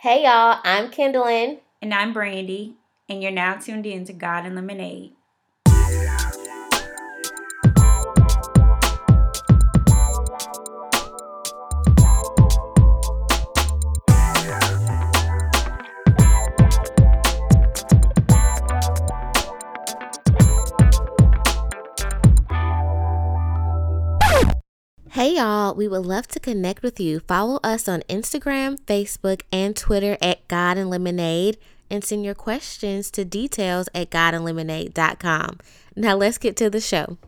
Hey 0.00 0.22
y'all, 0.22 0.60
I'm 0.62 0.92
Kendallin. 0.92 1.58
And 1.82 1.92
I'm 1.92 2.12
Brandy, 2.12 2.76
and 3.08 3.20
you're 3.20 3.32
now 3.32 3.56
tuned 3.56 3.84
in 3.84 4.04
to 4.04 4.12
God 4.12 4.46
and 4.46 4.54
Lemonade. 4.54 5.10
Hey 25.28 25.36
y'all, 25.36 25.74
we 25.74 25.86
would 25.86 26.06
love 26.06 26.26
to 26.28 26.40
connect 26.40 26.82
with 26.82 26.98
you. 26.98 27.20
Follow 27.20 27.60
us 27.62 27.86
on 27.86 28.00
Instagram, 28.08 28.80
Facebook, 28.86 29.42
and 29.52 29.76
Twitter 29.76 30.16
at 30.22 30.48
God 30.48 30.78
and 30.78 30.88
Lemonade 30.88 31.58
and 31.90 32.02
send 32.02 32.24
your 32.24 32.34
questions 32.34 33.10
to 33.10 33.26
details 33.26 33.90
at 33.94 34.08
godandlemonade.com. 34.08 35.58
Now 35.94 36.16
let's 36.16 36.38
get 36.38 36.56
to 36.56 36.70
the 36.70 36.80
show. 36.80 37.18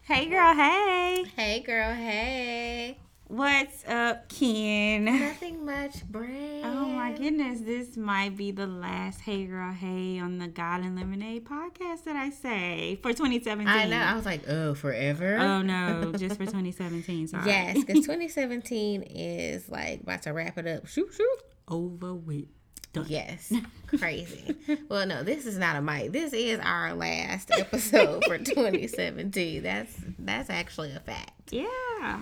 Hey, 0.00 0.30
girl, 0.30 0.54
hey. 0.54 1.26
Hey 1.36 1.60
girl, 1.60 1.92
hey. 1.92 2.96
What's 3.32 3.82
up, 3.88 4.28
Ken? 4.28 5.06
Nothing 5.06 5.64
much, 5.64 6.04
Brand. 6.04 6.66
Oh 6.66 6.84
my 6.84 7.12
goodness, 7.12 7.60
this 7.62 7.96
might 7.96 8.36
be 8.36 8.50
the 8.50 8.66
last 8.66 9.22
Hey 9.22 9.46
Girl 9.46 9.72
Hey 9.72 10.18
on 10.18 10.36
the 10.36 10.48
God 10.48 10.82
and 10.82 10.96
Lemonade 10.96 11.46
podcast 11.46 12.04
that 12.04 12.14
I 12.14 12.28
say 12.28 12.98
for 13.00 13.14
2017. 13.14 13.66
I 13.66 13.86
know. 13.86 13.96
I 13.96 14.14
was 14.16 14.26
like, 14.26 14.46
oh, 14.50 14.74
forever. 14.74 15.38
Oh 15.38 15.62
no, 15.62 16.12
just 16.12 16.36
for 16.36 16.44
2017. 16.44 17.28
Sorry. 17.28 17.46
Yes, 17.46 17.78
because 17.78 18.04
2017 18.04 19.00
is 19.00 19.66
like 19.66 20.02
about 20.02 20.20
to 20.24 20.34
wrap 20.34 20.58
it 20.58 20.66
up. 20.66 20.86
Shoot, 20.86 21.14
shoot. 21.14 21.38
Over 21.66 22.12
with. 22.12 22.48
Done. 22.92 23.06
Yes, 23.08 23.52
crazy. 23.86 24.54
well, 24.88 25.06
no, 25.06 25.22
this 25.22 25.46
is 25.46 25.56
not 25.56 25.76
a 25.76 25.80
mic. 25.82 26.12
This 26.12 26.32
is 26.34 26.60
our 26.62 26.92
last 26.94 27.50
episode 27.50 28.24
for 28.26 28.36
2017. 28.86 29.62
That's 29.62 29.94
that's 30.18 30.50
actually 30.50 30.92
a 30.92 31.00
fact. 31.00 31.52
Yeah, 31.52 31.64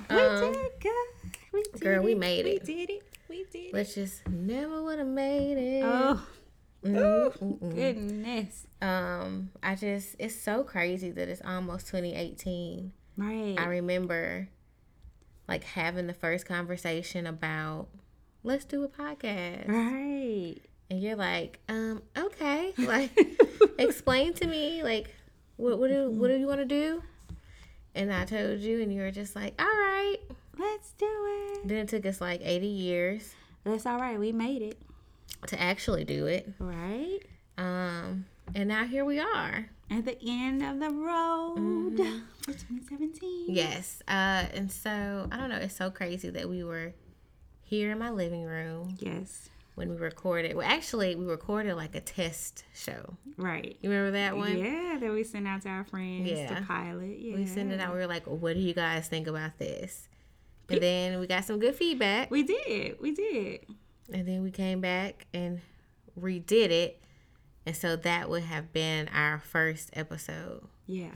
Um, 0.08 0.16
we 0.16 0.52
did 0.52 0.70
good. 0.80 0.92
We 1.52 1.62
did 1.62 1.80
girl, 1.80 2.02
we 2.04 2.14
made 2.14 2.46
it. 2.46 2.62
We 2.66 2.74
did 2.74 2.90
it. 2.90 3.02
We 3.28 3.44
did 3.50 3.58
it. 3.66 3.74
Let's 3.74 3.94
just 3.94 4.28
never 4.28 4.82
would 4.82 4.98
have 4.98 5.08
made 5.08 5.56
it. 5.58 5.84
Oh, 5.84 6.24
Mm, 6.84 6.96
ooh, 6.96 7.30
mm, 7.44 7.58
mm. 7.58 7.74
goodness. 7.74 8.66
Um, 8.80 9.50
I 9.62 9.74
just 9.74 10.16
it's 10.18 10.34
so 10.40 10.62
crazy 10.64 11.10
that 11.10 11.28
it's 11.28 11.42
almost 11.44 11.88
2018. 11.88 12.92
Right. 13.18 13.54
I 13.58 13.66
remember 13.66 14.48
like 15.46 15.62
having 15.64 16.06
the 16.06 16.14
first 16.14 16.46
conversation 16.46 17.26
about 17.26 17.88
let's 18.42 18.64
do 18.64 18.84
a 18.84 18.88
podcast. 18.88 19.68
right. 19.68 20.56
And 20.90 21.00
you're 21.00 21.16
like, 21.16 21.60
um, 21.68 22.02
okay. 22.16 22.72
Like 22.78 23.10
explain 23.78 24.34
to 24.34 24.46
me 24.46 24.82
like 24.82 25.14
what 25.56 25.78
what 25.78 25.88
do 25.88 26.10
what 26.10 26.28
do 26.28 26.36
you 26.36 26.46
want 26.46 26.60
to 26.60 26.64
do? 26.64 27.02
And 27.94 28.12
I 28.12 28.24
told 28.24 28.60
you 28.60 28.80
and 28.82 28.92
you 28.92 29.00
were 29.02 29.10
just 29.10 29.34
like, 29.36 29.54
All 29.60 29.66
right. 29.66 30.16
Let's 30.58 30.92
do 30.92 31.06
it. 31.06 31.68
Then 31.68 31.78
it 31.78 31.88
took 31.88 32.04
us 32.06 32.20
like 32.20 32.40
80 32.44 32.66
years 32.66 33.34
That's 33.64 33.86
all 33.86 33.98
right. 33.98 34.18
We 34.18 34.30
made 34.32 34.62
it. 34.62 34.78
to 35.46 35.60
actually 35.60 36.04
do 36.04 36.26
it. 36.26 36.52
Right. 36.58 37.20
Um 37.56 38.26
and 38.54 38.68
now 38.68 38.84
here 38.84 39.04
we 39.04 39.20
are. 39.20 39.70
At 39.90 40.04
the 40.04 40.16
end 40.26 40.62
of 40.62 40.78
the 40.80 40.90
road 40.94 41.56
Mm-hmm. 41.98 42.18
for 42.42 42.52
2017. 42.52 43.46
Yes. 43.48 44.02
Uh 44.08 44.46
and 44.54 44.70
so 44.72 45.28
I 45.30 45.36
don't 45.36 45.50
know, 45.50 45.56
it's 45.56 45.76
so 45.76 45.90
crazy 45.90 46.30
that 46.30 46.48
we 46.48 46.62
were 46.64 46.92
here 47.70 47.92
in 47.92 47.98
my 48.00 48.10
living 48.10 48.42
room 48.44 48.96
Yes. 48.98 49.48
when 49.76 49.88
we 49.90 49.96
recorded. 49.96 50.56
Well 50.56 50.66
actually 50.68 51.14
we 51.14 51.24
recorded 51.24 51.76
like 51.76 51.94
a 51.94 52.00
test 52.00 52.64
show. 52.74 53.16
Right. 53.36 53.76
You 53.80 53.88
remember 53.90 54.10
that 54.18 54.36
one? 54.36 54.58
Yeah, 54.58 54.98
that 55.00 55.12
we 55.12 55.22
sent 55.22 55.46
out 55.46 55.62
to 55.62 55.68
our 55.68 55.84
friends 55.84 56.28
Yeah. 56.28 56.52
to 56.58 56.66
pilot. 56.66 57.18
Yeah. 57.20 57.36
We 57.36 57.46
sent 57.46 57.70
it 57.72 57.78
out. 57.80 57.92
We 57.92 58.00
were 58.00 58.06
like, 58.08 58.26
"What 58.26 58.54
do 58.54 58.60
you 58.60 58.74
guys 58.74 59.06
think 59.08 59.28
about 59.28 59.56
this?" 59.58 60.08
And 60.68 60.80
then 60.82 61.20
we 61.20 61.26
got 61.28 61.44
some 61.44 61.58
good 61.60 61.76
feedback. 61.76 62.30
We 62.30 62.42
did. 62.42 63.00
We 63.00 63.12
did. 63.12 63.66
And 64.12 64.26
then 64.26 64.42
we 64.42 64.50
came 64.50 64.80
back 64.80 65.26
and 65.32 65.60
redid 66.20 66.70
it. 66.70 67.00
And 67.66 67.76
so 67.76 67.94
that 67.96 68.28
would 68.28 68.42
have 68.42 68.72
been 68.72 69.06
our 69.08 69.38
first 69.38 69.90
episode, 69.92 70.66
Yeah. 70.86 71.12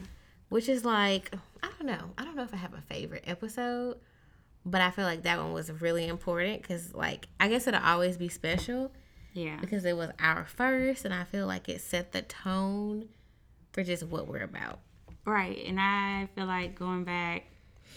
which 0.50 0.68
is 0.68 0.84
like, 0.84 1.34
I 1.62 1.68
don't 1.78 1.86
know. 1.86 2.12
I 2.18 2.24
don't 2.24 2.36
know 2.36 2.42
if 2.44 2.52
I 2.54 2.58
have 2.58 2.74
a 2.74 2.80
favorite 2.82 3.24
episode, 3.26 3.98
but 4.66 4.80
I 4.80 4.90
feel 4.90 5.04
like 5.04 5.22
that 5.24 5.38
one 5.38 5.52
was 5.52 5.70
really 5.80 6.06
important 6.06 6.62
because, 6.62 6.94
like, 6.94 7.28
I 7.38 7.48
guess 7.48 7.66
it'll 7.66 7.82
always 7.82 8.16
be 8.16 8.28
special 8.28 8.90
Yeah. 9.32 9.58
because 9.60 9.84
it 9.84 9.96
was 9.96 10.10
our 10.18 10.44
first. 10.46 11.04
And 11.04 11.12
I 11.12 11.24
feel 11.24 11.46
like 11.46 11.68
it 11.68 11.80
set 11.80 12.12
the 12.12 12.22
tone 12.22 13.08
for 13.72 13.82
just 13.82 14.04
what 14.04 14.26
we're 14.26 14.42
about. 14.42 14.80
Right. 15.26 15.58
And 15.66 15.78
I 15.80 16.28
feel 16.34 16.46
like 16.46 16.74
going 16.78 17.04
back, 17.04 17.44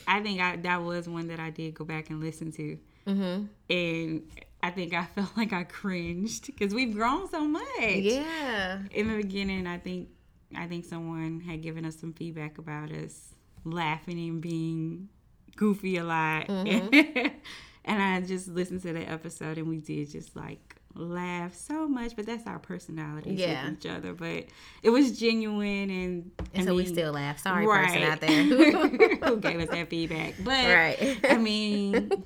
I 0.08 0.22
think 0.22 0.40
I, 0.42 0.56
that 0.58 0.84
was 0.84 1.08
one 1.10 1.28
that 1.28 1.40
I 1.40 1.50
did 1.50 1.74
go 1.74 1.86
back 1.86 2.10
and 2.10 2.20
listen 2.20 2.52
to. 2.54 2.78
Mm-hmm. 3.08 3.46
And 3.70 4.24
I 4.62 4.70
think 4.72 4.94
I 4.94 5.06
felt 5.16 5.36
like 5.38 5.54
I 5.54 5.64
cringed 5.64 6.48
because 6.48 6.74
we've 6.74 6.94
grown 6.94 7.30
so 7.30 7.46
much. 7.46 7.64
Yeah. 7.80 8.80
in 8.92 9.08
the 9.10 9.16
beginning, 9.18 9.68
I 9.68 9.78
think 9.78 10.10
I 10.56 10.66
think 10.68 10.86
someone 10.86 11.42
had 11.42 11.62
given 11.62 11.84
us 11.86 11.98
some 12.00 12.14
feedback 12.14 12.58
about 12.58 12.90
us 12.92 13.34
laughing 13.66 14.18
and 14.30 14.42
being 14.42 15.10
goofy 15.58 15.98
a 15.98 16.04
lot, 16.06 16.48
Mm-hmm. 16.48 17.28
and 17.86 18.02
I 18.02 18.22
just 18.22 18.48
listened 18.48 18.82
to 18.84 18.94
the 18.94 19.02
episode 19.10 19.58
and 19.58 19.68
we 19.68 19.78
did 19.78 20.10
just 20.12 20.36
like 20.36 20.76
laugh 20.96 21.54
so 21.54 21.88
much. 21.88 22.16
But 22.16 22.26
that's 22.26 22.48
our 22.48 22.60
personalities 22.60 23.40
Yeah. 23.40 23.66
with 23.70 23.86
each 23.86 23.92
other. 23.92 24.14
But 24.14 24.46
it 24.84 24.90
was 24.90 25.20
genuine, 25.20 25.90
and, 25.90 26.32
And 26.54 26.64
I 26.64 26.66
so 26.66 26.76
we 26.76 26.86
still 26.86 27.14
laugh. 27.14 27.40
Sorry, 27.40 27.66
person 27.66 28.04
out 28.04 28.20
there. 28.22 28.44
who 29.30 29.38
gave 29.42 29.60
us 29.60 29.70
that 29.70 29.90
feedback. 29.90 30.36
But 30.44 30.66
Right. 30.66 31.20
I 31.30 31.38
mean, 31.38 32.24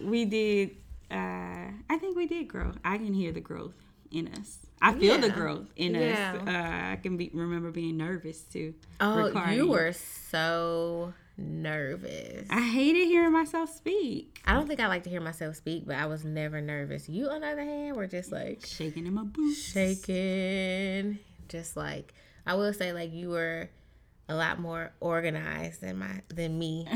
we 0.00 0.24
did. 0.26 0.76
Uh, 1.10 1.68
I 1.90 1.98
think 1.98 2.16
we 2.16 2.26
did 2.26 2.48
grow. 2.48 2.72
I 2.84 2.96
can 2.98 3.12
hear 3.14 3.32
the 3.32 3.40
growth 3.40 3.74
in 4.10 4.28
us. 4.28 4.58
I 4.80 4.94
feel 4.94 5.18
the 5.18 5.28
growth 5.30 5.68
in 5.76 5.94
Yeah. 5.94 6.38
us. 6.40 6.48
Uh, 6.48 6.92
I 6.92 6.98
can 7.02 7.16
be 7.16 7.30
remember 7.34 7.70
being 7.70 7.96
nervous 7.98 8.40
too. 8.42 8.74
Oh, 9.00 9.24
recording. 9.26 9.56
you 9.56 9.68
were 9.68 9.92
so 9.92 11.12
nervous. 11.42 12.46
I 12.50 12.60
hated 12.60 13.06
hearing 13.06 13.32
myself 13.32 13.70
speak, 13.74 14.32
I 14.44 14.54
don't 14.54 14.66
think 14.66 14.80
I 14.80 14.88
like 14.88 15.04
to 15.04 15.10
hear 15.10 15.20
myself 15.20 15.56
speak, 15.56 15.86
but 15.86 15.96
I 15.96 16.06
was 16.06 16.24
never 16.24 16.60
nervous. 16.60 17.08
You, 17.08 17.28
on 17.28 17.42
the 17.42 17.48
other 17.48 17.64
hand, 17.64 17.96
were 17.96 18.06
just 18.06 18.32
like 18.32 18.66
shaking 18.66 19.06
in 19.06 19.14
my 19.14 19.22
boots. 19.22 19.60
shaking. 19.60 21.18
Just 21.48 21.76
like 21.76 22.14
I 22.46 22.54
will 22.54 22.72
say, 22.72 22.92
like 22.92 23.12
you 23.12 23.30
were 23.30 23.70
a 24.28 24.34
lot 24.34 24.58
more 24.58 24.92
organized 25.00 25.80
than 25.80 25.98
my 25.98 26.22
than 26.28 26.58
me. 26.58 26.86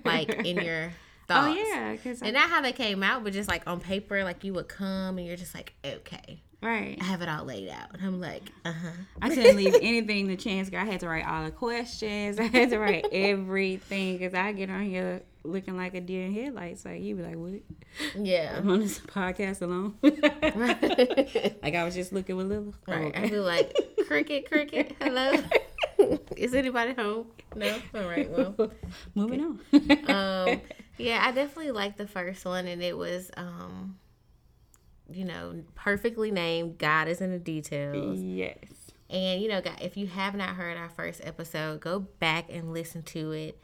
like 0.04 0.30
in 0.30 0.56
your 0.56 0.86
oh, 0.86 1.28
thoughts. 1.28 1.58
Oh 1.58 1.62
yeah, 1.62 1.96
And 2.22 2.34
not 2.34 2.50
how 2.50 2.60
they 2.62 2.72
came 2.72 3.02
out, 3.02 3.22
but 3.22 3.32
just 3.32 3.48
like 3.48 3.62
on 3.66 3.80
paper, 3.80 4.24
like 4.24 4.42
you 4.42 4.54
would 4.54 4.68
come 4.68 5.18
and 5.18 5.26
you're 5.26 5.36
just 5.36 5.54
like, 5.54 5.74
okay, 5.84 6.40
right. 6.70 6.96
I 7.00 7.04
have 7.04 7.22
it 7.22 7.28
all 7.28 7.44
laid 7.44 7.68
out. 7.68 7.88
And 7.94 8.04
I'm 8.04 8.20
like, 8.20 8.42
uh 8.64 8.72
huh. 8.72 8.90
I 9.20 9.28
couldn't 9.30 9.56
leave 9.56 9.74
anything 9.82 10.28
to 10.28 10.36
chance. 10.36 10.70
Girl. 10.70 10.80
I 10.80 10.84
had 10.84 11.00
to 11.00 11.08
write 11.08 11.26
all 11.26 11.44
the 11.44 11.50
questions. 11.50 12.38
I 12.40 12.44
had 12.44 12.70
to 12.70 12.78
write 12.78 13.06
everything 13.12 14.18
because 14.18 14.34
I 14.34 14.52
get 14.52 14.70
on 14.70 14.84
here 14.84 15.22
looking 15.44 15.76
like 15.76 15.94
a 15.94 16.00
deer 16.00 16.24
in 16.26 16.32
headlights. 16.34 16.84
Like 16.84 17.02
you 17.02 17.16
be 17.16 17.22
like, 17.22 17.36
what? 17.36 17.60
Yeah. 18.16 18.54
I'm 18.56 18.70
on 18.70 18.80
this 18.80 19.00
podcast 19.00 19.62
alone. 19.62 19.94
like 20.02 21.74
I 21.74 21.84
was 21.84 21.94
just 21.94 22.12
looking 22.12 22.36
with 22.36 22.48
Lila. 22.48 22.72
Oh, 22.88 22.92
I 22.92 22.96
okay. 23.06 23.28
feel 23.28 23.42
like 23.42 23.76
cricket, 24.06 24.48
cricket. 24.50 24.96
Hello. 25.00 25.32
Is 26.36 26.54
anybody 26.54 26.94
home? 26.94 27.26
No. 27.54 27.76
All 27.94 28.08
right. 28.08 28.30
Well. 28.30 28.72
Moving 29.14 29.40
on. 29.40 30.10
Um. 30.10 30.60
Yeah, 30.98 31.24
I 31.26 31.32
definitely 31.32 31.72
liked 31.72 31.98
the 31.98 32.06
first 32.06 32.44
one, 32.44 32.66
and 32.66 32.82
it 32.82 32.96
was 32.96 33.30
um. 33.36 33.98
You 35.14 35.24
know, 35.24 35.62
perfectly 35.74 36.30
named. 36.30 36.78
God 36.78 37.08
is 37.08 37.20
in 37.20 37.30
the 37.32 37.38
details. 37.38 38.18
yes. 38.20 38.56
And 39.10 39.42
you 39.42 39.48
know, 39.48 39.60
if 39.80 39.96
you 39.96 40.06
have 40.06 40.34
not 40.34 40.50
heard 40.50 40.76
our 40.78 40.88
first 40.88 41.20
episode, 41.24 41.80
go 41.80 42.00
back 42.00 42.46
and 42.50 42.72
listen 42.72 43.02
to 43.02 43.32
it. 43.32 43.58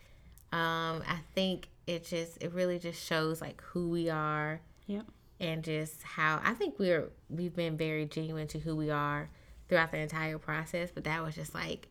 Um, 0.52 1.02
I 1.06 1.18
think 1.34 1.68
it 1.86 2.04
just 2.06 2.42
it 2.42 2.52
really 2.52 2.78
just 2.78 3.02
shows 3.04 3.40
like 3.40 3.62
who 3.62 3.88
we 3.88 4.10
are 4.10 4.60
Yep. 4.86 5.06
and 5.40 5.62
just 5.64 6.02
how 6.02 6.40
I 6.44 6.52
think 6.54 6.78
we're 6.78 7.08
we've 7.30 7.54
been 7.54 7.76
very 7.76 8.04
genuine 8.06 8.46
to 8.48 8.58
who 8.58 8.76
we 8.76 8.90
are 8.90 9.30
throughout 9.68 9.90
the 9.92 9.98
entire 9.98 10.38
process. 10.38 10.90
But 10.94 11.04
that 11.04 11.22
was 11.22 11.34
just 11.34 11.54
like 11.54 11.88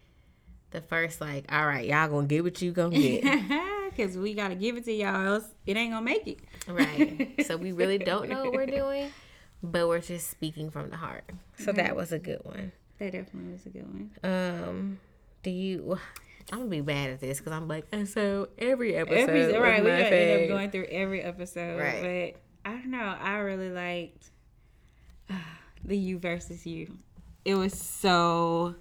the 0.72 0.82
first 0.82 1.20
like, 1.22 1.46
all 1.52 1.66
right, 1.66 1.88
y'all 1.88 2.08
gonna 2.10 2.28
get 2.28 2.44
what 2.44 2.62
you 2.62 2.72
gonna 2.72 2.96
get. 2.98 3.24
Because 3.88 4.16
we 4.16 4.36
got 4.36 4.50
to 4.50 4.56
give 4.56 4.78
it 4.78 4.86
to 4.86 4.94
y'all, 4.94 5.26
else 5.26 5.46
it 5.66 5.76
ain't 5.76 5.92
to 5.94 6.02
make 6.02 6.28
it. 6.28 6.40
right. 6.68 7.34
So 7.48 7.58
we 7.58 7.72
really 7.72 7.98
don't 7.98 8.30
know 8.30 8.44
what 8.44 8.54
we're 8.54 8.66
doing, 8.68 9.10
but 9.64 9.88
we're 9.88 10.02
just 10.02 10.30
speaking 10.30 10.70
from 10.70 10.90
the 10.90 10.98
heart. 10.98 11.26
So 11.58 11.72
that 11.72 11.96
was 11.96 12.12
a 12.12 12.20
good 12.20 12.40
one. 12.44 12.72
That 13.00 13.12
definitely 13.12 13.54
was 13.54 13.66
a 13.66 13.70
good 13.70 13.88
one. 13.88 14.12
Um, 14.24 15.00
do 15.44 15.50
you? 15.50 15.98
I'm 16.52 16.60
gonna 16.60 16.70
be 16.70 16.82
bad 16.82 17.10
at 17.10 17.20
this 17.20 17.40
because 17.40 17.52
I'm 17.52 17.68
like, 17.68 17.86
and 17.92 18.08
so 18.08 18.48
every 18.58 18.96
episode, 18.96 19.30
Every, 19.30 19.60
right, 19.60 19.84
we 19.84 19.90
gotta 19.90 20.16
end 20.16 20.44
up 20.44 20.48
going 20.48 20.72
through 20.72 20.86
every 20.86 21.22
episode. 21.22 21.78
Right. 21.78 22.34
But 22.64 22.70
I 22.72 22.74
don't 22.76 22.92
know. 22.92 23.18
I 23.20 23.38
really 23.40 23.70
liked 23.70 24.32
uh, 25.30 25.34
the 25.84 25.98
you 25.98 26.20
versus 26.20 26.66
you. 26.66 26.98
It 27.44 27.56
was 27.56 27.74
so 27.78 28.76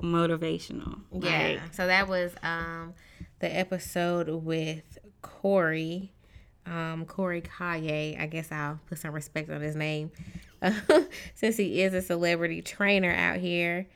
motivational. 0.00 1.00
Yeah. 1.12 1.58
Like, 1.62 1.74
So 1.74 1.86
that 1.88 2.08
was 2.08 2.32
um 2.42 2.94
the 3.40 3.54
episode 3.54 4.28
with 4.28 4.98
Corey. 5.22 6.12
Um, 6.70 7.04
Corey 7.06 7.42
Kaye. 7.42 8.16
I 8.18 8.26
guess 8.26 8.52
I'll 8.52 8.78
put 8.88 8.98
some 8.98 9.12
respect 9.12 9.48
on 9.50 9.60
his 9.60 9.74
name. 9.76 10.10
since 11.34 11.56
he 11.56 11.82
is 11.82 11.94
a 11.94 12.02
celebrity 12.02 12.62
trainer 12.62 13.12
out 13.12 13.38
here 13.38 13.86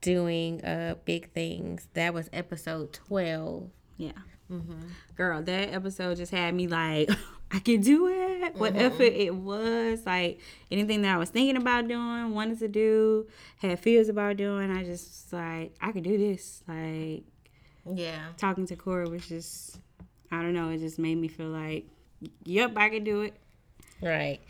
doing 0.00 0.64
uh 0.64 0.94
big 1.04 1.30
things. 1.32 1.88
That 1.94 2.14
was 2.14 2.28
episode 2.32 2.92
twelve. 2.92 3.70
yeah. 3.96 4.12
Mm-hmm. 4.50 4.80
Girl, 5.16 5.42
that 5.42 5.72
episode 5.74 6.18
just 6.18 6.30
had 6.30 6.54
me 6.54 6.68
like, 6.68 7.10
I 7.50 7.58
can 7.58 7.80
do 7.80 8.06
it. 8.06 8.54
Whatever 8.56 9.02
Mm-hmm. 9.02 9.20
it 9.20 9.34
was, 9.34 10.06
like 10.06 10.38
anything 10.70 11.02
that 11.02 11.14
I 11.14 11.18
was 11.18 11.30
thinking 11.30 11.56
about 11.56 11.88
doing, 11.88 12.32
wanted 12.32 12.60
to 12.60 12.68
do, 12.68 13.26
had 13.58 13.80
fears 13.80 14.08
about 14.08 14.36
doing, 14.36 14.70
I 14.70 14.84
just 14.84 15.32
like, 15.32 15.74
I 15.80 15.90
could 15.90 16.04
do 16.04 16.16
this. 16.16 16.62
Like 16.68 17.24
Yeah. 17.92 18.20
talking 18.36 18.66
to 18.68 18.76
Corey 18.76 19.08
was 19.08 19.26
just, 19.26 19.80
I 20.30 20.42
don't 20.42 20.52
know, 20.54 20.70
it 20.70 20.78
just 20.78 21.00
made 21.00 21.16
me 21.16 21.26
feel 21.26 21.48
like, 21.48 21.86
yep, 22.44 22.72
I 22.76 22.88
can 22.88 23.04
do 23.04 23.22
it. 23.22 23.34
Right. 24.02 24.40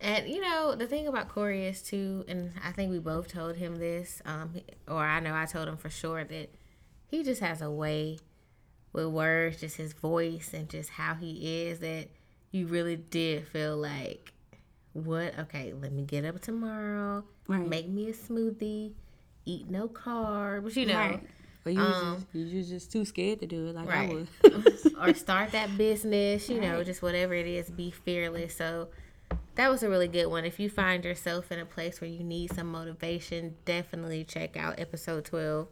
And 0.00 0.28
you 0.28 0.40
know, 0.40 0.74
the 0.76 0.86
thing 0.86 1.08
about 1.08 1.28
Corey 1.28 1.66
is 1.66 1.82
too, 1.82 2.24
and 2.28 2.52
I 2.64 2.72
think 2.72 2.90
we 2.90 2.98
both 2.98 3.28
told 3.28 3.56
him 3.56 3.76
this, 3.76 4.22
um, 4.24 4.54
or 4.86 4.98
I 4.98 5.20
know 5.20 5.34
I 5.34 5.46
told 5.46 5.68
him 5.68 5.76
for 5.76 5.90
sure 5.90 6.24
that 6.24 6.50
he 7.06 7.24
just 7.24 7.40
has 7.40 7.62
a 7.62 7.70
way 7.70 8.18
with 8.92 9.06
words, 9.06 9.60
just 9.60 9.76
his 9.76 9.92
voice 9.92 10.52
and 10.54 10.68
just 10.68 10.90
how 10.90 11.14
he 11.14 11.64
is 11.66 11.80
that 11.80 12.08
you 12.52 12.66
really 12.66 12.96
did 12.96 13.46
feel 13.48 13.76
like, 13.76 14.32
what? 14.92 15.36
Okay, 15.38 15.72
let 15.80 15.92
me 15.92 16.02
get 16.04 16.24
up 16.24 16.40
tomorrow, 16.40 17.24
Right. 17.48 17.66
make 17.66 17.88
me 17.88 18.08
a 18.08 18.12
smoothie, 18.12 18.92
eat 19.44 19.68
no 19.68 19.88
carbs, 19.88 20.76
you 20.76 20.86
know, 20.86 20.94
Right. 20.98 21.26
But 21.64 21.74
you, 21.74 21.80
Um, 21.80 22.26
just, 22.32 22.34
you 22.34 22.62
just 22.62 22.92
too 22.92 23.04
scared 23.04 23.40
to 23.40 23.46
do 23.46 23.66
it 23.66 23.74
like 23.74 23.88
Right. 23.88 24.10
I 24.10 24.14
was. 24.14 24.92
or 25.00 25.14
start 25.14 25.52
that 25.52 25.76
business, 25.76 26.48
you 26.48 26.60
know, 26.60 26.76
Right. 26.78 26.86
just 26.86 27.02
whatever 27.02 27.34
it 27.34 27.46
is, 27.46 27.70
be 27.70 27.90
fearless. 27.90 28.56
So 28.56 28.88
that 29.56 29.68
was 29.70 29.82
a 29.82 29.88
really 29.88 30.08
good 30.08 30.26
one. 30.26 30.44
If 30.44 30.58
you 30.60 30.70
find 30.70 31.04
yourself 31.04 31.50
in 31.52 31.58
a 31.58 31.66
place 31.66 32.00
where 32.00 32.08
you 32.08 32.22
need 32.24 32.52
some 32.54 32.68
motivation, 32.68 33.56
definitely 33.64 34.24
check 34.24 34.56
out 34.56 34.78
episode 34.78 35.24
12, 35.24 35.68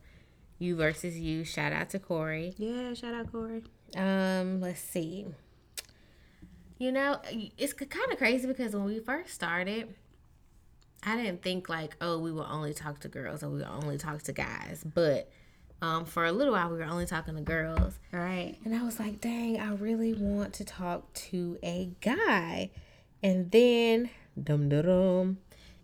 You 0.58 0.76
versus 0.76 1.16
You. 1.18 1.44
Shout 1.44 1.72
out 1.72 1.90
to 1.90 1.98
Corey. 1.98 2.54
yeah, 2.58 2.92
shout 2.94 3.14
out 3.14 3.30
Corey. 3.32 3.62
Um, 3.96 4.60
let's 4.60 4.80
see. 4.80 5.26
You 6.78 6.92
know, 6.92 7.18
it's 7.56 7.72
kind 7.72 8.12
of 8.12 8.18
crazy 8.18 8.46
because 8.46 8.74
when 8.74 8.84
we 8.84 8.98
first 8.98 9.32
started, 9.34 9.94
I 11.02 11.16
didn't 11.16 11.42
think 11.42 11.68
like, 11.70 11.96
oh, 12.02 12.18
we 12.18 12.32
will 12.32 12.46
only 12.50 12.74
talk 12.74 13.00
to 13.00 13.08
girls 13.08 13.42
or 13.42 13.48
we 13.48 13.60
will 13.60 13.78
only 13.82 13.96
talk 13.96 14.22
to 14.24 14.32
guys. 14.32 14.84
But 14.84 15.30
um, 15.82 16.04
for 16.04 16.24
a 16.24 16.32
little 16.32 16.54
while, 16.54 16.70
we 16.70 16.78
were 16.78 16.84
only 16.84 17.06
talking 17.06 17.34
to 17.36 17.42
girls. 17.42 17.98
Right. 18.12 18.56
And 18.64 18.74
I 18.74 18.82
was 18.82 18.98
like, 18.98 19.20
dang, 19.20 19.60
I 19.60 19.72
really 19.74 20.14
want 20.14 20.54
to 20.54 20.64
talk 20.64 21.12
to 21.14 21.58
a 21.62 21.90
guy. 22.00 22.70
And 23.22 23.50
then, 23.50 24.10
dum 24.42 24.68
dum 24.68 25.38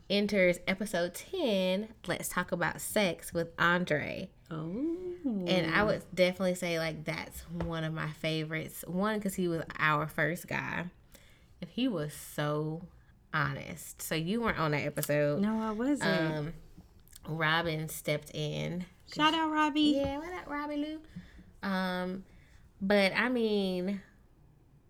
enters 0.08 0.58
episode 0.66 1.14
10, 1.14 1.88
Let's 2.06 2.28
Talk 2.28 2.52
About 2.52 2.80
Sex 2.80 3.32
with 3.32 3.48
Andre. 3.58 4.28
Oh. 4.50 4.86
And 5.24 5.74
I 5.74 5.82
would 5.82 6.02
definitely 6.14 6.54
say, 6.54 6.78
like, 6.78 7.04
that's 7.04 7.40
one 7.50 7.84
of 7.84 7.92
my 7.92 8.08
favorites. 8.08 8.84
One, 8.86 9.18
because 9.18 9.34
he 9.34 9.48
was 9.48 9.62
our 9.78 10.06
first 10.06 10.46
guy. 10.46 10.84
And 11.60 11.70
he 11.70 11.88
was 11.88 12.12
so 12.12 12.82
honest. 13.32 14.02
So 14.02 14.14
you 14.14 14.42
weren't 14.42 14.58
on 14.58 14.72
that 14.72 14.84
episode. 14.84 15.40
No, 15.40 15.60
I 15.60 15.70
wasn't. 15.72 16.36
Um, 16.36 16.52
Robin 17.28 17.88
stepped 17.88 18.30
in 18.34 18.84
shout 19.14 19.34
out 19.34 19.50
Robbie. 19.50 20.00
yeah, 20.02 20.19
what 20.19 20.32
up, 20.32 20.48
Robbie 20.48 20.76
Lou? 20.76 21.69
Um, 21.69 22.24
but 22.80 23.12
I 23.14 23.28
mean, 23.28 24.00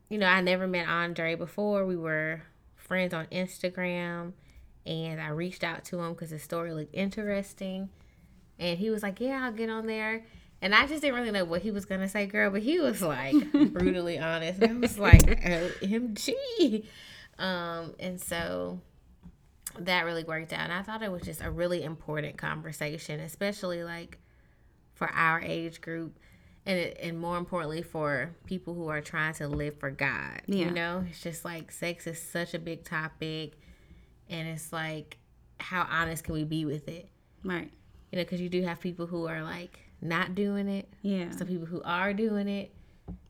you 0.09 0.19
know, 0.19 0.27
I 0.27 0.41
never 0.41 0.67
met 0.67 0.89
Andre 0.89 1.35
before. 1.35 1.85
We 1.87 1.97
were 1.97 2.43
friends 2.77 3.13
on 3.15 3.27
Instagram, 3.27 4.33
and 4.87 5.21
I 5.21 5.29
reached 5.29 5.65
out 5.65 5.85
to 5.87 5.99
him 6.01 6.13
because 6.13 6.31
his 6.31 6.43
story 6.43 6.73
looked 6.73 6.95
interesting, 6.95 7.91
and 8.59 8.79
he 8.79 8.91
was 8.91 9.03
like, 9.03 9.21
"Yeah, 9.21 9.45
I'll 9.45 9.53
get 9.53 9.71
on 9.71 9.87
there." 9.87 10.25
And 10.61 10.75
I 10.75 10.87
just 10.87 11.03
didn't 11.03 11.17
really 11.19 11.33
know 11.33 11.45
what 11.45 11.63
he 11.63 11.71
was 11.73 11.85
gonna 11.85 12.09
say, 12.09 12.27
girl, 12.27 12.51
but 12.51 12.63
he 12.63 12.79
was 12.81 13.03
like 13.03 13.35
brutally 13.73 14.19
honest. 14.19 14.63
And 14.63 14.79
I 14.79 14.81
was 14.81 14.99
like, 14.99 15.23
"OMG," 15.23 16.85
um, 17.39 17.95
and 17.99 18.21
so 18.21 18.81
that 19.79 20.05
really 20.05 20.25
worked 20.25 20.53
out. 20.53 20.61
And 20.61 20.73
I 20.73 20.83
thought 20.83 21.03
it 21.03 21.11
was 21.11 21.23
just 21.23 21.43
a 21.43 21.51
really 21.51 21.83
important 21.83 22.37
conversation, 22.37 23.21
especially 23.21 23.85
like 23.85 24.19
for 24.95 25.11
our 25.11 25.41
age 25.41 25.81
group, 25.81 26.19
and 26.65 26.79
it, 26.79 26.99
and 27.03 27.19
more 27.19 27.39
importantly 27.39 27.83
for 27.83 28.35
people 28.47 28.75
who 28.75 28.89
are 28.89 29.01
trying 29.01 29.35
to 29.35 29.49
live 29.49 29.79
for 29.79 29.91
God. 29.91 30.43
Yeah. 30.47 30.67
You 30.67 30.71
know, 30.71 31.05
it's 31.09 31.21
just 31.21 31.45
like 31.45 31.73
sex 31.73 32.07
is 32.07 32.21
such 32.21 32.55
a 32.55 32.59
big 32.59 32.85
topic, 32.85 33.59
and 34.29 34.47
it's 34.49 34.73
like 34.73 35.19
how 35.59 35.87
honest 35.91 36.25
can 36.25 36.35
we 36.35 36.45
be 36.45 36.65
with 36.65 36.89
it? 36.89 37.09
Right. 37.45 37.71
You 38.11 38.19
know, 38.19 38.25
because 38.25 38.41
you 38.41 38.49
do 38.49 38.63
have 38.63 38.81
people 38.81 39.07
who 39.07 39.27
are 39.27 39.43
like 39.43 39.79
not 40.01 40.35
doing 40.35 40.69
it. 40.69 40.93
Yeah. 41.03 41.31
Some 41.31 41.47
people 41.47 41.67
who 41.67 41.83
are 41.85 42.13
doing 42.13 42.49
it. 42.49 42.75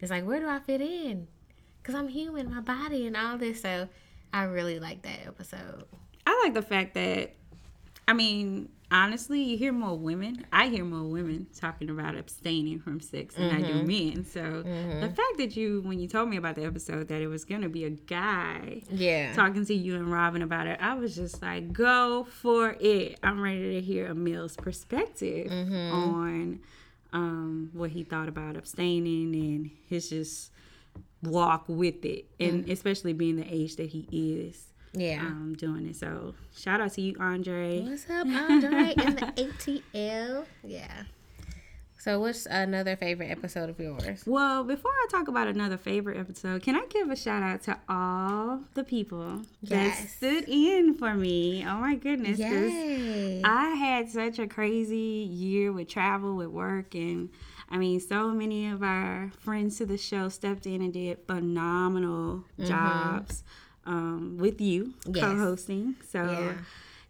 It's 0.01 0.11
like, 0.11 0.27
where 0.27 0.41
do 0.41 0.49
I 0.49 0.59
fit 0.59 0.81
in? 0.81 1.29
Because 1.81 1.95
I'm 1.95 2.09
human, 2.09 2.51
my 2.51 2.61
body, 2.61 3.07
and 3.07 3.17
all 3.17 3.39
this. 3.39 3.63
So 3.63 3.89
I 4.33 4.45
really 4.45 4.79
like 4.81 5.03
that 5.03 5.27
episode. 5.27 5.85
I 6.27 6.41
like 6.45 6.55
the 6.55 6.63
fact 6.63 6.95
that, 6.95 7.35
I 8.07 8.13
mean, 8.13 8.69
honestly, 8.93 9.43
you 9.43 9.57
hear 9.57 9.73
more 9.73 9.97
women. 9.97 10.45
I 10.53 10.69
hear 10.69 10.85
more 10.85 11.05
women 11.05 11.47
talking 11.59 11.91
about 11.91 12.15
abstaining 12.17 12.79
from 12.79 13.01
sex 13.01 13.35
than 13.35 13.51
I 13.51 13.61
do 13.63 13.75
mm-hmm. 13.75 13.87
men. 13.87 14.25
So 14.25 14.41
mm-hmm. 14.41 15.01
the 15.01 15.09
fact 15.09 15.39
that 15.39 15.57
you, 15.57 15.81
when 15.83 15.99
you 15.99 16.07
told 16.07 16.29
me 16.29 16.37
about 16.37 16.55
the 16.55 16.65
episode, 16.65 17.09
that 17.09 17.23
it 17.23 17.29
was 17.29 17.45
going 17.45 17.63
to 17.63 17.69
be 17.69 17.85
a 17.85 17.91
guy 17.91 18.83
Yeah. 18.91 19.33
talking 19.33 19.65
to 19.67 19.75
you 19.75 19.97
and 19.97 20.13
Robin 20.13 20.43
about 20.43 20.67
it, 20.67 20.79
I 20.81 20.95
was 20.95 21.17
just 21.17 21.43
like, 21.43 21.73
go 21.73 22.25
for 22.25 22.77
it. 22.79 23.19
I'm 23.23 23.41
ready 23.41 23.75
to 23.75 23.81
hear 23.81 24.07
Emil's 24.07 24.57
perspective 24.57 25.51
mm-hmm. 25.51 25.95
on 25.95 26.61
um, 27.13 27.71
what 27.73 27.91
he 27.91 28.05
thought 28.05 28.29
about 28.29 28.57
abstaining 28.57 29.35
and 29.35 29.71
his 29.89 30.11
just 30.11 30.51
walk 31.23 31.65
with 31.69 32.05
it, 32.05 32.27
and 32.41 32.69
especially 32.69 33.13
being 33.13 33.37
the 33.37 33.47
age 33.49 33.77
that 33.77 33.89
he 33.89 34.07
is 34.11 34.72
Yeah. 34.95 35.21
um, 35.23 35.55
doing 35.57 35.87
it. 35.89 35.97
So 35.97 36.35
shout 36.57 36.81
out 36.81 36.93
to 36.95 37.01
you, 37.01 37.17
Andre. 37.19 37.81
What's 37.81 38.09
up, 38.11 38.27
Andre? 38.27 38.95
in 38.97 39.17
the 39.17 39.33
ATL. 39.95 40.45
Yeah. 40.65 41.03
So, 41.99 42.19
what's 42.19 42.47
another 42.47 42.97
favorite 42.97 43.31
episode 43.31 43.71
of 43.71 43.79
yours? 43.79 44.25
Well, 44.27 44.65
before 44.65 44.91
I 44.91 45.07
talk 45.09 45.29
about 45.29 45.47
another 45.47 45.77
favorite 45.77 46.19
episode, 46.19 46.61
can 46.61 46.75
I 46.75 46.85
give 46.91 47.09
a 47.13 47.15
shout 47.15 47.45
out 47.45 47.63
to 47.63 47.79
all 47.89 48.63
the 48.75 48.83
people 48.83 49.43
that 49.63 49.85
Yes. 49.87 50.13
stood 50.17 50.49
in 50.49 50.95
for 50.95 51.15
me? 51.15 51.65
Oh 51.65 51.77
my 51.77 51.95
goodness. 51.95 52.41
Yay. 52.41 53.41
I 53.45 53.69
had 53.77 54.11
such 54.11 54.41
a 54.41 54.49
crazy 54.49 54.97
year 55.31 55.71
with 55.73 55.87
travel, 55.87 56.35
with 56.35 56.49
work, 56.49 56.97
and 56.97 57.29
I 57.71 57.79
mean, 57.79 58.01
so 58.01 58.33
many 58.33 58.67
of 58.69 58.83
our 58.83 59.31
friends 59.39 59.79
to 59.79 59.87
the 59.87 59.97
show 59.97 60.29
stepped 60.29 60.67
in 60.67 60.83
and 60.83 60.93
did 60.93 61.19
phenomenal 61.29 62.45
jobs 62.59 63.45
um, 63.87 64.37
with 64.39 64.61
you. 64.61 64.95
Yes. 65.07 65.25
co-hosting. 65.25 65.97
So, 66.09 66.23
Yeah. 66.25 66.55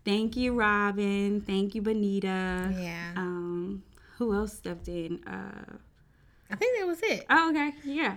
thank 0.04 0.36
you, 0.36 0.54
Robin. 0.54 1.40
Thank 1.42 1.74
you, 1.74 1.82
Bonita. 1.82 2.72
Yeah. 2.78 3.12
Um, 3.16 3.82
who 4.18 4.34
else 4.34 4.52
stepped 4.54 4.88
in? 4.88 5.22
Uh, 5.24 5.76
I 6.50 6.56
think 6.56 6.78
that 6.78 6.86
was 6.86 7.00
it. 7.02 7.24
oh, 7.30 7.50
okay, 7.50 7.72
yeah. 7.84 8.16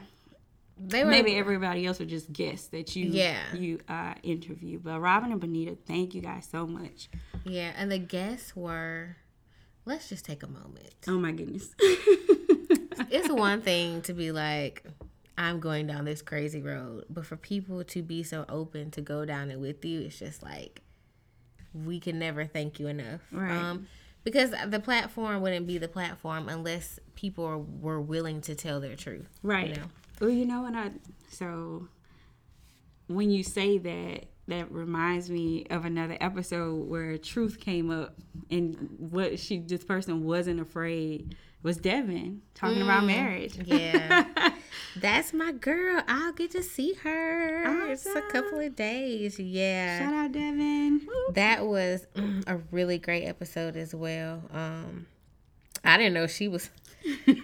They 0.78 1.06
were 1.06 1.10
Maybe 1.10 1.38
everybody 1.38 1.86
else 1.86 2.00
would 2.00 2.10
just 2.10 2.34
guess 2.34 2.68
that 2.68 2.98
you 2.98 3.06
Yeah. 3.06 3.40
you 3.56 3.80
uh, 3.88 4.14
interview. 4.24 4.78
But 4.80 5.00
Robin 5.00 5.32
and 5.32 5.40
Bonita, 5.40 5.78
thank 5.88 6.14
you 6.14 6.22
guys 6.22 6.46
so 6.52 6.68
much. 6.68 7.08
Yeah, 7.46 7.72
and 7.78 7.90
the 7.92 7.98
guests 8.00 8.56
were. 8.56 9.16
Let's 9.86 10.10
just 10.10 10.26
take 10.26 10.44
a 10.44 10.48
moment. 10.48 10.94
Oh 11.08 11.18
my 11.20 11.32
goodness. 11.32 11.70
it's 11.80 13.30
one 13.32 13.62
thing 13.62 14.02
to 14.04 14.14
be 14.14 14.32
like, 14.32 14.84
I'm 15.38 15.60
going 15.60 15.88
down 15.88 16.06
this 16.06 16.22
crazy 16.22 16.62
road, 16.62 17.06
but 17.10 17.26
for 17.26 17.36
people 17.36 17.84
to 17.84 18.02
be 18.02 18.24
so 18.24 18.46
open 18.48 18.92
to 18.92 19.02
go 19.02 19.26
down 19.26 19.52
it 19.52 19.60
with 19.60 19.84
you, 19.84 20.02
it's 20.02 20.18
just 20.20 20.42
like 20.44 20.82
we 21.74 22.00
can 22.00 22.20
never 22.20 22.46
thank 22.46 22.80
you 22.80 22.88
enough. 22.88 23.22
Right. 23.32 23.52
Um, 23.52 23.88
because 24.24 24.54
the 24.68 24.80
platform 24.80 25.42
wouldn't 25.42 25.68
be 25.68 25.78
the 25.78 25.88
platform 25.88 26.50
unless 26.50 27.00
people 27.16 27.68
were 27.80 28.00
willing 28.02 28.42
to 28.42 28.56
tell 28.56 28.80
their 28.80 28.96
truth. 28.96 29.28
Right. 29.44 29.70
You 29.70 29.76
know? 29.76 29.88
Well, 30.22 30.30
you 30.30 30.46
know 30.46 30.62
what 30.62 30.74
I 30.74 30.92
so 31.30 31.88
when 33.08 33.30
you 33.30 33.44
say 33.44 33.78
that, 33.78 34.26
that 34.48 34.72
reminds 34.72 35.30
me 35.30 35.66
of 35.70 35.86
another 35.86 36.18
episode 36.22 36.88
where 36.88 37.18
truth 37.18 37.60
came 37.60 37.92
up 37.92 38.16
and 38.50 38.96
what 38.98 39.40
she 39.40 39.60
this 39.60 39.84
person 39.84 40.24
wasn't 40.24 40.60
afraid 40.60 41.36
was 41.62 41.78
Devin 41.78 42.42
talking 42.54 42.82
about 42.82 43.06
marriage. 43.06 43.54
Mm, 43.54 43.68
Yeah. 43.68 44.26
That's 44.98 45.34
my 45.34 45.52
girl. 45.52 46.02
I'll 46.08 46.32
get 46.32 46.52
to 46.52 46.64
see 46.64 46.94
her. 47.04 47.92
It's 47.92 48.06
a 48.06 48.22
couple 48.22 48.60
of 48.60 48.76
days. 48.76 49.40
Yeah. 49.40 50.00
Shout 50.00 50.14
out 50.14 50.32
Devin. 50.32 51.08
That 51.34 51.66
was 51.66 52.08
a 52.48 52.58
really 52.72 52.98
great 52.98 53.26
episode 53.26 53.76
as 53.76 53.94
well. 53.94 54.44
Um, 54.54 55.08
I 55.84 55.98
didn't 55.98 56.14
know 56.14 56.28
she 56.28 56.48
was. 56.48 56.70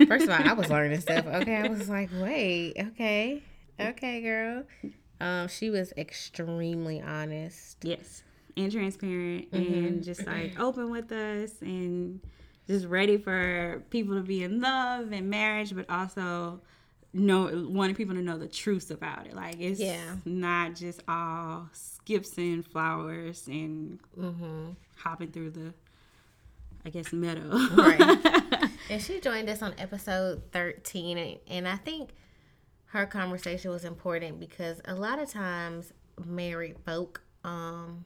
First 0.07 0.27
of 0.27 0.29
all, 0.29 0.47
I 0.47 0.53
was 0.53 0.69
learning 0.69 1.01
stuff. 1.01 1.25
Okay, 1.27 1.55
I 1.57 1.67
was 1.67 1.87
like, 1.87 2.09
wait, 2.19 2.73
okay, 2.79 3.43
okay, 3.79 4.21
girl. 4.21 4.63
Um, 5.19 5.47
she 5.47 5.69
was 5.69 5.93
extremely 5.97 6.99
honest. 6.99 7.77
Yes, 7.83 8.23
and 8.57 8.71
transparent, 8.71 9.51
mm-hmm. 9.51 9.73
and 9.73 10.03
just 10.03 10.25
like 10.25 10.59
open 10.59 10.89
with 10.89 11.11
us, 11.11 11.61
and 11.61 12.19
just 12.67 12.87
ready 12.87 13.17
for 13.17 13.83
people 13.91 14.15
to 14.15 14.23
be 14.23 14.43
in 14.43 14.61
love 14.61 15.11
and 15.11 15.29
marriage, 15.29 15.75
but 15.75 15.87
also 15.89 16.61
know 17.13 17.67
wanting 17.69 17.95
people 17.95 18.15
to 18.15 18.21
know 18.21 18.37
the 18.37 18.47
truth 18.47 18.91
about 18.91 19.27
it. 19.27 19.35
Like 19.35 19.59
it's 19.59 19.79
yeah. 19.79 20.15
not 20.25 20.75
just 20.75 21.01
all 21.07 21.69
skips 21.73 22.37
and 22.37 22.65
flowers 22.65 23.47
and 23.47 23.99
mm-hmm. 24.17 24.71
hopping 24.95 25.31
through 25.31 25.51
the, 25.51 25.73
I 26.85 26.89
guess, 26.89 27.11
meadow. 27.13 27.49
right. 27.75 28.17
And 28.89 29.01
she 29.01 29.21
joined 29.21 29.49
us 29.49 29.61
on 29.61 29.73
episode 29.77 30.41
thirteen, 30.51 31.17
and, 31.17 31.37
and 31.47 31.67
I 31.67 31.77
think 31.77 32.09
her 32.87 33.05
conversation 33.05 33.71
was 33.71 33.85
important 33.85 34.37
because 34.37 34.81
a 34.83 34.93
lot 34.93 35.17
of 35.17 35.29
times 35.29 35.93
married 36.25 36.75
folk 36.85 37.21
um 37.45 38.03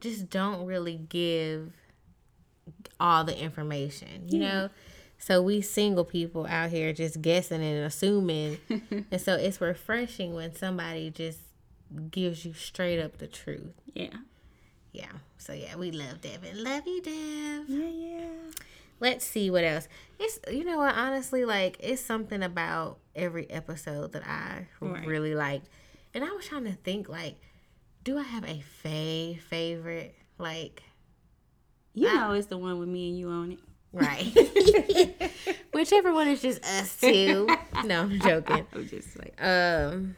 just 0.00 0.30
don't 0.30 0.66
really 0.66 0.96
give 0.96 1.72
all 3.00 3.24
the 3.24 3.36
information, 3.36 4.28
you 4.28 4.40
yeah. 4.40 4.48
know? 4.48 4.70
So 5.22 5.40
we 5.40 5.60
single 5.60 6.04
people 6.04 6.48
out 6.48 6.70
here 6.70 6.92
just 6.92 7.22
guessing 7.22 7.62
and 7.62 7.84
assuming. 7.84 8.58
and 8.68 9.20
so 9.20 9.34
it's 9.34 9.60
refreshing 9.60 10.34
when 10.34 10.52
somebody 10.56 11.10
just 11.10 11.38
gives 12.10 12.44
you 12.44 12.54
straight 12.54 13.00
up 13.00 13.18
the 13.18 13.28
truth. 13.28 13.72
Yeah. 13.94 14.16
Yeah. 14.90 15.12
So 15.38 15.52
yeah, 15.52 15.76
we 15.76 15.92
love 15.92 16.22
Devin. 16.22 16.64
Love 16.64 16.82
you, 16.88 17.00
Dev. 17.02 17.68
Yeah, 17.68 17.86
yeah. 17.86 18.30
Let's 18.98 19.24
see 19.24 19.48
what 19.48 19.62
else. 19.62 19.86
It's 20.18 20.40
you 20.50 20.64
know 20.64 20.78
what, 20.78 20.96
honestly, 20.96 21.44
like 21.44 21.76
it's 21.78 22.02
something 22.02 22.42
about 22.42 22.98
every 23.14 23.48
episode 23.48 24.10
that 24.14 24.26
I 24.26 24.66
right. 24.80 25.06
really 25.06 25.36
liked. 25.36 25.68
And 26.14 26.24
I 26.24 26.32
was 26.32 26.46
trying 26.46 26.64
to 26.64 26.72
think 26.72 27.08
like, 27.08 27.36
do 28.02 28.18
I 28.18 28.22
have 28.24 28.42
a 28.42 28.60
fave 28.84 29.38
favorite? 29.38 30.16
Like 30.36 30.82
you 31.94 32.08
I, 32.08 32.14
know 32.14 32.32
it's 32.32 32.48
the 32.48 32.58
one 32.58 32.80
with 32.80 32.88
me 32.88 33.10
and 33.10 33.18
you 33.20 33.28
on 33.28 33.52
it. 33.52 33.58
Right. 33.92 34.32
Whichever 35.72 36.12
one 36.12 36.28
is 36.28 36.40
just 36.42 36.64
us 36.64 36.98
two. 37.00 37.48
No, 37.84 38.02
I'm 38.02 38.20
joking. 38.20 38.64
I'm 38.72 38.86
just 38.86 39.18
like 39.18 39.34
um 39.42 40.14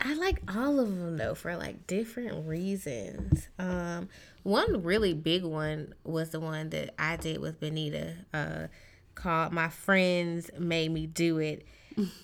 I 0.00 0.14
like 0.14 0.40
all 0.48 0.80
of 0.80 0.88
them 0.88 1.18
though 1.18 1.34
for 1.34 1.54
like 1.56 1.86
different 1.86 2.46
reasons. 2.46 3.48
Um 3.58 4.08
one 4.42 4.82
really 4.82 5.12
big 5.12 5.44
one 5.44 5.94
was 6.02 6.30
the 6.30 6.40
one 6.40 6.70
that 6.70 6.94
I 6.98 7.16
did 7.16 7.40
with 7.40 7.60
Benita 7.60 8.14
uh 8.32 8.66
called 9.14 9.52
My 9.52 9.68
Friends 9.68 10.50
Made 10.58 10.92
Me 10.92 11.06
Do 11.06 11.38
It. 11.38 11.66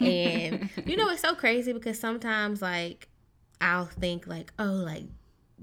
And 0.00 0.70
you 0.86 0.96
know 0.96 1.10
it's 1.10 1.22
so 1.22 1.34
crazy 1.34 1.72
because 1.74 1.98
sometimes 2.00 2.62
like 2.62 3.08
I'll 3.60 3.86
think 3.86 4.26
like, 4.26 4.52
oh 4.58 4.64
like 4.64 5.04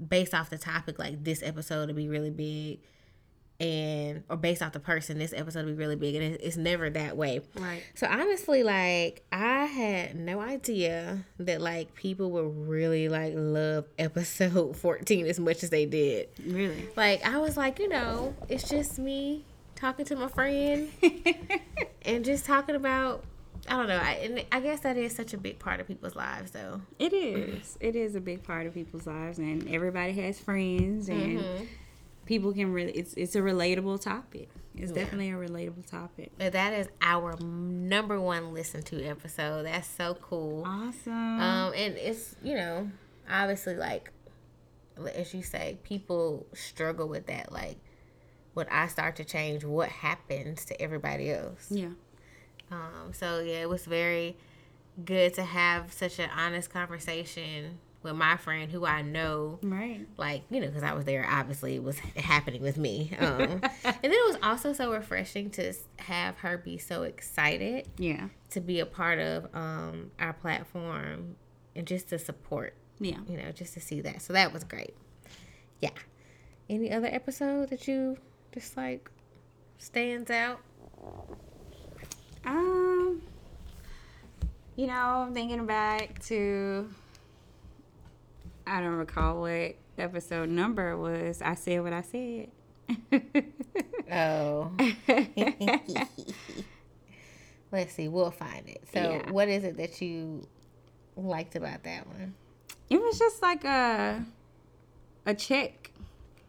based 0.08 0.32
off 0.32 0.48
the 0.48 0.58
topic, 0.58 0.98
like 0.98 1.24
this 1.24 1.42
episode 1.42 1.88
would 1.88 1.96
be 1.96 2.08
really 2.08 2.30
big 2.30 2.80
and 3.60 4.24
or 4.30 4.36
based 4.36 4.62
off 4.62 4.72
the 4.72 4.80
person 4.80 5.18
this 5.18 5.34
episode 5.34 5.66
will 5.66 5.72
be 5.72 5.78
really 5.78 5.96
big 5.96 6.14
and 6.14 6.36
it's 6.40 6.56
never 6.56 6.88
that 6.88 7.16
way 7.16 7.40
right 7.56 7.82
so 7.94 8.06
honestly 8.06 8.62
like 8.62 9.22
i 9.32 9.66
had 9.66 10.16
no 10.16 10.40
idea 10.40 11.24
that 11.38 11.60
like 11.60 11.94
people 11.94 12.30
would 12.30 12.68
really 12.68 13.08
like 13.08 13.34
love 13.36 13.84
episode 13.98 14.76
14 14.76 15.26
as 15.26 15.38
much 15.38 15.62
as 15.62 15.70
they 15.70 15.84
did 15.84 16.28
really 16.44 16.88
like 16.96 17.24
i 17.26 17.36
was 17.36 17.56
like 17.56 17.78
you 17.78 17.88
know 17.88 18.34
it's 18.48 18.68
just 18.68 18.98
me 18.98 19.44
talking 19.76 20.06
to 20.06 20.16
my 20.16 20.28
friend 20.28 20.90
and 22.02 22.24
just 22.24 22.46
talking 22.46 22.74
about 22.74 23.24
I 23.68 23.76
don't 23.76 23.88
know. 23.88 23.98
I, 23.98 24.12
and 24.12 24.44
I 24.50 24.60
guess 24.60 24.80
that 24.80 24.96
is 24.96 25.14
such 25.14 25.34
a 25.34 25.36
big 25.36 25.58
part 25.58 25.80
of 25.80 25.86
people's 25.86 26.16
lives, 26.16 26.50
though. 26.52 26.80
It 26.98 27.12
is. 27.12 27.76
It 27.78 27.94
is 27.94 28.14
a 28.14 28.20
big 28.20 28.42
part 28.42 28.66
of 28.66 28.72
people's 28.72 29.06
lives, 29.06 29.38
and 29.38 29.68
everybody 29.68 30.12
has 30.14 30.40
friends, 30.40 31.10
and 31.10 31.40
mm-hmm 31.40 31.64
people 32.26 32.52
can 32.52 32.72
really 32.72 32.92
it's 32.92 33.14
it's 33.14 33.34
a 33.34 33.40
relatable 33.40 34.00
topic. 34.00 34.48
It's 34.76 34.92
yeah. 34.92 35.02
definitely 35.02 35.30
a 35.30 35.34
relatable 35.34 35.90
topic. 35.90 36.32
But 36.38 36.52
that 36.52 36.72
is 36.72 36.88
our 37.02 37.36
number 37.40 38.20
one 38.20 38.54
listen 38.54 38.82
to 38.84 39.04
episode. 39.04 39.66
That's 39.66 39.88
so 39.88 40.14
cool. 40.14 40.64
Awesome. 40.66 41.12
Um, 41.12 41.72
and 41.74 41.96
it's 41.96 42.36
you 42.42 42.54
know 42.54 42.90
obviously 43.28 43.74
like 43.74 44.12
as 45.14 45.34
you 45.34 45.42
say, 45.42 45.78
people 45.82 46.46
struggle 46.52 47.08
with 47.08 47.26
that. 47.26 47.52
Like 47.52 47.78
when 48.54 48.66
I 48.70 48.86
start 48.88 49.16
to 49.16 49.24
change, 49.24 49.64
what 49.64 49.88
happens 49.88 50.64
to 50.66 50.80
everybody 50.80 51.30
else? 51.30 51.68
Yeah. 51.70 51.90
Um. 52.70 53.12
So 53.12 53.40
yeah, 53.40 53.62
it 53.62 53.68
was 53.68 53.84
very 53.84 54.36
good 55.04 55.34
to 55.34 55.42
have 55.42 55.92
such 55.92 56.18
an 56.18 56.30
honest 56.36 56.70
conversation 56.70 57.78
with 58.02 58.14
my 58.14 58.36
friend 58.36 58.70
who 58.70 58.86
I 58.86 59.02
know, 59.02 59.58
right? 59.62 60.06
Like 60.16 60.42
you 60.50 60.60
know, 60.60 60.66
because 60.66 60.82
I 60.82 60.94
was 60.94 61.04
there. 61.04 61.26
Obviously, 61.28 61.76
it 61.76 61.82
was 61.82 61.98
happening 62.16 62.62
with 62.62 62.76
me. 62.78 63.12
Um, 63.18 63.40
and 63.84 63.98
then 64.02 64.12
it 64.12 64.26
was 64.26 64.38
also 64.42 64.72
so 64.72 64.92
refreshing 64.92 65.50
to 65.50 65.72
have 65.98 66.38
her 66.38 66.58
be 66.58 66.78
so 66.78 67.02
excited, 67.02 67.88
yeah, 67.98 68.28
to 68.50 68.60
be 68.60 68.80
a 68.80 68.86
part 68.86 69.18
of 69.18 69.54
um, 69.54 70.10
our 70.18 70.32
platform 70.32 71.36
and 71.76 71.86
just 71.86 72.08
to 72.08 72.18
support, 72.18 72.74
yeah, 72.98 73.18
you 73.28 73.36
know, 73.36 73.52
just 73.52 73.74
to 73.74 73.80
see 73.80 74.00
that. 74.00 74.22
So 74.22 74.32
that 74.32 74.52
was 74.52 74.64
great. 74.64 74.94
Yeah. 75.80 75.90
Any 76.68 76.92
other 76.92 77.08
episode 77.08 77.70
that 77.70 77.88
you 77.88 78.16
just 78.52 78.76
like 78.76 79.10
stands 79.78 80.30
out? 80.30 80.60
Um, 82.44 83.22
you 84.76 84.86
know, 84.86 84.92
I'm 85.26 85.34
thinking 85.34 85.66
back 85.66 86.22
to 86.24 86.88
I 88.66 88.80
don't 88.80 88.96
recall 88.96 89.40
what 89.40 89.76
episode 89.98 90.48
number 90.48 90.96
was. 90.96 91.42
I 91.42 91.54
said 91.54 91.82
what 91.82 91.92
I 91.92 92.02
said. 92.02 92.48
oh. 94.12 94.72
Let's 97.72 97.94
see. 97.94 98.08
We'll 98.08 98.30
find 98.30 98.68
it. 98.68 98.82
So, 98.92 99.00
yeah. 99.00 99.30
what 99.30 99.48
is 99.48 99.64
it 99.64 99.76
that 99.76 100.00
you 100.00 100.46
liked 101.16 101.54
about 101.56 101.84
that 101.84 102.06
one? 102.06 102.34
It 102.88 103.00
was 103.00 103.18
just 103.18 103.42
like 103.42 103.64
a 103.64 104.24
a 105.26 105.34
check, 105.34 105.92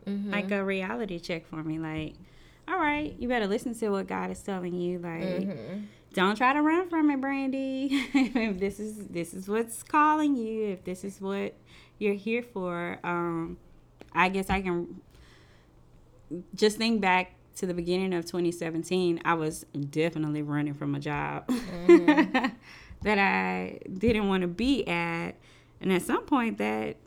mm-hmm. 0.07 0.31
like 0.31 0.51
a 0.51 0.63
reality 0.63 1.19
check 1.19 1.45
for 1.45 1.63
me. 1.63 1.77
Like, 1.77 2.15
all 2.67 2.77
right, 2.77 3.15
you 3.19 3.27
better 3.27 3.47
listen 3.47 3.75
to 3.75 3.89
what 3.89 4.07
God 4.07 4.31
is 4.31 4.39
telling 4.41 4.73
you. 4.73 4.97
Like, 4.97 5.21
mm-hmm. 5.21 5.81
don't 6.13 6.35
try 6.35 6.53
to 6.53 6.61
run 6.61 6.89
from 6.89 7.11
it, 7.11 7.21
Brandy. 7.21 7.89
if 8.13 8.59
this 8.59 8.79
is 8.79 9.07
this 9.07 9.33
is 9.35 9.47
what's 9.47 9.83
calling 9.83 10.35
you, 10.35 10.69
if 10.69 10.83
this 10.83 11.03
is 11.03 11.21
what 11.21 11.53
you're 12.01 12.15
here 12.15 12.41
for. 12.41 12.97
Um, 13.03 13.57
I 14.13 14.29
guess 14.29 14.49
I 14.49 14.61
can 14.61 14.99
just 16.55 16.77
think 16.77 16.99
back 16.99 17.35
to 17.57 17.65
the 17.65 17.73
beginning 17.73 18.13
of 18.13 18.25
2017. 18.25 19.21
I 19.23 19.33
was 19.35 19.65
definitely 19.89 20.41
running 20.41 20.73
from 20.73 20.95
a 20.95 20.99
job 20.99 21.47
mm-hmm. 21.47 22.47
that 23.03 23.19
I 23.19 23.79
didn't 23.97 24.27
want 24.27 24.41
to 24.41 24.47
be 24.47 24.87
at, 24.87 25.35
and 25.79 25.93
at 25.93 26.01
some 26.01 26.25
point 26.25 26.57
that 26.57 26.97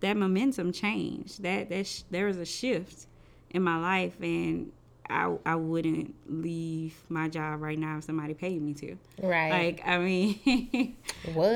that 0.00 0.16
momentum 0.16 0.72
changed. 0.72 1.42
That 1.42 1.68
that 1.68 1.86
sh- 1.86 2.02
there 2.10 2.26
was 2.26 2.36
a 2.36 2.44
shift 2.44 3.06
in 3.50 3.62
my 3.62 3.78
life, 3.78 4.20
and 4.20 4.72
I, 5.08 5.36
I 5.44 5.56
wouldn't 5.56 6.14
leave 6.28 6.94
my 7.08 7.28
job 7.28 7.60
right 7.60 7.78
now 7.78 7.98
if 7.98 8.04
somebody 8.04 8.34
paid 8.34 8.62
me 8.62 8.74
to. 8.74 8.96
Right. 9.22 9.50
Like, 9.50 9.82
I 9.86 9.98
mean, 9.98 10.96
what? 11.34 11.46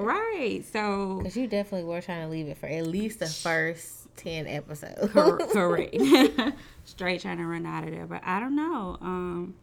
Right. 0.00 0.62
So, 0.72 1.18
because 1.18 1.36
you 1.36 1.46
definitely 1.46 1.86
were 1.88 2.00
trying 2.00 2.22
to 2.22 2.28
leave 2.30 2.48
it 2.48 2.58
for 2.58 2.66
at 2.66 2.86
least 2.86 3.18
the 3.18 3.26
first 3.26 4.08
10 4.16 4.46
episodes. 4.46 5.12
correct. 5.12 5.94
Straight 6.84 7.20
trying 7.20 7.38
to 7.38 7.46
run 7.46 7.66
out 7.66 7.84
of 7.84 7.90
there. 7.90 8.06
But 8.06 8.22
I 8.24 8.40
don't 8.40 8.56
know. 8.56 8.98
Um, 9.00 9.54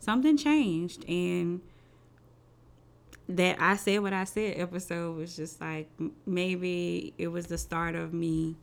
something 0.00 0.36
changed. 0.36 1.04
And 1.08 1.60
that 3.28 3.60
I 3.60 3.76
said 3.76 4.00
what 4.00 4.12
I 4.12 4.24
said 4.24 4.54
episode 4.58 5.16
was 5.16 5.34
just 5.34 5.60
like 5.60 5.88
maybe 6.24 7.12
it 7.18 7.28
was 7.28 7.48
the 7.48 7.58
start 7.58 7.96
of 7.96 8.12
me 8.12 8.54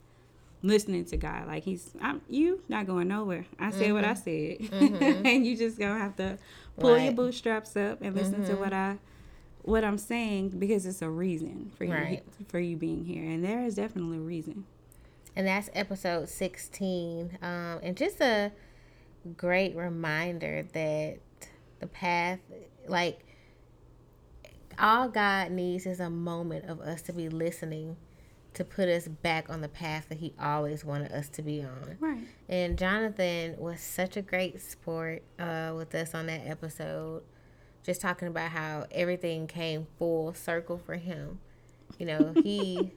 listening 0.64 1.06
to 1.06 1.18
God. 1.18 1.46
Like 1.46 1.64
he's, 1.64 1.92
I'm 2.02 2.22
you 2.28 2.62
not 2.68 2.88
going 2.88 3.08
nowhere. 3.10 3.46
I 3.60 3.70
said 3.70 3.82
mm-hmm. 3.82 3.94
what 3.94 4.06
I 4.06 4.14
mm-hmm. 4.14 4.66
said, 4.66 4.82
mm-hmm. 4.82 5.26
and 5.28 5.46
you 5.46 5.56
just 5.56 5.78
gonna 5.78 6.00
have 6.00 6.16
to 6.16 6.40
pull 6.80 6.94
right. 6.94 7.04
your 7.04 7.14
bootstraps 7.14 7.76
up 7.78 8.02
and 8.02 8.16
listen 8.16 8.36
mm-hmm. 8.36 8.52
to 8.52 8.56
what 8.56 8.74
I, 8.74 8.98
what 9.62 9.84
I'm 9.84 9.98
saying 9.98 10.50
because 10.58 10.86
it's 10.86 11.02
a 11.02 11.10
reason 11.10 11.72
for 11.78 11.84
you 11.84 11.94
right. 11.94 12.24
for 12.48 12.60
you 12.60 12.78
being 12.78 13.06
here, 13.06 13.24
and 13.24 13.44
there 13.44 13.64
is 13.64 13.76
definitely 13.76 14.18
a 14.18 14.22
reason. 14.22 14.66
And 15.36 15.48
that's 15.48 15.70
episode 15.74 16.30
16, 16.30 17.38
um, 17.42 17.80
and 17.82 17.98
just 17.98 18.22
a 18.22 18.52
great 19.36 19.76
reminder 19.76 20.68
that 20.74 21.18
the 21.80 21.88
path, 21.88 22.40
like 22.88 23.26
all 24.78 25.08
God 25.08 25.52
needs 25.52 25.86
is 25.86 26.00
a 26.00 26.10
moment 26.10 26.66
of 26.66 26.80
us 26.82 27.02
to 27.04 27.14
be 27.14 27.30
listening 27.30 27.98
to 28.54 28.64
put 28.64 28.88
us 28.88 29.08
back 29.08 29.50
on 29.50 29.62
the 29.62 29.68
path 29.68 30.10
that 30.10 30.20
he 30.20 30.34
always 30.40 30.86
wanted 30.86 31.12
us 31.12 31.28
to 31.30 31.42
be 31.42 31.62
on. 31.64 31.98
Right. 32.00 32.24
And 32.48 32.78
Jonathan 32.78 33.56
was 33.58 33.80
such 33.82 34.16
a 34.18 34.22
great 34.22 34.62
sport 34.62 35.24
uh, 35.40 35.74
with 35.76 35.94
us 35.96 36.14
on 36.14 36.28
that 36.28 36.42
episode, 36.46 37.24
just 37.84 38.00
talking 38.02 38.28
about 38.28 38.52
how 38.52 38.86
everything 38.92 39.48
came 39.48 39.88
full 39.98 40.34
circle 40.34 40.78
for 40.78 40.96
him. 40.96 41.40
You 41.98 42.06
know, 42.06 42.34
he 42.44 42.92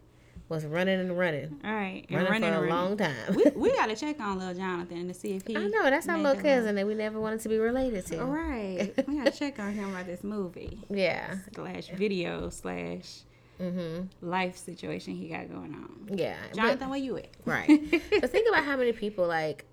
was 0.49 0.65
running 0.65 1.01
and 1.01 1.19
running. 1.19 1.59
All 1.65 1.73
right. 1.75 2.05
And 2.09 2.17
Running, 2.23 2.31
running 2.43 2.51
for 2.51 2.57
a 2.57 2.61
around. 2.69 2.89
long 2.89 2.97
time. 2.99 3.35
we, 3.35 3.45
we 3.57 3.73
got 3.77 3.87
to 3.87 3.97
check 3.97 4.21
on 4.21 4.39
little 4.39 4.55
Jonathan 4.55 5.09
to 5.09 5.15
see 5.15 5.33
if 5.37 5.47
he. 5.47 5.57
I 5.57 5.67
know, 5.67 5.85
that's 5.85 6.07
our 6.09 6.19
little 6.19 6.41
cousin 6.41 6.75
that 6.77 6.87
we 6.87 6.95
never 6.95 7.19
wanted 7.19 7.41
to 7.41 7.49
be 7.49 7.59
related 7.59 8.07
to. 8.07 8.21
All 8.21 8.27
right. 8.27 8.93
we 9.09 9.17
got 9.17 9.33
to 9.33 9.37
check 9.39 9.59
on 9.59 9.73
him 9.73 9.89
about 9.91 10.07
this 10.07 10.23
movie 10.23 10.85
Yeah. 10.91 11.37
slash 11.55 11.89
video 11.95 12.51
slash 12.51 13.23
Mm-hmm. 13.61 14.29
life 14.29 14.57
situation 14.57 15.15
he 15.15 15.29
got 15.29 15.49
going 15.51 15.75
on. 15.75 16.17
Yeah. 16.17 16.37
but- 16.51 16.57
Jonathan, 16.57 16.91
where 16.91 16.99
you 16.99 17.17
at? 17.19 17.29
Right. 17.45 17.69
but 17.91 18.31
think 18.31 18.49
about 18.49 18.65
how 18.65 18.77
many 18.77 18.93
people 18.93 19.27
like 19.27 19.65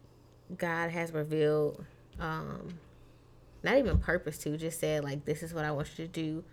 God 0.57 0.89
has 0.91 1.11
revealed, 1.11 1.83
um, 2.19 2.75
not 3.63 3.77
even 3.77 3.97
purpose 3.97 4.37
to, 4.39 4.57
just 4.57 4.79
said 4.79 5.03
like 5.03 5.25
this 5.25 5.43
is 5.43 5.53
what 5.53 5.65
I 5.65 5.71
want 5.71 5.89
you 5.97 6.05
to 6.05 6.11
do, 6.11 6.43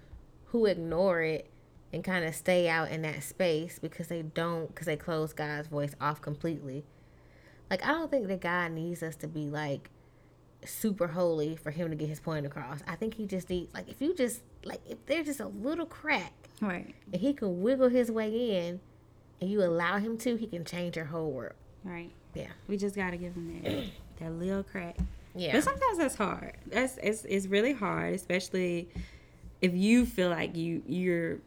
who 0.47 0.67
ignore 0.67 1.23
it 1.23 1.49
and 1.93 2.05
kind 2.05 2.25
of 2.25 2.35
stay 2.35 2.69
out 2.69 2.91
in 2.91 3.03
that 3.03 3.23
space 3.23 3.79
because 3.79 4.09
they 4.09 4.23
don't 4.23 4.69
because 4.69 4.87
they 4.87 4.97
close 4.97 5.33
God's 5.33 5.69
voice 5.69 5.95
off 6.01 6.21
completely. 6.21 6.85
Like 7.71 7.85
I 7.85 7.89
don't 7.93 8.11
think 8.11 8.29
that 8.29 8.41
God 8.41 8.73
needs 8.73 9.03
us 9.03 9.17
to 9.17 9.29
be 9.29 9.47
like 9.47 9.91
super 10.65 11.09
holy 11.09 11.57
for 11.57 11.71
him 11.71 11.91
to 11.91 11.97
get 11.97 12.09
his 12.09 12.21
point 12.21 12.47
across. 12.47 12.81
I 12.87 12.95
think 12.97 13.15
he 13.15 13.27
just 13.27 13.49
needs 13.51 13.73
like 13.75 13.89
if 13.89 14.01
you 14.01 14.15
just 14.15 14.43
like 14.65 14.81
if 14.89 15.05
there's 15.07 15.27
just 15.27 15.41
a 15.41 15.49
little 15.49 15.87
crack 15.87 16.33
Right. 16.61 16.95
and 17.13 17.21
he 17.23 17.33
can 17.33 17.63
wiggle 17.63 17.89
his 17.89 18.11
way 18.11 18.67
in 18.67 18.81
and 19.41 19.51
you 19.51 19.63
allow 19.63 19.99
him 19.99 20.19
to, 20.19 20.37
he 20.37 20.47
can 20.47 20.65
change 20.65 20.97
your 20.97 21.07
whole 21.07 21.31
world. 21.31 21.55
Right. 21.85 22.11
Yeah. 22.35 22.49
We 22.69 22.77
just 22.77 22.95
got 22.95 23.11
to 23.13 23.17
give 23.17 23.35
him 23.35 23.61
that, 23.63 23.85
that 24.21 24.33
little 24.33 24.63
crack. 24.63 24.97
Yeah. 25.35 25.53
But 25.53 25.65
sometimes 25.65 25.99
that's 25.99 26.17
hard. 26.17 26.57
That's 26.67 26.99
it's, 27.03 27.25
it's 27.25 27.47
really 27.47 27.73
hard, 27.73 28.15
especially 28.15 28.89
if 29.63 29.73
you 29.75 30.05
feel 30.05 30.29
like 30.29 30.57
you 30.57 30.83
you're 30.87 31.39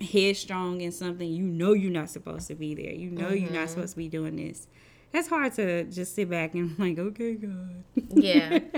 headstrong 0.00 0.80
in 0.80 0.92
something. 0.92 1.30
You 1.30 1.44
know 1.44 1.72
you're 1.72 1.90
not 1.92 2.10
supposed 2.10 2.48
to 2.48 2.54
be 2.54 2.74
there. 2.74 2.92
You 2.92 3.10
know 3.10 3.28
you're 3.28 3.46
Mm-hmm. 3.48 3.54
not 3.54 3.70
supposed 3.70 3.90
to 3.92 3.96
be 3.98 4.08
doing 4.08 4.36
this. 4.36 4.66
That's 5.12 5.28
hard 5.28 5.52
to 5.54 5.84
just 5.84 6.14
sit 6.14 6.30
back 6.30 6.54
and 6.54 6.74
like, 6.78 6.98
okay, 6.98 7.34
God. 7.34 7.84
Yeah. 8.10 8.58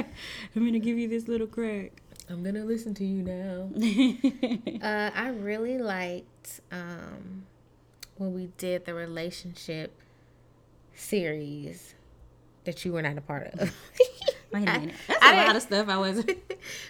I'm 0.57 0.65
gonna 0.67 0.79
give 0.81 0.99
you 0.99 1.09
this 1.09 1.29
little 1.29 1.47
crack. 1.47 2.03
I'm 2.29 2.43
gonna 2.43 2.65
listen 2.65 2.95
to 2.95 3.05
you 3.05 3.23
now. 3.23 3.71
Uh, 4.85 5.11
I 5.15 5.29
really 5.29 5.79
liked 5.79 6.61
um, 6.71 7.45
when 8.19 8.35
we 8.35 8.51
did 8.59 8.85
the 8.85 8.93
relationship 8.93 9.93
series 10.95 11.95
that 12.65 12.85
you 12.85 12.93
were 12.93 13.03
not 13.03 13.17
a 13.17 13.21
part 13.23 13.47
of. 13.55 13.75
Wait 14.53 14.69
a 14.69 14.73
minute. 14.81 14.95
That's 15.09 15.23
I 15.23 15.43
a 15.43 15.47
lot 15.47 15.57
of 15.57 15.63
stuff 15.63 15.89
I 15.89 15.97
wasn't. 15.99 16.31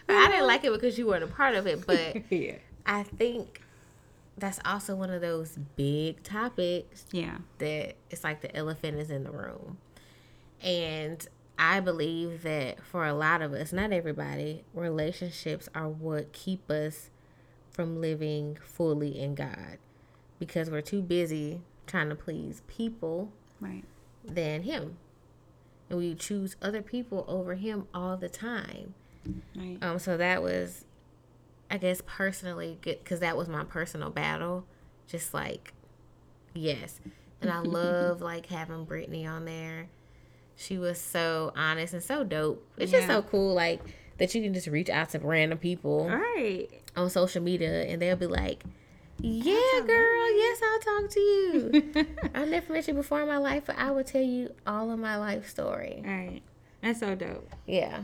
I 0.08 0.28
didn't 0.30 0.46
like 0.46 0.64
it 0.64 0.72
because 0.72 0.98
you 0.98 1.06
weren't 1.06 1.24
a 1.24 1.28
part 1.28 1.54
of 1.54 1.66
it, 1.66 1.86
but 1.86 2.30
yeah. 2.32 2.56
I 2.86 3.04
think 3.04 3.60
that's 4.36 4.58
also 4.64 4.94
one 4.96 5.10
of 5.10 5.20
those 5.20 5.56
big 5.76 6.22
topics 6.24 7.04
Yeah. 7.12 7.38
that 7.58 7.94
it's 8.10 8.24
like 8.24 8.40
the 8.40 8.54
elephant 8.56 8.98
is 8.98 9.10
in 9.10 9.22
the 9.24 9.30
room. 9.30 9.78
And 10.62 11.24
I 11.58 11.80
believe 11.80 12.42
that 12.42 12.84
for 12.84 13.06
a 13.06 13.14
lot 13.14 13.42
of 13.42 13.52
us, 13.52 13.72
not 13.72 13.92
everybody, 13.92 14.64
relationships 14.74 15.68
are 15.74 15.88
what 15.88 16.32
keep 16.32 16.70
us 16.70 17.10
from 17.70 18.00
living 18.00 18.58
fully 18.62 19.18
in 19.18 19.34
God 19.34 19.78
because 20.38 20.70
we're 20.70 20.80
too 20.80 21.02
busy 21.02 21.60
trying 21.86 22.08
to 22.08 22.14
please 22.14 22.62
people 22.66 23.32
Right. 23.60 23.84
than 24.24 24.62
Him. 24.62 24.96
And 25.88 25.98
we 25.98 26.14
choose 26.14 26.56
other 26.62 26.82
people 26.82 27.24
over 27.28 27.54
Him 27.54 27.86
all 27.94 28.16
the 28.16 28.28
time. 28.28 28.94
Right. 29.54 29.78
Um, 29.80 29.98
so 29.98 30.16
that 30.16 30.42
was, 30.42 30.84
I 31.70 31.78
guess, 31.78 32.00
personally 32.06 32.78
good 32.82 32.98
because 33.02 33.20
that 33.20 33.36
was 33.36 33.48
my 33.48 33.64
personal 33.64 34.10
battle. 34.10 34.64
Just 35.06 35.34
like, 35.34 35.72
yes, 36.54 37.00
and 37.40 37.50
I 37.50 37.58
love 37.60 38.20
like 38.20 38.46
having 38.46 38.84
Brittany 38.84 39.26
on 39.26 39.44
there. 39.44 39.88
She 40.56 40.78
was 40.78 41.00
so 41.00 41.52
honest 41.56 41.94
and 41.94 42.02
so 42.02 42.24
dope. 42.24 42.66
It's 42.76 42.92
just 42.92 43.06
so 43.06 43.22
cool, 43.22 43.54
like 43.54 43.80
that 44.18 44.34
you 44.34 44.42
can 44.42 44.54
just 44.54 44.66
reach 44.68 44.88
out 44.88 45.10
to 45.10 45.18
random 45.18 45.58
people 45.58 46.08
Right. 46.08 46.68
on 46.96 47.10
social 47.10 47.42
media 47.42 47.82
and 47.84 48.00
they'll 48.00 48.14
be 48.16 48.26
like, 48.28 48.62
"Yeah, 49.20 49.80
girl, 49.86 50.36
yes, 50.36 50.60
I'll 50.64 50.78
talk 50.80 51.10
to 51.10 51.20
you." 51.20 52.06
I 52.34 52.44
never 52.44 52.72
met 52.72 52.86
you 52.86 52.94
before 52.94 53.22
in 53.22 53.28
my 53.28 53.38
life, 53.38 53.64
but 53.66 53.76
I 53.78 53.90
will 53.90 54.04
tell 54.04 54.22
you 54.22 54.50
all 54.66 54.90
of 54.92 54.98
my 54.98 55.16
life 55.16 55.48
story. 55.48 56.02
Right. 56.04 56.40
That's 56.82 57.00
so 57.00 57.14
dope. 57.16 57.50
Yeah. 57.66 58.02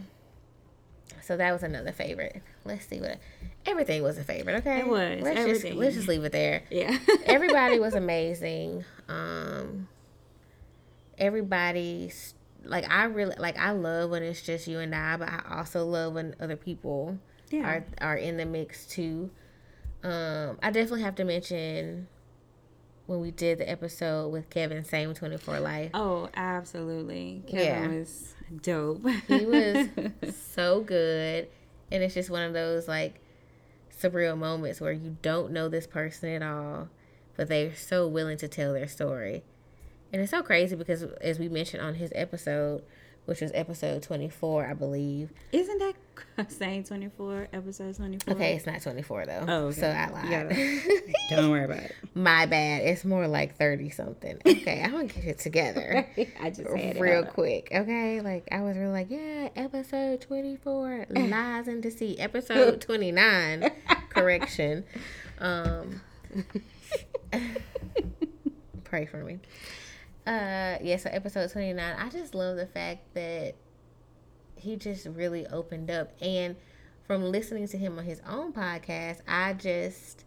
So 1.22 1.36
that 1.36 1.52
was 1.52 1.62
another 1.62 1.92
favorite. 1.92 2.42
Let's 2.64 2.86
see 2.86 2.98
what 3.00 3.18
everything 3.66 4.02
was 4.02 4.18
a 4.18 4.24
favorite. 4.24 4.56
Okay, 4.56 4.80
It 4.80 4.88
was, 4.88 5.20
Let's 5.22 5.38
everything. 5.38 5.72
just 5.72 5.78
let's 5.78 5.94
just 5.94 6.08
leave 6.08 6.24
it 6.24 6.32
there. 6.32 6.62
Yeah. 6.70 6.98
Everybody 7.26 7.78
was 7.78 7.94
amazing. 8.04 8.84
Um, 9.08 9.86
everybody's 11.18 12.34
like 12.64 12.90
I 12.90 13.04
really 13.04 13.34
like 13.38 13.58
I 13.58 13.70
love 13.72 14.10
when 14.10 14.22
it's 14.22 14.42
just 14.42 14.66
you 14.66 14.78
and 14.80 14.94
I, 14.94 15.16
but 15.16 15.28
I 15.28 15.42
also 15.58 15.84
love 15.86 16.14
when 16.14 16.34
other 16.40 16.56
people 16.56 17.18
Yeah. 17.50 17.66
are 17.66 17.84
are 18.00 18.16
in 18.16 18.36
the 18.36 18.44
mix 18.46 18.86
too. 18.86 19.30
Um, 20.02 20.58
I 20.62 20.70
definitely 20.70 21.02
have 21.02 21.14
to 21.16 21.24
mention 21.24 22.08
when 23.06 23.20
we 23.20 23.30
did 23.30 23.58
the 23.58 23.68
episode 23.68 24.28
with 24.28 24.48
Kevin 24.50 24.84
Same 24.84 25.12
Twenty 25.14 25.36
Four 25.36 25.60
Life. 25.60 25.90
Oh, 25.94 26.28
absolutely. 26.34 27.42
Kevin 27.46 27.90
Yeah. 27.92 27.98
was 27.98 28.34
dope. 28.62 29.04
He 29.28 29.44
was 29.46 29.88
so 30.54 30.80
good. 30.80 31.48
And 31.92 32.02
it's 32.02 32.14
just 32.14 32.30
one 32.30 32.42
of 32.44 32.52
those 32.52 32.86
like 32.86 33.20
surreal 34.00 34.38
moments 34.38 34.80
where 34.80 34.92
you 34.92 35.16
don't 35.22 35.52
know 35.52 35.68
this 35.68 35.86
person 35.86 36.30
at 36.30 36.42
all, 36.42 36.88
but 37.36 37.48
they're 37.48 37.74
so 37.74 38.06
willing 38.08 38.38
to 38.38 38.48
tell 38.48 38.72
their 38.72 38.88
story. 38.88 39.42
And 40.12 40.20
it's 40.22 40.30
so 40.30 40.42
crazy 40.42 40.76
because, 40.76 41.02
as 41.20 41.38
we 41.38 41.48
mentioned 41.48 41.82
on 41.82 41.94
his 41.94 42.10
episode, 42.14 42.82
which 43.26 43.42
was 43.42 43.52
episode 43.54 44.02
24, 44.02 44.66
I 44.66 44.74
believe. 44.74 45.30
Isn't 45.52 45.78
that 45.78 46.50
same 46.50 46.82
24, 46.82 47.48
episode 47.52 47.94
24? 47.94 48.34
Okay, 48.34 48.56
it's 48.56 48.66
not 48.66 48.82
24 48.82 49.26
though. 49.26 49.44
Oh, 49.46 49.52
okay. 49.66 49.80
So 49.80 49.86
I 49.88 50.08
lied. 50.10 50.30
gotta- 50.30 50.80
Don't 51.30 51.50
worry 51.50 51.64
about 51.64 51.78
it. 51.78 51.94
My 52.14 52.46
bad. 52.46 52.82
It's 52.82 53.04
more 53.04 53.28
like 53.28 53.56
30 53.56 53.90
something. 53.90 54.36
Okay, 54.44 54.82
I'm 54.82 54.90
going 54.90 55.08
to 55.08 55.14
get 55.14 55.24
it 55.26 55.38
together. 55.38 56.04
I 56.40 56.50
just 56.50 56.68
real 56.98 57.24
quick, 57.24 57.68
okay? 57.72 58.20
Like 58.20 58.48
I 58.50 58.62
was 58.62 58.76
really 58.76 58.90
like, 58.90 59.10
yeah, 59.10 59.50
episode 59.54 60.22
twenty 60.22 60.56
four, 60.56 61.06
lies 61.10 61.68
and 61.68 61.80
deceit. 61.82 62.18
Episode 62.18 62.80
twenty 62.80 63.12
nine, 63.12 63.70
correction. 64.08 64.84
Um, 65.38 66.00
pray 68.84 69.06
for 69.06 69.22
me. 69.24 69.38
Uh, 70.26 70.78
yeah. 70.82 70.96
So 70.96 71.10
episode 71.10 71.50
twenty 71.50 71.72
nine. 71.72 71.96
I 71.98 72.08
just 72.08 72.34
love 72.34 72.56
the 72.56 72.66
fact 72.66 73.14
that 73.14 73.54
he 74.56 74.76
just 74.76 75.06
really 75.06 75.46
opened 75.46 75.90
up, 75.90 76.12
and 76.20 76.56
from 77.06 77.24
listening 77.24 77.66
to 77.68 77.78
him 77.78 77.98
on 77.98 78.04
his 78.04 78.20
own 78.28 78.52
podcast, 78.52 79.20
I 79.26 79.54
just 79.54 80.24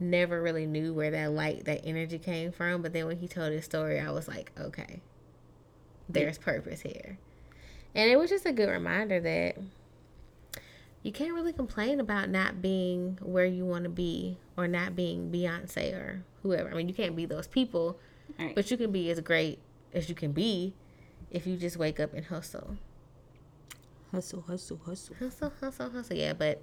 never 0.00 0.42
really 0.42 0.66
knew 0.66 0.92
where 0.92 1.10
that 1.10 1.32
light, 1.32 1.64
that 1.64 1.80
energy 1.84 2.18
came 2.18 2.52
from. 2.52 2.82
But 2.82 2.92
then 2.92 3.06
when 3.06 3.18
he 3.18 3.26
told 3.26 3.52
his 3.52 3.64
story, 3.64 3.98
I 3.98 4.10
was 4.10 4.28
like, 4.28 4.52
okay, 4.58 5.00
there's 6.08 6.38
purpose 6.38 6.80
here. 6.80 7.18
And 7.94 8.10
it 8.10 8.16
was 8.16 8.30
just 8.30 8.46
a 8.46 8.52
good 8.52 8.68
reminder 8.68 9.20
that 9.20 9.56
you 11.02 11.12
can't 11.12 11.32
really 11.32 11.52
complain 11.52 12.00
about 12.00 12.28
not 12.28 12.60
being 12.60 13.18
where 13.22 13.46
you 13.46 13.64
want 13.64 13.84
to 13.84 13.90
be 13.90 14.36
or 14.56 14.68
not 14.68 14.94
being 14.94 15.30
Beyonce 15.30 15.94
or 15.94 16.24
whoever. 16.42 16.70
I 16.70 16.74
mean, 16.74 16.88
you 16.88 16.94
can't 16.94 17.16
be 17.16 17.24
those 17.24 17.46
people, 17.46 17.98
Right. 18.38 18.54
but 18.54 18.70
you 18.70 18.76
can 18.76 18.92
be 18.92 19.10
as 19.10 19.20
great 19.20 19.58
as 19.92 20.08
you 20.08 20.14
can 20.14 20.32
be 20.32 20.74
if 21.30 21.46
you 21.46 21.56
just 21.56 21.76
wake 21.76 21.98
up 22.00 22.14
and 22.14 22.24
hustle. 22.26 22.76
Hustle, 24.12 24.42
hustle, 24.42 24.80
hustle. 24.86 25.16
Hustle, 25.18 25.52
hustle, 25.60 25.90
hustle. 25.90 26.16
Yeah, 26.16 26.32
but 26.32 26.62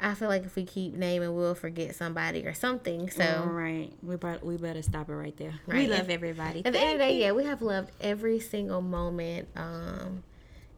I 0.00 0.14
feel 0.14 0.28
like 0.28 0.44
if 0.44 0.56
we 0.56 0.64
keep 0.64 0.94
naming, 0.94 1.34
we'll 1.34 1.54
forget 1.54 1.94
somebody 1.94 2.46
or 2.46 2.54
something. 2.54 3.10
So. 3.10 3.44
All 3.44 3.52
right. 3.52 3.92
We, 4.02 4.16
better, 4.16 4.44
we 4.44 4.56
better 4.56 4.82
stop 4.82 5.08
it 5.08 5.14
right 5.14 5.36
there. 5.36 5.54
Right. 5.66 5.88
We 5.88 5.94
love 5.94 6.10
everybody. 6.10 6.64
At 6.64 6.72
the 6.72 6.80
end 6.80 6.92
of 6.92 6.98
the 6.98 7.04
day, 7.04 7.20
yeah, 7.20 7.32
we 7.32 7.44
have 7.44 7.62
loved 7.62 7.90
every 8.00 8.40
single 8.40 8.80
moment. 8.80 9.48
Um, 9.56 10.22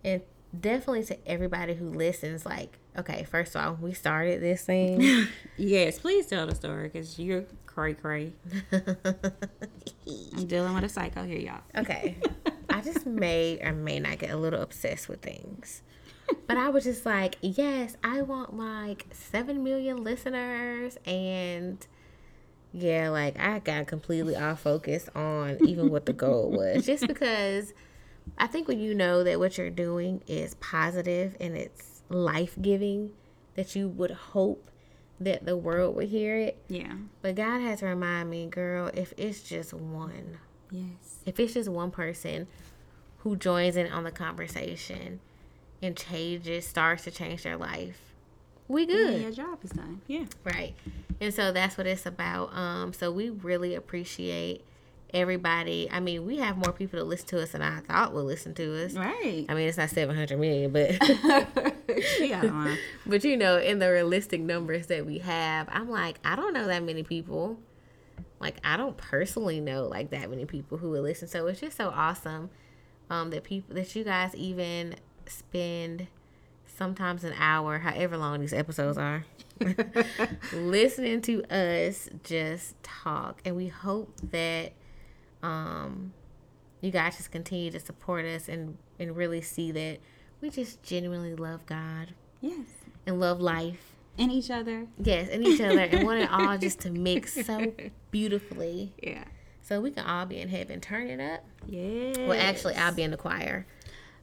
and 0.05 0.23
definitely 0.59 1.05
to 1.05 1.29
everybody 1.29 1.75
who 1.75 1.91
listens, 1.91 2.45
like, 2.47 2.79
okay, 2.97 3.25
first 3.25 3.55
of 3.55 3.65
all, 3.65 3.79
we 3.81 3.93
started 3.93 4.43
this 4.43 4.65
thing. 4.65 5.27
Yes, 5.57 5.99
please 5.99 6.27
tell 6.27 6.47
the 6.47 6.55
story 6.55 6.89
because 6.89 7.19
you're 7.19 7.45
cray 7.81 7.95
cray. 7.95 8.33
I'm 10.37 10.47
dealing 10.47 10.75
with 10.75 10.85
a 10.85 10.89
psycho 10.89 11.25
here, 11.25 11.39
y'all. 11.39 11.61
okay. 11.77 12.17
I 12.69 12.81
just 12.83 13.07
may 13.07 13.59
or 13.63 13.73
may 13.73 13.99
not 14.01 14.19
get 14.19 14.31
a 14.31 14.37
little 14.37 14.61
obsessed 14.61 15.09
with 15.09 15.23
things. 15.23 15.83
But 16.47 16.57
I 16.59 16.69
was 16.69 16.85
just 16.85 17.07
like, 17.07 17.37
yes, 17.41 17.97
I 18.05 18.23
want 18.23 18.55
like 18.57 19.07
7 19.13 19.63
million 19.65 20.05
listeners 20.05 20.99
and 21.07 21.85
Yeah, 22.73 23.09
like 23.09 23.39
I 23.39 23.59
got 23.61 23.87
completely 23.87 24.37
off 24.37 24.61
focus 24.61 25.09
on 25.15 25.59
even 25.67 25.91
what 25.91 26.07
the 26.07 26.13
goal 26.13 26.51
was, 26.51 26.85
just 26.87 27.07
because 27.07 27.73
I 28.39 28.47
think 28.47 28.69
when 28.69 28.79
you 28.79 28.95
know 28.95 29.25
that 29.25 29.39
what 29.41 29.59
you're 29.59 29.71
doing 29.71 30.23
is 30.27 30.55
positive 30.57 31.35
and 31.41 31.57
it's 31.57 32.03
life 32.11 32.57
giving, 32.61 33.13
that 33.55 33.75
you 33.75 33.89
would 33.89 34.11
hope 34.13 34.71
that 35.21 35.45
the 35.45 35.57
world 35.57 35.95
would 35.97 36.09
hear 36.09 36.37
it. 36.37 36.57
Yeah. 36.69 36.93
But 37.23 37.35
God 37.35 37.61
has 37.61 37.81
to 37.81 37.87
remind 37.87 38.31
me, 38.31 38.47
girl, 38.47 38.91
if 38.95 39.13
it's 39.17 39.43
just 39.43 39.73
one, 39.75 40.39
Yes. 40.71 41.19
if 41.27 41.39
it's 41.39 41.55
just 41.55 41.69
one 41.69 41.91
person 41.91 42.47
who 43.19 43.37
joins 43.37 43.77
in 43.77 43.87
on 43.93 44.05
the 44.05 44.11
conversation 44.11 45.21
and 45.83 45.97
changes, 45.97 46.67
starts 46.67 47.05
to 47.05 47.11
change 47.11 47.43
their 47.43 47.57
life, 47.57 48.01
we 48.69 48.83
Yeah, 48.83 48.87
good. 48.97 49.21
your 49.23 49.31
job 49.33 49.59
is 49.63 49.71
done. 49.71 50.01
Yeah. 50.07 50.25
Right. 50.45 50.75
And 51.21 51.35
so 51.35 51.53
that's 51.53 51.77
what 51.77 51.87
it's 51.87 52.07
about. 52.07 52.55
Um, 52.57 52.93
so 52.95 53.11
we 53.13 53.29
really 53.31 53.75
appreciate 53.75 54.65
everybody. 55.15 55.89
I 55.91 56.01
mean, 56.01 56.25
we 56.27 56.39
have 56.39 56.57
more 56.57 56.73
people 56.73 56.99
to 56.99 57.05
listen 57.05 57.29
to 57.29 57.43
us 57.43 57.53
than 57.53 57.63
I 57.63 57.81
thought 57.81 58.13
would 58.13 58.25
listen 58.25 58.55
to 58.55 58.85
us. 58.85 58.95
Right. 58.95 59.47
I 59.49 59.55
mean, 59.55 59.69
it's 59.69 59.79
not 59.79 59.91
700 59.91 60.39
million, 60.39 60.73
but 60.73 60.99
but 63.07 63.25
you 63.25 63.37
know, 63.37 63.59
in 63.59 63.79
the 63.79 63.91
realistic 63.91 64.41
numbers 64.41 64.87
that 64.89 65.07
we 65.07 65.19
have, 65.19 65.69
I'm 65.71 65.91
like, 65.91 66.19
I 66.25 66.37
don't 66.37 66.53
know 66.55 66.67
that 66.67 66.83
many 66.83 67.03
people. 67.03 67.59
Like, 68.41 68.57
I 68.65 68.77
don't 68.77 68.97
personally 68.97 69.61
know 69.61 69.87
like 69.87 70.11
that 70.11 70.31
many 70.31 70.47
people 70.47 70.79
who 70.79 70.91
would 70.91 71.03
listen. 71.03 71.29
So 71.29 71.47
it's 71.47 71.61
just 71.61 71.77
so 71.77 71.91
awesome 71.91 72.51
um, 73.11 73.31
that 73.31 73.45
people 73.45 73.75
that 73.75 73.95
you 73.95 74.05
guys 74.05 74.35
even 74.35 74.97
spend 75.27 76.07
sometimes 76.67 77.25
an 77.25 77.35
hour, 77.39 77.79
however 77.79 78.17
long 78.17 78.41
these 78.41 78.55
episodes 78.55 78.97
are, 78.97 79.25
listening 80.53 81.21
to 81.23 81.45
us 81.53 82.09
just 82.25 82.83
talk. 82.83 83.43
And 83.45 83.57
we 83.57 83.69
hope 83.69 84.15
that 84.31 84.73
um, 85.43 86.13
you 86.81 86.91
guys 86.91 87.17
just 87.17 87.31
continue 87.31 87.71
to 87.71 87.81
support 87.81 88.25
us 88.25 88.49
and, 88.49 88.77
and 88.99 89.17
really 89.17 89.41
see 89.43 89.71
that 89.73 89.99
we 90.41 90.51
just 90.51 90.83
genuinely 90.83 91.35
love 91.35 91.67
God 91.67 92.15
Yes. 92.41 92.67
and 93.07 93.21
love 93.21 93.41
life. 93.41 93.95
And 94.19 94.31
each 94.33 94.51
other. 94.51 94.87
Yes, 95.03 95.29
and 95.31 95.47
each 95.47 95.61
other, 95.61 95.79
and 95.81 96.05
want 96.07 96.21
it 96.21 96.31
all 96.33 96.59
just 96.59 96.81
to 96.81 96.91
mix 96.91 97.35
so 97.47 97.73
beautifully, 98.11 98.93
Yeah. 99.03 99.25
so 99.63 99.81
we 99.81 99.91
can 99.93 100.05
all 100.05 100.27
be 100.27 100.41
in 100.41 100.49
heaven. 100.49 100.81
Turn 100.81 101.09
it 101.09 101.21
up. 101.21 101.45
Yeah. 101.67 102.27
Well, 102.27 102.39
actually, 102.39 102.75
I'll 102.75 102.95
be 102.95 103.03
in 103.03 103.11
the 103.13 103.17
choir, 103.17 103.67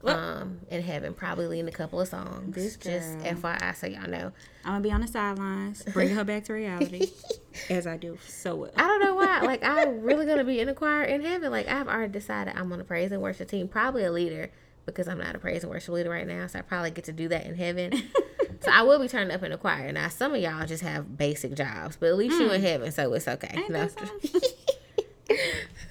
um, 0.04 0.60
in 0.70 0.82
heaven, 0.82 1.14
probably 1.14 1.48
leading 1.48 1.68
a 1.68 1.72
couple 1.72 2.00
of 2.00 2.08
songs. 2.08 2.56
This 2.56 2.78
just. 2.78 3.18
FYI, 3.20 3.76
so 3.76 3.88
y'all 3.88 4.10
know. 4.10 4.32
I'm 4.64 4.74
gonna 4.74 4.82
be 4.82 4.92
on 4.92 5.02
the 5.02 5.08
sidelines, 5.08 5.84
bring 5.94 6.10
her 6.10 6.24
back 6.24 6.44
to 6.46 6.54
reality, 6.54 7.12
as 7.70 7.88
I 7.88 7.98
do 7.98 8.18
so 8.28 8.56
well. 8.56 8.72
I 8.76 8.82
don't 8.82 9.02
know 9.02 9.16
why. 9.16 9.26
Like, 9.48 9.64
I'm 9.64 10.02
really 10.02 10.26
gonna 10.26 10.44
be 10.44 10.60
in 10.60 10.68
the 10.68 10.74
choir 10.74 11.04
in 11.04 11.22
heaven. 11.22 11.52
Like, 11.52 11.68
I've 11.68 11.88
already 11.88 12.12
decided 12.12 12.54
I'm 12.58 12.72
on 12.74 12.82
a 12.82 12.84
praise 12.84 13.12
and 13.12 13.22
worship 13.22 13.48
team, 13.48 13.68
probably 13.68 14.04
a 14.04 14.12
leader 14.12 14.52
because 14.86 15.08
I'm 15.08 15.20
not 15.20 15.36
a 15.36 15.40
praise 15.40 15.64
and 15.64 15.72
worship 15.72 15.94
leader 15.94 16.10
right 16.10 16.28
now. 16.28 16.48
So 16.48 16.60
I 16.60 16.64
probably 16.64 16.92
get 16.92 17.06
to 17.06 17.12
do 17.12 17.28
that 17.30 17.46
in 17.46 17.56
heaven. 17.56 17.94
so 18.62 18.72
I 18.72 18.82
will 18.82 19.00
be 19.00 19.08
turning 19.08 19.32
up 19.32 19.44
in 19.44 19.52
the 19.52 19.58
choir. 19.58 19.92
Now, 19.92 20.10
some 20.10 20.34
of 20.34 20.42
y'all 20.42 20.66
just 20.66 20.84
have 20.84 21.18
basic 21.18 21.54
jobs, 21.54 21.96
but 21.98 22.08
at 22.08 22.18
least 22.18 22.40
you 22.40 22.52
in 22.52 22.62
heaven, 22.62 22.92
so 22.92 23.14
it's 23.14 23.28
okay. 23.28 23.64
No. 23.70 23.88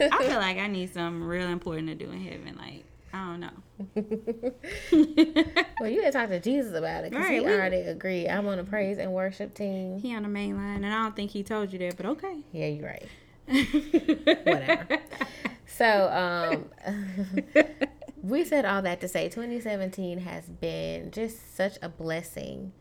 I 0.00 0.24
feel 0.24 0.38
like 0.38 0.58
I 0.58 0.66
need 0.66 0.92
something 0.92 1.22
real 1.22 1.46
important 1.46 1.88
to 1.88 1.94
do 1.94 2.10
in 2.10 2.20
heaven. 2.20 2.56
Like 2.58 2.84
I 3.16 3.24
don't 3.30 3.40
know. 3.40 4.52
well, 5.80 5.88
you 5.90 6.02
had 6.02 6.12
to 6.12 6.18
talk 6.18 6.28
to 6.28 6.40
Jesus 6.40 6.74
about 6.76 7.04
it 7.04 7.10
because 7.10 7.24
Right, 7.26 7.40
he 7.40 7.46
we- 7.46 7.52
already 7.52 7.76
agreed. 7.82 8.28
I'm 8.28 8.46
on 8.46 8.58
a 8.58 8.64
praise 8.64 8.98
and 8.98 9.12
worship 9.12 9.54
team. 9.54 9.98
He 9.98 10.14
on 10.14 10.22
the 10.22 10.28
main 10.28 10.56
line, 10.56 10.84
and 10.84 10.92
I 10.92 11.02
don't 11.02 11.16
think 11.16 11.30
he 11.30 11.42
told 11.42 11.72
you 11.72 11.78
that, 11.80 11.96
but 11.96 12.06
okay. 12.06 12.36
Yeah, 12.52 12.66
you're 12.66 12.86
right. 12.86 13.08
Whatever. 14.46 14.98
So, 15.66 16.08
um, 16.86 16.94
we 18.22 18.44
said 18.44 18.64
all 18.64 18.82
that 18.82 19.00
to 19.02 19.08
say 19.08 19.28
2017 19.28 20.18
has 20.20 20.44
been 20.48 21.10
just 21.10 21.56
such 21.56 21.78
a 21.82 21.88
blessing 21.88 22.72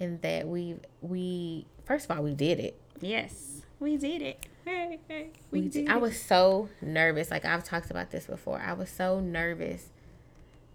in 0.00 0.18
that 0.22 0.46
we 0.48 0.76
we 1.00 1.66
first 1.84 2.06
of 2.10 2.16
all 2.16 2.22
we 2.22 2.34
did 2.34 2.58
it. 2.58 2.80
yes, 3.00 3.62
we 3.78 3.96
did 3.96 4.22
it. 4.22 4.46
Hey, 4.64 4.98
hey, 5.08 5.30
We 5.50 5.62
did, 5.68 5.88
I 5.88 5.96
was 5.96 6.20
so 6.20 6.68
nervous. 6.80 7.30
Like 7.30 7.44
I've 7.44 7.64
talked 7.64 7.90
about 7.90 8.10
this 8.10 8.26
before. 8.26 8.60
I 8.64 8.72
was 8.74 8.88
so 8.90 9.18
nervous 9.20 9.88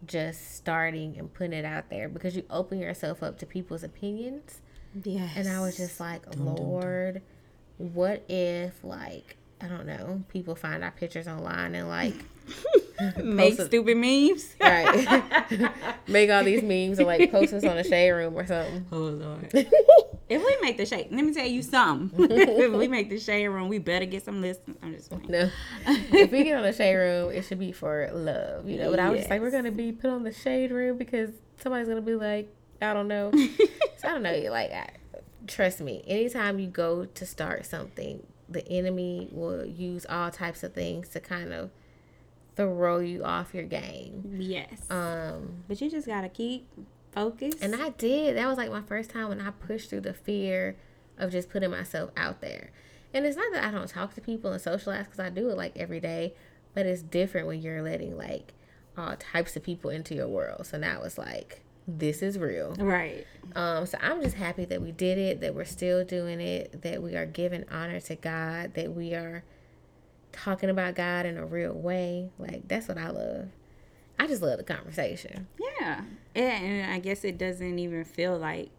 just 0.06 0.56
starting 0.56 1.18
and 1.18 1.34
putting 1.34 1.54
it 1.54 1.66
out 1.66 1.90
there 1.90 2.08
because 2.10 2.36
you 2.36 2.44
open 2.50 2.80
yourself 2.80 3.24
up 3.24 3.40
to 3.40 3.46
people's 3.46 3.84
opinions. 3.84 4.60
Yes. 5.04 5.32
And 5.36 5.48
I 5.48 5.60
was 5.62 5.78
just 5.78 6.00
like, 6.00 6.24
Lord, 6.38 7.22
what 7.78 8.24
if 8.30 8.84
like 8.84 9.38
I 9.62 9.68
don't 9.68 9.88
know, 9.88 10.24
people 10.30 10.56
find 10.56 10.84
our 10.84 10.92
pictures 10.92 11.28
online 11.28 11.74
and 11.74 11.88
like 11.88 12.14
make 13.24 13.58
post 13.58 13.60
it- 13.62 13.66
stupid 13.68 13.98
memes. 13.98 14.54
right 14.62 15.72
make 16.08 16.30
all 16.30 16.44
these 16.44 16.62
memes 16.62 17.00
and 17.00 17.08
like 17.08 17.32
post 17.32 17.54
us 17.54 17.64
on 17.64 17.76
the 17.78 17.84
shade 17.84 18.12
room 18.12 18.36
or 18.36 18.46
something. 18.46 18.86
Oh 18.92 18.98
Lord. 18.98 19.68
If 20.30 20.44
we 20.44 20.58
make 20.62 20.78
the 20.78 20.86
shade, 20.86 21.08
let 21.12 21.24
me 21.24 21.34
tell 21.34 21.48
you 21.48 21.62
something. 21.62 22.28
if 22.32 22.74
we 22.74 22.88
make 22.88 23.10
the 23.10 23.20
shade 23.20 23.48
room, 23.48 23.70
we 23.70 23.78
better 23.78 24.06
get 24.06 24.26
some 24.26 24.42
listeners. 24.42 24.76
I'm 24.84 24.94
just 24.94 25.10
playing. 25.10 25.30
No, 25.30 25.50
if 25.88 26.32
we 26.32 26.44
get 26.44 26.58
on 26.58 26.64
the 26.64 26.74
shade 26.74 26.96
room, 26.96 27.32
it 27.32 27.44
should 27.44 27.60
be 27.60 27.72
for 27.72 28.10
love, 28.14 28.68
you 28.68 28.78
know. 28.78 28.92
But 28.92 29.00
I 29.00 29.10
was 29.10 29.20
just 29.20 29.30
like, 29.30 29.42
we're 29.42 29.52
gonna 29.52 29.72
be 29.72 29.92
put 29.92 30.10
on 30.10 30.24
the 30.24 30.34
shade 30.34 30.72
room 30.72 30.98
because 30.98 31.30
somebody's 31.58 31.88
gonna 31.88 32.02
be 32.02 32.16
like, 32.16 32.54
I 32.82 32.94
don't 32.94 33.08
know. 33.08 33.32
so 33.32 33.48
I 34.04 34.10
don't 34.10 34.24
know. 34.24 34.38
Like, 34.52 34.72
I, 34.72 34.90
trust 35.48 35.80
me. 35.80 36.04
Anytime 36.06 36.60
you 36.60 36.68
go 36.68 37.06
to 37.06 37.26
start 37.26 37.66
something, 37.66 38.26
the 38.50 38.68
enemy 38.68 39.30
will 39.32 39.66
use 39.66 40.06
all 40.10 40.30
types 40.30 40.64
of 40.64 40.74
things 40.74 41.10
to 41.10 41.20
kind 41.20 41.54
of 41.54 41.70
throw 42.58 43.00
you 43.00 43.24
off 43.24 43.54
your 43.54 43.64
game. 43.64 44.36
Yes. 44.40 44.90
Um, 44.90 45.64
but 45.68 45.80
you 45.80 45.90
just 45.90 46.08
gotta 46.08 46.30
keep 46.30 46.68
focused. 47.24 47.62
and 47.62 47.76
I 47.76 47.90
did. 47.90 48.38
That 48.38 48.48
was 48.48 48.58
like 48.58 48.72
my 48.72 48.82
first 48.82 49.10
time 49.10 49.30
when 49.30 49.42
I 49.42 49.52
pushed 49.52 49.90
through 49.90 50.02
the 50.02 50.14
fear 50.14 50.78
of 51.18 51.32
just 51.32 51.50
putting 51.50 51.72
myself 51.72 52.12
out 52.16 52.42
there. 52.42 52.72
And 53.14 53.26
it's 53.26 53.38
not 53.38 53.52
that 53.54 53.64
I 53.64 53.72
don't 53.72 53.88
talk 53.88 54.14
to 54.16 54.22
people 54.22 54.52
and 54.52 54.62
socialize 54.62 55.06
because 55.06 55.20
I 55.20 55.30
do 55.30 55.50
it 55.50 55.58
like 55.58 55.78
every 55.78 56.00
day, 56.00 56.34
but 56.74 56.86
it's 56.86 57.02
different 57.02 57.48
when 57.48 57.62
you're 57.62 57.82
letting 57.82 58.18
like 58.18 58.54
all 58.98 59.16
types 59.16 59.56
of 59.56 59.64
people 59.64 59.90
into 59.90 60.16
your 60.16 60.28
world. 60.28 60.66
So 60.66 60.78
now 60.78 61.02
it's 61.04 61.18
like 61.18 61.62
this 61.88 62.22
is 62.22 62.38
real. 62.38 62.76
right. 62.78 63.26
Um, 63.56 63.86
so 63.86 63.98
I'm 64.02 64.22
just 64.22 64.36
happy 64.36 64.66
that 64.66 64.82
we 64.82 64.92
did 64.92 65.18
it, 65.18 65.40
that 65.42 65.56
we're 65.56 65.64
still 65.66 66.04
doing 66.04 66.42
it, 66.42 66.82
that 66.82 67.02
we 67.02 67.16
are 67.16 67.26
giving 67.26 67.64
honor 67.72 68.00
to 68.02 68.16
God, 68.16 68.74
that 68.74 68.94
we 68.94 69.14
are 69.14 69.44
talking 70.34 70.70
about 70.70 70.96
God 70.96 71.26
in 71.26 71.38
a 71.38 71.46
real 71.46 71.74
way. 71.74 72.30
Like 72.38 72.68
that's 72.68 72.88
what 72.88 72.98
I 72.98 73.10
love. 73.10 73.48
I 74.20 74.28
just 74.28 74.42
love 74.42 74.58
the 74.58 74.64
conversation. 74.64 75.48
Yeah. 75.80 76.02
And, 76.36 76.92
I 76.92 77.00
guess 77.00 77.24
it 77.24 77.38
doesn't 77.38 77.80
even 77.80 78.04
feel 78.04 78.38
like 78.38 78.70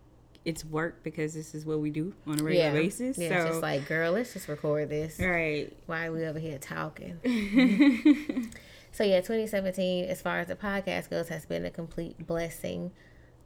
it's 0.44 0.64
work 0.64 1.02
because 1.02 1.34
this 1.34 1.54
is 1.54 1.66
what 1.66 1.80
we 1.80 1.90
do 1.90 2.14
on 2.26 2.40
a 2.40 2.42
regular 2.42 2.72
basis. 2.72 3.18
Yeah, 3.18 3.28
so 3.28 3.34
it's 3.34 3.44
just 3.50 3.62
like, 3.62 3.86
girl, 3.86 4.12
let's 4.12 4.32
just 4.32 4.48
record 4.48 4.88
this. 4.88 5.18
right. 5.20 5.72
Why 5.86 6.06
are 6.06 6.12
we 6.12 6.24
over 6.24 6.38
here 6.38 6.58
talking? 6.58 7.18
so 8.92 9.04
yeah, 9.04 9.20
2017, 9.20 10.06
as 10.06 10.22
far 10.22 10.40
as 10.40 10.48
the 10.48 10.56
podcast 10.56 11.10
goes, 11.10 11.28
has 11.28 11.46
been 11.46 11.64
a 11.64 11.70
complete 11.70 12.26
blessing. 12.26 12.92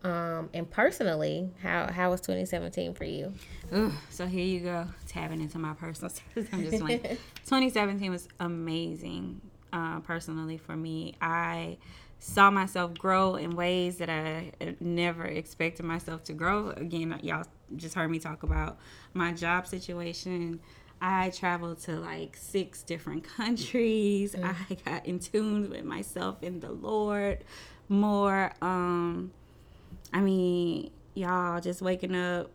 Um, 0.05 0.51
and 0.53 0.69
personally, 0.69 1.51
how 1.63 1.91
how 1.93 2.11
was 2.11 2.21
2017 2.23 2.95
for 2.95 3.05
you? 3.05 3.35
Ugh, 3.71 3.93
so 4.11 4.27
here 4.27 4.45
you 4.45 4.61
go, 4.61 4.87
tapping 5.07 5.41
into 5.41 5.59
my 5.59 5.75
personal 5.75 6.11
stuff. 6.11 6.27
I'm 6.53 6.65
just 6.69 6.83
like, 6.83 7.03
2017 7.45 8.11
was 8.11 8.27
amazing, 8.41 9.41
uh, 9.73 10.01
personally 10.01 10.59
for 10.59 10.77
me. 10.77 11.15
I 11.21 11.79
saw 12.19 12.51
myself 12.51 12.95
grow 12.95 13.35
in 13.35 13.57
ways 13.57 13.97
that 13.99 14.09
I 14.09 14.53
uh, 14.61 14.73
never 14.81 15.25
expected 15.25 15.85
myself 15.85 16.23
to 16.25 16.33
grow. 16.33 16.71
Again, 16.71 17.19
y'all 17.23 17.45
just 17.77 17.95
heard 17.95 18.11
me 18.11 18.19
talk 18.19 18.43
about 18.43 18.79
my 19.13 19.33
job 19.33 19.67
situation. 19.67 20.61
I 21.01 21.31
traveled 21.31 21.81
to 21.81 21.99
like 21.99 22.37
six 22.37 22.83
different 22.83 23.25
countries. 23.37 24.37
I 24.37 24.55
got 24.85 25.05
in 25.05 25.19
tune 25.19 25.69
with 25.69 25.85
myself 25.85 26.43
and 26.43 26.61
the 26.61 26.71
Lord 26.71 27.45
more. 27.89 28.53
Um, 28.63 29.33
I 30.13 30.21
mean, 30.21 30.91
y'all 31.15 31.61
just 31.61 31.83
waking 31.83 32.15
up, 32.15 32.51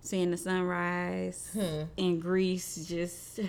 seeing 0.00 0.32
the 0.32 0.36
sunrise 0.36 1.56
in 1.96 2.18
Greece, 2.18 2.86
just 2.86 3.40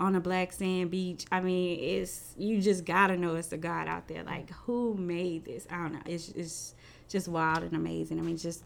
on 0.00 0.16
a 0.16 0.20
black 0.20 0.50
sand 0.52 0.90
beach. 0.90 1.26
I 1.30 1.40
mean, 1.40 1.78
it's 1.78 2.34
you 2.36 2.60
just 2.60 2.84
gotta 2.84 3.16
know 3.16 3.36
it's 3.36 3.52
a 3.52 3.58
God 3.58 3.86
out 3.86 4.08
there. 4.08 4.24
Like, 4.24 4.50
who 4.50 4.94
made 4.94 5.44
this? 5.44 5.66
I 5.70 5.76
don't 5.76 5.92
know. 5.92 6.00
It's 6.06 6.30
it's 6.30 6.74
just 7.08 7.28
wild 7.28 7.62
and 7.62 7.74
amazing. 7.74 8.18
I 8.18 8.22
mean, 8.22 8.38
just 8.38 8.64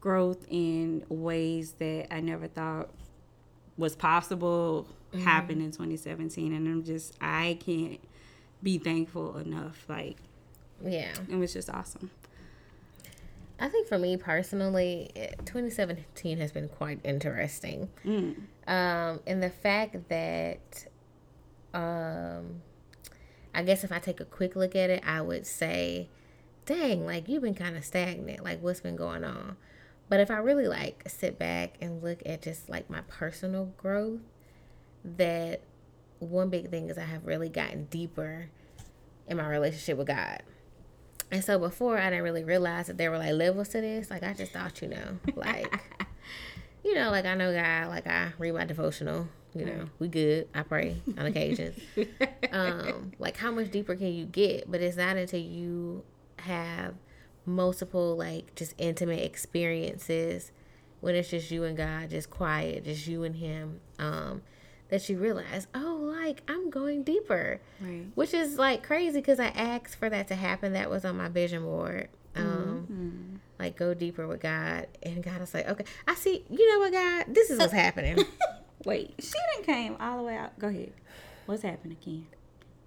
growth 0.00 0.46
in 0.48 1.04
ways 1.08 1.72
that 1.78 2.14
I 2.14 2.20
never 2.20 2.46
thought 2.46 2.90
was 3.78 3.96
possible 3.96 4.86
mm-hmm. 5.12 5.24
happened 5.24 5.62
in 5.62 5.70
2017, 5.72 6.52
and 6.52 6.68
I'm 6.68 6.84
just 6.84 7.14
I 7.20 7.58
can't 7.64 8.00
be 8.62 8.78
thankful 8.78 9.38
enough. 9.38 9.84
Like, 9.88 10.18
Yeah. 10.84 11.12
it 11.28 11.36
was 11.36 11.52
just 11.52 11.70
awesome. 11.70 12.10
I 13.58 13.68
think 13.68 13.88
for 13.88 13.98
me 13.98 14.16
personally, 14.16 15.10
2017 15.44 16.38
has 16.38 16.52
been 16.52 16.68
quite 16.68 17.00
interesting. 17.04 17.88
Mm. 18.04 18.36
Um, 18.66 19.20
and 19.26 19.42
the 19.42 19.50
fact 19.50 20.08
that, 20.08 20.86
um, 21.72 22.62
I 23.54 23.62
guess 23.62 23.82
if 23.82 23.92
I 23.92 23.98
take 23.98 24.20
a 24.20 24.26
quick 24.26 24.56
look 24.56 24.76
at 24.76 24.90
it, 24.90 25.02
I 25.06 25.22
would 25.22 25.46
say, 25.46 26.10
dang, 26.66 27.06
like 27.06 27.28
you've 27.28 27.42
been 27.42 27.54
kind 27.54 27.76
of 27.76 27.84
stagnant. 27.84 28.44
Like 28.44 28.60
what's 28.62 28.80
been 28.80 28.96
going 28.96 29.24
on? 29.24 29.56
But 30.08 30.20
if 30.20 30.30
I 30.30 30.36
really 30.36 30.68
like 30.68 31.02
sit 31.08 31.38
back 31.38 31.76
and 31.80 32.02
look 32.02 32.22
at 32.26 32.42
just 32.42 32.68
like 32.68 32.90
my 32.90 33.00
personal 33.08 33.72
growth, 33.76 34.20
that 35.04 35.62
one 36.18 36.50
big 36.50 36.70
thing 36.70 36.90
is 36.90 36.98
I 36.98 37.04
have 37.04 37.26
really 37.26 37.48
gotten 37.48 37.86
deeper 37.86 38.50
in 39.26 39.36
my 39.36 39.48
relationship 39.48 39.98
with 39.98 40.08
God. 40.08 40.42
And 41.30 41.42
so 41.42 41.58
before 41.58 41.98
I 41.98 42.10
didn't 42.10 42.24
really 42.24 42.44
realize 42.44 42.86
that 42.86 42.98
there 42.98 43.10
were 43.10 43.18
like 43.18 43.32
levels 43.32 43.68
to 43.70 43.80
this. 43.80 44.10
Like 44.10 44.22
I 44.22 44.32
just 44.32 44.52
thought, 44.52 44.80
you 44.80 44.88
know, 44.88 45.18
like 45.34 45.80
you 46.84 46.94
know, 46.94 47.10
like 47.10 47.24
I 47.26 47.34
know 47.34 47.52
God, 47.52 47.88
like 47.88 48.06
I 48.06 48.32
read 48.38 48.54
my 48.54 48.64
devotional, 48.64 49.28
you 49.54 49.64
know, 49.64 49.88
we 49.98 50.08
good. 50.08 50.48
I 50.54 50.62
pray 50.62 50.96
on 51.18 51.26
occasion. 51.26 51.74
um, 52.52 53.12
like 53.18 53.36
how 53.36 53.50
much 53.50 53.70
deeper 53.70 53.96
can 53.96 54.12
you 54.12 54.24
get? 54.24 54.70
But 54.70 54.80
it's 54.80 54.96
not 54.96 55.16
until 55.16 55.40
you 55.40 56.04
have 56.38 56.94
multiple 57.44 58.16
like 58.16 58.54
just 58.54 58.74
intimate 58.78 59.22
experiences 59.22 60.52
when 61.00 61.14
it's 61.14 61.30
just 61.30 61.50
you 61.50 61.64
and 61.64 61.76
God, 61.76 62.10
just 62.10 62.30
quiet, 62.30 62.84
just 62.84 63.06
you 63.06 63.24
and 63.24 63.36
him. 63.36 63.80
Um, 63.98 64.42
that 64.88 65.08
you 65.08 65.18
realize, 65.18 65.66
oh, 65.74 65.98
like 66.00 66.42
I'm 66.48 66.70
going 66.70 67.02
deeper, 67.02 67.60
right. 67.80 68.04
which 68.14 68.34
is 68.34 68.58
like 68.58 68.82
crazy 68.82 69.20
because 69.20 69.40
I 69.40 69.48
asked 69.48 69.96
for 69.96 70.08
that 70.08 70.28
to 70.28 70.34
happen. 70.34 70.72
That 70.72 70.90
was 70.90 71.04
on 71.04 71.16
my 71.16 71.28
vision 71.28 71.62
board. 71.62 72.08
Um, 72.34 72.86
mm-hmm. 72.90 73.36
like 73.58 73.76
go 73.76 73.94
deeper 73.94 74.26
with 74.26 74.40
God, 74.40 74.88
and 75.02 75.22
God 75.22 75.40
is 75.40 75.54
like, 75.54 75.68
okay, 75.68 75.84
I 76.06 76.14
see. 76.14 76.44
You 76.50 76.72
know 76.72 76.80
what, 76.80 76.92
God, 76.92 77.34
this 77.34 77.50
is 77.50 77.58
what's 77.58 77.72
happening. 77.84 78.24
Wait, 78.84 79.14
she 79.18 79.32
didn't 79.54 79.66
came 79.66 79.96
all 79.98 80.18
the 80.18 80.22
way 80.22 80.36
out. 80.36 80.58
Go 80.58 80.68
ahead. 80.68 80.92
What's 81.46 81.62
happening, 81.62 81.96
Ken? 82.04 82.26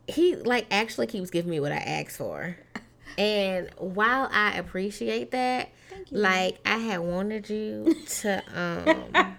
He 0.08 0.36
like 0.36 0.68
actually 0.72 1.08
keeps 1.08 1.30
giving 1.30 1.52
me 1.52 1.60
what 1.60 1.72
I 1.72 1.78
asked 1.78 2.18
for. 2.18 2.58
And 3.18 3.70
while 3.78 4.30
I 4.32 4.54
appreciate 4.54 5.32
that, 5.32 5.70
like 6.12 6.60
I 6.66 6.78
had 6.78 7.00
wanted 7.00 7.50
you 7.50 7.96
to 8.22 8.44
um 8.56 9.36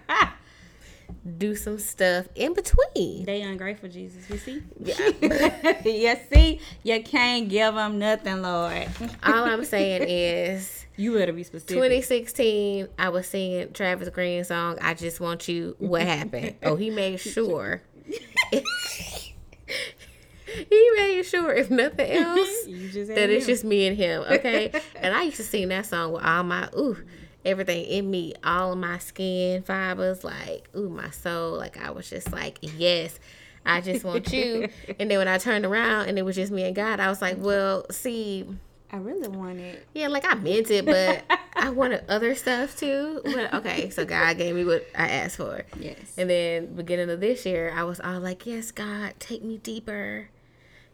do 1.37 1.55
some 1.55 1.77
stuff 1.79 2.27
in 2.35 2.53
between. 2.53 3.25
They 3.25 3.41
ungrateful, 3.41 3.89
Jesus. 3.89 4.29
You 4.29 4.37
see? 4.37 4.63
Yeah. 4.79 5.81
you 5.85 6.15
see? 6.31 6.59
You 6.83 7.03
can't 7.03 7.49
give 7.49 7.75
them 7.75 7.99
nothing, 7.99 8.41
Lord. 8.41 8.87
All 9.23 9.43
I'm 9.43 9.65
saying 9.73 10.03
is. 10.07 10.85
You 10.97 11.17
better 11.17 11.33
be 11.33 11.43
specific. 11.43 11.75
2016, 11.75 12.87
I 12.99 13.09
was 13.09 13.27
singing 13.27 13.71
Travis 13.73 14.09
Greene 14.09 14.43
song, 14.43 14.77
I 14.81 14.93
Just 14.93 15.19
Want 15.19 15.47
You. 15.47 15.75
What 15.79 16.03
happened? 16.03 16.55
oh, 16.63 16.75
he 16.75 16.89
made 16.89 17.19
sure. 17.19 17.81
he 18.05 18.63
made 20.95 21.23
sure, 21.23 21.53
if 21.53 21.71
nothing 21.71 22.11
else, 22.11 22.65
that 22.65 23.29
it's 23.29 23.45
just 23.45 23.63
me 23.63 23.87
and 23.87 23.97
him, 23.97 24.23
okay? 24.29 24.71
and 24.95 25.15
I 25.15 25.23
used 25.23 25.37
to 25.37 25.43
sing 25.43 25.69
that 25.69 25.85
song 25.85 26.11
with 26.11 26.23
all 26.23 26.43
my, 26.43 26.69
ooh 26.77 26.97
everything 27.45 27.85
in 27.85 28.09
me, 28.09 28.33
all 28.43 28.73
of 28.73 28.77
my 28.77 28.97
skin 28.97 29.63
fibers, 29.63 30.23
like, 30.23 30.69
ooh, 30.75 30.89
my 30.89 31.09
soul. 31.11 31.57
Like, 31.57 31.77
I 31.77 31.91
was 31.91 32.09
just 32.09 32.31
like, 32.31 32.59
yes, 32.61 33.19
I 33.65 33.81
just 33.81 34.03
want 34.03 34.31
you. 34.31 34.69
and 34.99 35.09
then 35.09 35.17
when 35.17 35.27
I 35.27 35.37
turned 35.37 35.65
around 35.65 36.09
and 36.09 36.17
it 36.17 36.23
was 36.23 36.35
just 36.35 36.51
me 36.51 36.63
and 36.63 36.75
God, 36.75 36.99
I 36.99 37.09
was 37.09 37.21
like, 37.21 37.37
well, 37.39 37.85
see. 37.91 38.47
I 38.93 38.97
really 38.97 39.29
wanted. 39.29 39.81
Yeah, 39.93 40.09
like 40.09 40.25
I 40.29 40.35
meant 40.35 40.69
it, 40.69 40.85
but 40.85 41.23
I 41.55 41.69
wanted 41.69 42.03
other 42.09 42.35
stuff 42.35 42.75
too. 42.75 43.21
But 43.23 43.53
okay, 43.53 43.89
so 43.89 44.03
God 44.03 44.37
gave 44.37 44.53
me 44.53 44.65
what 44.65 44.85
I 44.93 45.07
asked 45.07 45.37
for. 45.37 45.63
Yes. 45.79 45.97
And 46.17 46.29
then 46.29 46.75
beginning 46.75 47.09
of 47.09 47.21
this 47.21 47.45
year, 47.45 47.71
I 47.73 47.83
was 47.83 48.01
all 48.01 48.19
like, 48.19 48.45
yes, 48.45 48.71
God, 48.71 49.13
take 49.19 49.43
me 49.43 49.59
deeper 49.59 50.29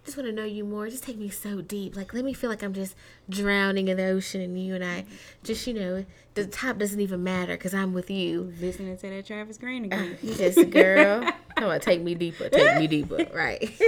just 0.07 0.17
want 0.17 0.29
to 0.29 0.33
know 0.33 0.45
you 0.45 0.63
more. 0.63 0.87
Just 0.87 1.03
take 1.03 1.17
me 1.17 1.27
so 1.27 1.59
deep. 1.59 1.97
Like, 1.97 2.13
let 2.13 2.23
me 2.23 2.31
feel 2.31 2.49
like 2.49 2.63
I'm 2.63 2.73
just 2.73 2.95
drowning 3.29 3.89
in 3.89 3.97
the 3.97 4.05
ocean 4.05 4.39
and 4.39 4.57
you 4.57 4.73
and 4.73 4.83
I 4.83 5.03
just, 5.43 5.67
you 5.67 5.73
know, 5.73 6.05
the 6.33 6.47
top 6.47 6.77
doesn't 6.77 7.01
even 7.01 7.25
matter 7.25 7.57
because 7.57 7.73
I'm 7.73 7.93
with 7.93 8.09
you. 8.09 8.53
Listening 8.61 8.95
to 8.95 9.09
that 9.09 9.25
Travis 9.25 9.57
Greene 9.57 9.83
again. 9.83 10.17
Uh, 10.23 10.33
just, 10.33 10.69
girl, 10.69 11.29
come 11.57 11.69
on, 11.69 11.81
take 11.81 12.01
me 12.01 12.15
deeper. 12.15 12.47
Take 12.47 12.79
me 12.79 12.87
deeper. 12.87 13.17
Right. 13.33 13.61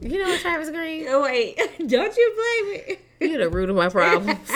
you 0.00 0.18
know 0.18 0.28
what, 0.28 0.40
Travis 0.40 0.68
Greene? 0.68 1.06
Oh, 1.08 1.22
wait. 1.22 1.56
Don't 1.86 2.14
you 2.16 2.34
blame 2.36 2.74
me. 2.74 2.96
You're 3.20 3.44
the 3.44 3.48
root 3.48 3.70
of 3.70 3.76
my 3.76 3.88
problems. 3.88 4.52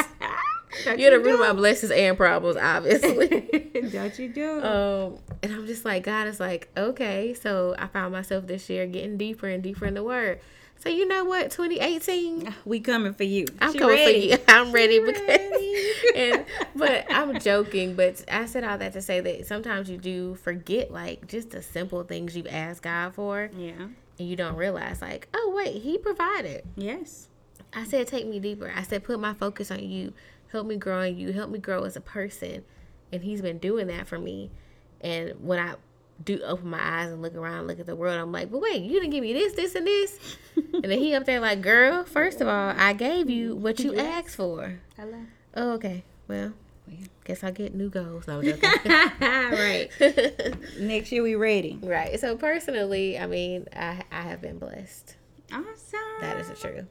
You're 0.84 1.10
the 1.10 1.20
root 1.20 1.34
of 1.34 1.40
my 1.40 1.52
blessings 1.52 1.92
and 1.92 2.16
problems, 2.16 2.56
obviously. 2.56 3.28
Don't 3.92 4.18
you 4.18 4.28
do? 4.28 4.62
Um, 4.62 5.18
and 5.42 5.52
I'm 5.52 5.66
just 5.66 5.84
like, 5.84 6.04
God 6.04 6.26
is 6.26 6.40
like, 6.40 6.68
okay. 6.76 7.34
So 7.34 7.74
I 7.78 7.86
found 7.86 8.12
myself 8.12 8.46
this 8.46 8.68
year 8.68 8.86
getting 8.86 9.16
deeper 9.16 9.48
and 9.48 9.62
deeper 9.62 9.86
in 9.86 9.94
the 9.94 10.02
Word. 10.02 10.40
So 10.78 10.90
you 10.90 11.08
know 11.08 11.24
what, 11.24 11.50
2018, 11.50 12.54
we 12.64 12.80
coming 12.80 13.14
for 13.14 13.24
you. 13.24 13.46
I'm 13.60 13.72
she 13.72 13.78
coming 13.78 13.96
ready. 13.96 14.30
for 14.30 14.36
you. 14.36 14.44
I'm 14.48 14.72
ready 14.72 14.94
she 14.94 15.04
because, 15.04 15.26
ready. 15.26 15.90
and 16.14 16.44
but 16.74 17.06
I'm 17.10 17.40
joking. 17.40 17.94
But 17.94 18.22
I 18.30 18.46
said 18.46 18.62
all 18.62 18.78
that 18.78 18.92
to 18.92 19.02
say 19.02 19.20
that 19.20 19.46
sometimes 19.46 19.88
you 19.88 19.96
do 19.96 20.34
forget 20.36 20.90
like 20.90 21.26
just 21.28 21.50
the 21.50 21.62
simple 21.62 22.02
things 22.04 22.36
you've 22.36 22.46
asked 22.46 22.82
God 22.82 23.14
for. 23.14 23.50
Yeah. 23.56 23.88
And 24.18 24.28
you 24.28 24.36
don't 24.36 24.56
realize 24.56 25.00
like, 25.00 25.28
oh 25.34 25.52
wait, 25.56 25.82
He 25.82 25.98
provided. 25.98 26.62
Yes. 26.76 27.28
I 27.72 27.84
said, 27.84 28.06
take 28.06 28.26
me 28.26 28.38
deeper. 28.38 28.72
I 28.74 28.82
said, 28.82 29.04
put 29.04 29.18
my 29.18 29.34
focus 29.34 29.70
on 29.70 29.80
you 29.80 30.12
help 30.56 30.66
me 30.66 30.76
grow 30.76 31.02
in 31.02 31.18
you, 31.18 31.32
help 31.32 31.50
me 31.50 31.58
grow 31.58 31.84
as 31.84 31.96
a 31.96 32.00
person. 32.00 32.64
And 33.12 33.22
he's 33.22 33.40
been 33.40 33.58
doing 33.58 33.86
that 33.88 34.08
for 34.08 34.18
me. 34.18 34.50
And 35.00 35.34
when 35.40 35.58
I 35.58 35.74
do 36.24 36.40
open 36.42 36.70
my 36.70 36.80
eyes 36.80 37.12
and 37.12 37.22
look 37.22 37.34
around, 37.34 37.66
look 37.66 37.78
at 37.78 37.86
the 37.86 37.94
world, 37.94 38.18
I'm 38.18 38.32
like, 38.32 38.50
but 38.50 38.60
wait, 38.60 38.82
you 38.82 38.98
didn't 39.00 39.10
give 39.10 39.22
me 39.22 39.32
this, 39.32 39.52
this, 39.52 39.74
and 39.74 39.86
this. 39.86 40.18
and 40.56 40.84
then 40.84 40.98
he 40.98 41.14
up 41.14 41.26
there 41.26 41.40
like, 41.40 41.60
girl, 41.60 42.04
first 42.04 42.40
of 42.40 42.48
all, 42.48 42.74
I 42.76 42.94
gave 42.94 43.28
you 43.30 43.54
what 43.54 43.80
you 43.80 43.96
asked 43.96 44.36
for. 44.36 44.80
Hello. 44.96 45.18
Oh, 45.54 45.72
okay. 45.72 46.02
Well, 46.26 46.54
guess 47.24 47.44
I'll 47.44 47.52
get 47.52 47.74
new 47.74 47.90
goals. 47.90 48.26
No, 48.26 48.40
right. 49.20 49.90
Next 50.78 51.12
year 51.12 51.22
we 51.22 51.34
ready. 51.34 51.78
Right. 51.82 52.18
So 52.18 52.36
personally, 52.36 53.18
I 53.18 53.26
mean, 53.26 53.66
I 53.74 54.02
I 54.10 54.22
have 54.22 54.40
been 54.40 54.58
blessed. 54.58 55.16
Awesome. 55.52 56.00
That 56.20 56.38
is 56.38 56.48
the 56.48 56.54
truth. 56.54 56.86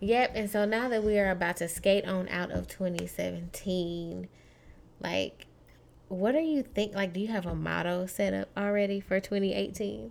Yep. 0.00 0.32
And 0.34 0.50
so 0.50 0.64
now 0.64 0.88
that 0.88 1.02
we 1.02 1.18
are 1.18 1.30
about 1.30 1.56
to 1.58 1.68
skate 1.68 2.06
on 2.06 2.28
out 2.28 2.50
of 2.50 2.68
2017, 2.68 4.28
like, 5.00 5.46
what 6.08 6.32
do 6.32 6.40
you 6.40 6.62
think? 6.62 6.94
Like, 6.94 7.12
do 7.12 7.20
you 7.20 7.28
have 7.28 7.46
a 7.46 7.54
motto 7.54 8.06
set 8.06 8.34
up 8.34 8.48
already 8.56 9.00
for 9.00 9.20
2018? 9.20 10.10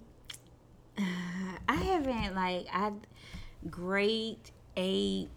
Uh, 0.97 1.01
I 1.67 1.75
haven't, 1.75 2.35
like, 2.35 2.67
I, 2.71 2.91
great, 3.69 4.51
eight, 4.75 5.29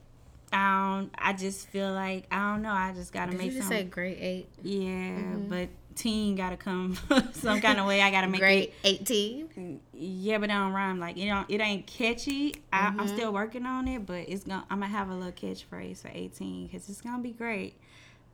um, 0.52 1.10
I 1.16 1.34
just 1.36 1.68
feel 1.68 1.92
like, 1.92 2.26
I 2.30 2.52
don't 2.52 2.62
know, 2.62 2.70
I 2.70 2.92
just 2.94 3.12
got 3.12 3.30
to 3.30 3.36
make 3.36 3.52
you 3.52 3.58
just 3.58 3.68
say 3.68 3.84
grade 3.84 4.18
eight? 4.20 4.48
Yeah, 4.62 4.88
mm-hmm. 4.88 5.48
but 5.48 5.68
teen 5.96 6.36
got 6.36 6.50
to 6.50 6.56
come 6.56 6.96
some 7.32 7.60
kind 7.60 7.80
of 7.80 7.86
way. 7.86 8.02
I 8.02 8.10
got 8.10 8.20
to 8.22 8.28
make 8.28 8.40
Great 8.40 8.74
it. 8.84 9.00
18? 9.00 9.80
Yeah, 9.94 10.38
but 10.38 10.50
it 10.50 10.52
don't 10.52 10.72
rhyme. 10.72 11.00
Like, 11.00 11.16
it, 11.16 11.26
don't, 11.26 11.50
it 11.50 11.60
ain't 11.60 11.86
catchy. 11.86 12.54
I, 12.72 12.88
am 12.88 12.98
mm-hmm. 12.98 13.08
still 13.08 13.32
working 13.32 13.66
on 13.66 13.88
it, 13.88 14.06
but 14.06 14.28
it's 14.28 14.44
gonna, 14.44 14.64
I'm 14.70 14.78
going 14.80 14.90
to 14.90 14.96
have 14.96 15.10
a 15.10 15.14
little 15.14 15.32
catchphrase 15.32 16.02
for 16.02 16.10
18 16.12 16.66
because 16.66 16.88
it's 16.88 17.00
going 17.00 17.16
to 17.16 17.22
be 17.22 17.32
great. 17.32 17.74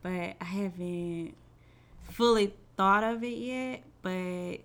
But 0.01 0.35
I 0.41 0.45
haven't 0.45 1.33
fully 2.09 2.53
thought 2.77 3.03
of 3.03 3.23
it 3.23 3.37
yet, 3.37 3.83
but 4.01 4.59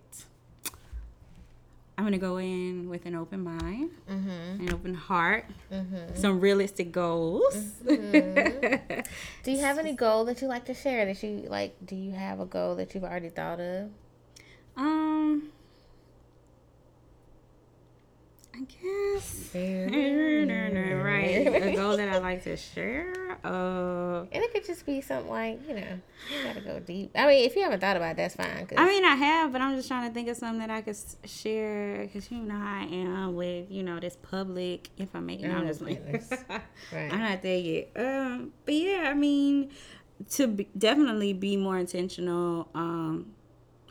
I'm 1.99 2.05
gonna 2.05 2.17
go 2.17 2.37
in 2.37 2.89
with 2.89 3.07
an 3.07 3.17
open 3.17 3.43
mind, 3.43 3.91
mm-hmm. 4.09 4.61
an 4.61 4.73
open 4.73 4.95
heart, 4.95 5.47
mm-hmm. 5.73 6.15
some 6.15 6.39
realistic 6.39 6.93
goals. 6.93 7.57
Mm-hmm. 7.85 9.01
do 9.43 9.51
you 9.51 9.59
have 9.59 9.79
any 9.79 9.95
goal 9.95 10.25
that 10.27 10.41
you 10.41 10.47
like 10.47 10.65
to 10.67 10.75
share? 10.75 11.05
That 11.07 11.21
you 11.25 11.49
like? 11.49 11.75
Do 11.85 11.97
you 11.97 12.13
have 12.13 12.39
a 12.39 12.45
goal 12.45 12.77
that 12.77 12.95
you've 12.95 13.03
already 13.03 13.31
thought 13.31 13.59
of? 13.59 13.91
Um, 14.77 15.51
I 18.59 18.63
guess. 18.63 19.51
right. 21.05 21.47
A 21.63 21.77
goal 21.77 21.97
that 21.97 22.09
I 22.09 22.19
like 22.19 22.43
to 22.45 22.57
share. 22.57 23.39
Uh, 23.45 24.23
and 24.33 24.43
it 24.43 24.53
could 24.53 24.65
just 24.67 24.85
be 24.85 25.01
something 25.01 25.31
like, 25.31 25.61
you 25.69 25.75
know, 25.75 26.01
you 26.31 26.45
gotta 26.45 26.61
go 26.61 26.81
deep. 26.81 27.13
I 27.15 27.27
mean, 27.29 27.45
if 27.45 27.55
you 27.55 27.63
haven't 27.63 27.81
thought 27.81 27.97
about 27.97 28.13
it, 28.13 28.17
that's 28.17 28.35
fine. 28.35 28.67
I 28.77 28.85
mean, 28.87 29.05
I 29.05 29.15
have, 29.15 29.53
but 29.53 29.61
I'm 29.61 29.77
just 29.77 29.87
trying 29.87 30.09
to 30.09 30.15
think 30.15 30.29
of 30.29 30.37
something 30.37 30.59
that 30.59 30.71
I 30.71 30.81
could 30.81 30.97
share 31.25 31.99
because 32.03 32.31
you 32.33 32.39
know 32.39 32.59
how 32.59 32.81
I 32.81 32.85
am 32.87 33.37
with, 33.37 33.71
you 33.71 33.85
know, 33.85 34.01
this 34.01 34.17
public. 34.17 34.91
Oh, 35.47 35.51
I'm 35.59 35.67
just 35.69 35.81
like, 35.81 36.03
right. 36.93 37.13
I'm 37.13 37.21
not 37.21 37.43
there 37.43 37.59
yet. 37.59 37.91
Um, 37.95 38.53
but 38.65 38.75
yeah, 38.75 39.05
I 39.09 39.15
mean, 39.15 39.71
to 40.31 40.49
be, 40.49 40.69
definitely 40.77 41.33
be 41.33 41.57
more 41.57 41.79
intentional. 41.79 42.69
Um, 42.75 43.35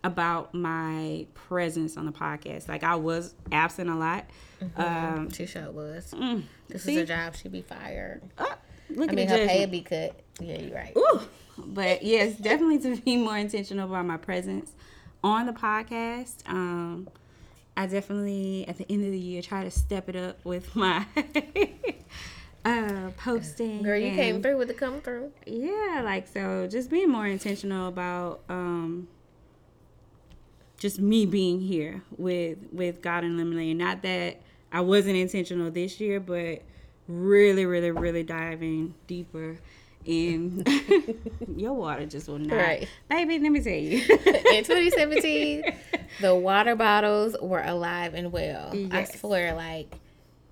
about 0.03 0.53
my 0.53 1.25
presence 1.33 1.97
on 1.97 2.05
the 2.05 2.11
podcast. 2.11 2.67
Like 2.67 2.83
I 2.83 2.95
was 2.95 3.33
absent 3.51 3.89
a 3.89 3.95
lot. 3.95 4.25
Mm-hmm. 4.61 4.81
Um, 4.81 5.29
she 5.31 5.45
sure 5.45 5.71
was. 5.71 6.11
Mm, 6.11 6.43
this 6.67 6.83
see? 6.83 6.95
is 6.95 7.01
a 7.03 7.05
job. 7.05 7.35
She'd 7.35 7.51
be 7.51 7.61
fired. 7.61 8.21
Uh, 8.37 8.45
look 8.89 9.09
I 9.09 9.11
at 9.11 9.15
mean, 9.15 9.27
her 9.27 9.47
pay 9.47 9.65
be 9.65 9.81
cut. 9.81 10.19
Yeah, 10.39 10.59
you're 10.59 10.75
right. 10.75 10.93
Ooh. 10.95 11.21
But 11.57 12.03
yes, 12.03 12.35
definitely 12.35 12.79
to 12.79 13.01
be 13.01 13.17
more 13.17 13.37
intentional 13.37 13.89
about 13.89 14.05
my 14.05 14.17
presence 14.17 14.71
on 15.23 15.45
the 15.47 15.53
podcast. 15.53 16.47
Um, 16.47 17.07
I 17.75 17.85
definitely 17.87 18.65
at 18.67 18.77
the 18.77 18.85
end 18.91 19.05
of 19.05 19.11
the 19.11 19.19
year 19.19 19.41
try 19.41 19.63
to 19.63 19.71
step 19.71 20.09
it 20.09 20.15
up 20.15 20.43
with 20.45 20.75
my 20.75 21.05
uh 22.65 23.11
posting. 23.17 23.83
Girl, 23.83 23.97
you 23.97 24.07
and- 24.07 24.15
came 24.15 24.41
through 24.41 24.57
with 24.57 24.67
the 24.67 24.73
come 24.73 25.01
through. 25.01 25.31
yeah, 25.45 26.01
like 26.03 26.27
so 26.27 26.67
just 26.67 26.89
being 26.89 27.09
more 27.09 27.27
intentional 27.27 27.87
about 27.87 28.41
um 28.49 29.07
just 30.79 30.99
me 30.99 31.25
being 31.25 31.59
here 31.59 32.03
with 32.17 32.57
with 32.71 33.01
God 33.01 33.23
and 33.23 33.37
Lemonade. 33.37 33.77
Not 33.77 34.01
that 34.03 34.41
I 34.71 34.81
wasn't 34.81 35.15
intentional 35.17 35.71
this 35.71 35.99
year, 35.99 36.19
but 36.19 36.61
really, 37.07 37.65
really, 37.65 37.91
really 37.91 38.23
diving 38.23 38.93
deeper 39.07 39.57
in 40.05 40.63
your 41.57 41.73
water 41.73 42.05
just 42.05 42.27
will 42.29 42.39
not 42.39 42.55
Right. 42.55 42.87
baby, 43.09 43.39
let 43.39 43.51
me 43.51 43.59
tell 43.61 43.73
you. 43.73 43.97
In 44.53 44.63
2017, 44.63 45.63
the 46.21 46.33
water 46.33 46.75
bottles 46.75 47.35
were 47.41 47.61
alive 47.61 48.13
and 48.13 48.31
well. 48.31 48.73
Yes. 48.73 48.91
I 48.93 49.17
swear, 49.17 49.53
like 49.53 49.93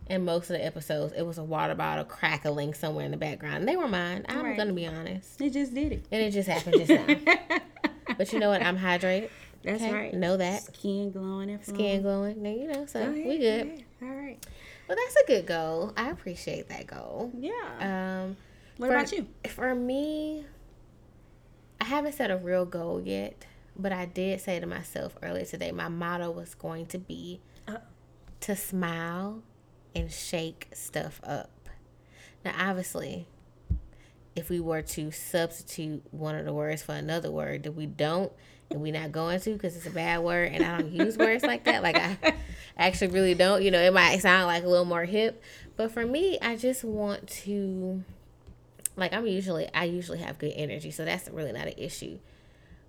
in 0.07 0.25
most 0.25 0.49
of 0.49 0.57
the 0.57 0.65
episodes, 0.65 1.13
it 1.15 1.21
was 1.23 1.37
a 1.37 1.43
water 1.43 1.73
bottle 1.73 2.03
crackling 2.03 2.73
somewhere 2.73 3.05
in 3.05 3.11
the 3.11 3.17
background. 3.17 3.65
They 3.67 3.75
were 3.77 3.87
mine. 3.87 4.25
I'm 4.27 4.43
Right. 4.43 4.57
gonna 4.57 4.73
be 4.73 4.85
honest, 4.87 5.39
They 5.39 5.49
just 5.49 5.73
did 5.73 5.91
it. 5.93 6.05
and 6.11 6.21
it 6.21 6.31
just 6.31 6.49
happened 6.49 6.85
just 6.85 6.89
now. 7.07 7.59
but 8.17 8.31
you 8.33 8.39
know 8.39 8.49
what? 8.49 8.61
I'm 8.61 8.77
hydrated. 8.77 9.29
That's 9.65 9.81
okay? 9.83 9.93
right. 9.93 10.13
Know 10.13 10.37
that. 10.37 10.63
Skin 10.63 11.11
glowing 11.11 11.49
and 11.49 11.63
Skin 11.65 12.01
glowing. 12.01 12.41
Now 12.41 12.49
you 12.51 12.67
know, 12.67 12.85
so 12.85 13.03
Go 13.03 13.11
ahead, 13.11 13.25
we 13.27 13.37
go 13.37 13.41
good. 13.43 13.65
ahead. 13.67 13.83
All 14.01 14.07
right. 14.09 14.45
Well, 14.87 14.97
that's 14.97 15.15
a 15.15 15.25
good 15.27 15.45
goal. 15.47 15.93
I 15.97 16.09
appreciate 16.11 16.69
that 16.69 16.85
goal. 16.87 17.31
Yeah. 17.37 17.51
Um, 18.23 18.37
what 18.77 18.87
for- 18.87 18.93
about 18.95 19.11
you? 19.11 19.27
For 19.49 19.73
me, 19.73 20.45
I 21.81 21.85
haven't 21.85 22.13
set 22.13 22.31
a 22.31 22.37
real 22.37 22.65
goal 22.65 23.01
yet, 23.01 23.45
but 23.75 23.91
I 23.91 24.05
did 24.05 24.41
say 24.41 24.59
to 24.59 24.65
myself 24.65 25.15
earlier 25.23 25.45
today, 25.45 25.71
my 25.71 25.87
motto 25.87 26.29
was 26.31 26.53
going 26.55 26.85
to 26.87 26.97
be 26.99 27.41
Uh. 27.67 27.77
to 28.41 28.55
smile 28.55 29.41
and 29.95 30.11
shake 30.11 30.67
stuff 30.73 31.19
up. 31.23 31.49
Now, 32.43 32.53
obviously, 32.59 33.27
if 34.35 34.49
we 34.49 34.59
were 34.59 34.81
to 34.81 35.11
substitute 35.11 36.03
one 36.11 36.35
of 36.35 36.45
the 36.45 36.53
words 36.53 36.83
for 36.83 36.93
another 36.93 37.31
word 37.31 37.63
that 37.63 37.71
we 37.71 37.85
don't 37.85 38.31
and 38.71 38.81
we're 38.81 38.93
not 38.93 39.11
going 39.11 39.39
to 39.39 39.53
because 39.53 39.75
it's 39.75 39.85
a 39.85 39.91
bad 39.91 40.21
word 40.21 40.51
and 40.51 40.63
I 40.63 40.77
don't 40.79 40.91
use 40.91 41.17
words 41.17 41.43
like 41.43 41.63
that, 41.65 41.83
like 41.83 41.95
I 41.97 42.17
actually 42.77 43.07
really 43.11 43.33
don't, 43.35 43.61
you 43.63 43.71
know, 43.71 43.79
it 43.81 43.93
might 43.93 44.19
sound 44.21 44.47
like 44.47 44.63
a 44.63 44.67
little 44.67 44.85
more 44.85 45.05
hip, 45.05 45.41
but 45.77 45.91
for 45.91 46.05
me, 46.05 46.37
I 46.41 46.55
just 46.55 46.83
want 46.83 47.27
to 47.43 48.03
like 48.95 49.13
I'm 49.13 49.27
usually 49.27 49.69
I 49.73 49.85
usually 49.85 50.19
have 50.19 50.37
good 50.37 50.53
energy, 50.55 50.91
so 50.91 51.05
that's 51.05 51.29
really 51.29 51.51
not 51.51 51.67
an 51.67 51.73
issue. 51.77 52.19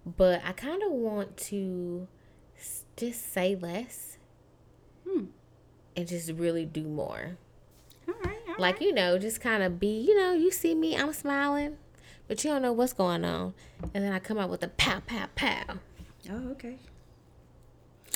But 0.05 0.41
I 0.45 0.53
kind 0.53 0.83
of 0.85 0.93
want 0.93 1.37
to 1.49 2.07
just 2.97 3.33
say 3.33 3.57
less 3.57 4.19
Hmm. 5.07 5.25
and 5.97 6.07
just 6.09 6.31
really 6.33 6.65
do 6.65 6.85
more. 6.85 7.37
All 8.09 8.15
right. 8.25 8.37
all 8.49 8.55
Like 8.59 8.81
you 8.81 8.93
know, 8.95 9.19
just 9.19 9.41
kind 9.41 9.63
of 9.63 9.79
be, 9.81 10.01
you 10.01 10.17
know, 10.17 10.33
you 10.33 10.51
see 10.51 10.75
me, 10.75 10.97
I'm 10.97 11.13
smiling, 11.13 11.77
but 12.29 12.43
you 12.45 12.51
don't 12.51 12.63
know 12.63 12.73
what's 12.73 12.93
going 12.93 13.25
on, 13.25 13.55
and 13.95 14.05
then 14.05 14.13
I 14.13 14.19
come 14.19 14.39
out 14.39 14.51
with 14.51 14.63
a 14.63 14.69
pow 14.69 15.01
pow 15.07 15.27
pow. 15.35 15.77
Oh, 16.31 16.49
okay. 16.51 16.77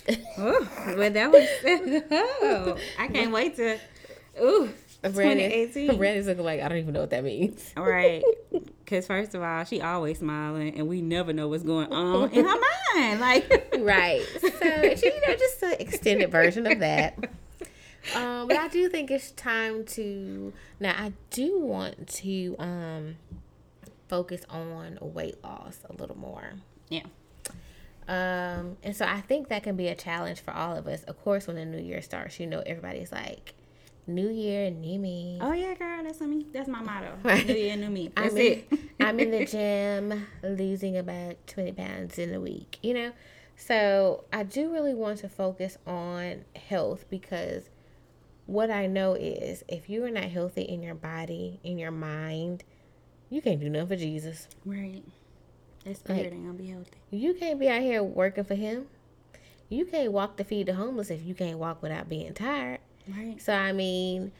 oh, 0.38 0.68
well, 0.96 1.10
that 1.10 1.30
was. 1.30 1.48
oh, 2.10 2.76
I 2.98 3.08
can't 3.08 3.32
wait 3.32 3.56
to. 3.56 3.78
Ooh, 4.42 4.70
Brandy, 5.02 5.44
2018. 5.44 5.98
Brandy's 5.98 6.26
looking 6.26 6.44
like 6.44 6.60
I 6.60 6.68
don't 6.68 6.78
even 6.78 6.94
know 6.94 7.00
what 7.00 7.10
that 7.10 7.24
means. 7.24 7.72
All 7.76 7.84
right. 7.84 8.22
Because, 8.90 9.06
first 9.06 9.36
of 9.36 9.42
all, 9.42 9.62
she 9.62 9.80
always 9.80 10.18
smiling, 10.18 10.76
and 10.76 10.88
we 10.88 11.00
never 11.00 11.32
know 11.32 11.46
what's 11.46 11.62
going 11.62 11.92
on 11.92 12.28
in 12.30 12.44
her 12.44 12.56
mind. 12.96 13.20
Like, 13.20 13.72
right. 13.78 14.20
So 14.40 14.48
you 14.48 15.20
know, 15.28 15.36
just 15.36 15.62
an 15.62 15.76
extended 15.78 16.32
version 16.32 16.66
of 16.66 16.80
that. 16.80 17.16
Um, 18.16 18.48
but 18.48 18.56
I 18.56 18.66
do 18.66 18.88
think 18.88 19.12
it's 19.12 19.30
time 19.30 19.84
to 19.84 20.52
now. 20.80 20.96
I 20.98 21.12
do 21.30 21.60
want 21.60 22.08
to 22.08 22.56
um 22.58 23.16
focus 24.10 24.42
on 24.50 24.98
weight 25.00 25.42
loss 25.42 25.78
a 25.88 25.92
little 25.94 26.18
more. 26.18 26.52
yeah. 26.88 27.06
Um, 28.08 28.76
and 28.82 28.96
so 28.96 29.04
I 29.06 29.20
think 29.20 29.48
that 29.50 29.62
can 29.62 29.76
be 29.76 29.86
a 29.86 29.94
challenge 29.94 30.40
for 30.40 30.52
all 30.52 30.76
of 30.76 30.88
us. 30.88 31.04
Of 31.04 31.22
course, 31.22 31.46
when 31.46 31.54
the 31.54 31.64
new 31.64 31.78
year 31.80 32.02
starts, 32.02 32.40
you 32.40 32.46
know, 32.48 32.60
everybody's 32.66 33.12
like, 33.12 33.54
"New 34.08 34.28
year, 34.28 34.68
new 34.68 34.98
me." 34.98 35.38
Oh, 35.40 35.52
yeah, 35.52 35.74
girl. 35.74 36.02
That's 36.02 36.20
me. 36.20 36.44
That's 36.52 36.68
my 36.68 36.82
motto. 36.82 37.12
Right. 37.22 37.46
New 37.50 37.54
year, 37.54 37.76
new 37.76 37.88
me. 37.88 38.10
That's 38.16 38.32
I'm 38.32 38.38
in, 38.38 38.52
it. 38.52 38.78
I'm 39.00 39.20
in 39.20 39.30
the 39.30 39.44
gym 39.46 40.26
losing 40.42 40.96
about 40.96 41.36
20 41.46 41.72
pounds 41.72 42.18
in 42.18 42.34
a 42.34 42.40
week, 42.40 42.78
you 42.82 42.94
know? 42.94 43.12
So 43.54 44.24
I 44.32 44.42
do 44.42 44.72
really 44.72 44.94
want 44.94 45.18
to 45.20 45.28
focus 45.28 45.78
on 45.86 46.46
health 46.68 47.04
because 47.10 47.70
what 48.46 48.70
I 48.70 48.88
know 48.88 49.14
is 49.14 49.62
if 49.68 49.88
you 49.88 50.04
are 50.04 50.10
not 50.10 50.24
healthy 50.24 50.62
in 50.62 50.82
your 50.82 50.96
body, 50.96 51.60
in 51.62 51.78
your 51.78 51.92
mind, 51.92 52.64
you 53.30 53.40
can't 53.40 53.60
do 53.60 53.70
nothing 53.70 53.88
for 53.88 53.96
Jesus. 53.96 54.48
right. 54.66 55.02
That 55.84 55.96
spirit 55.96 56.32
ain't 56.32 56.44
going 56.44 56.56
to 56.58 56.62
be 56.62 56.68
healthy. 56.68 56.90
You 57.10 57.32
can't 57.32 57.58
be 57.58 57.68
out 57.68 57.80
here 57.80 58.02
working 58.02 58.44
for 58.44 58.54
Him. 58.54 58.86
You 59.70 59.86
can't 59.86 60.12
walk 60.12 60.36
to 60.36 60.44
feed 60.44 60.66
the 60.66 60.74
homeless 60.74 61.10
if 61.10 61.24
you 61.24 61.34
can't 61.34 61.58
walk 61.58 61.82
without 61.82 62.08
being 62.08 62.34
tired. 62.34 62.80
Right. 63.08 63.40
So 63.40 63.54
I 63.54 63.72
mean, 63.72 64.32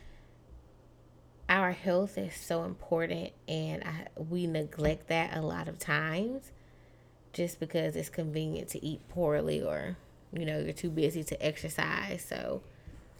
our 1.48 1.72
health 1.72 2.18
is 2.18 2.34
so 2.34 2.64
important, 2.64 3.30
and 3.48 3.82
I, 3.84 4.06
we 4.20 4.46
neglect 4.46 5.08
that 5.08 5.36
a 5.36 5.40
lot 5.40 5.66
of 5.66 5.78
times, 5.78 6.52
just 7.32 7.58
because 7.58 7.96
it's 7.96 8.08
convenient 8.08 8.68
to 8.70 8.84
eat 8.84 9.08
poorly 9.08 9.62
or 9.62 9.96
you 10.32 10.44
know 10.44 10.58
you're 10.58 10.72
too 10.72 10.90
busy 10.90 11.24
to 11.24 11.44
exercise. 11.44 12.24
So 12.28 12.62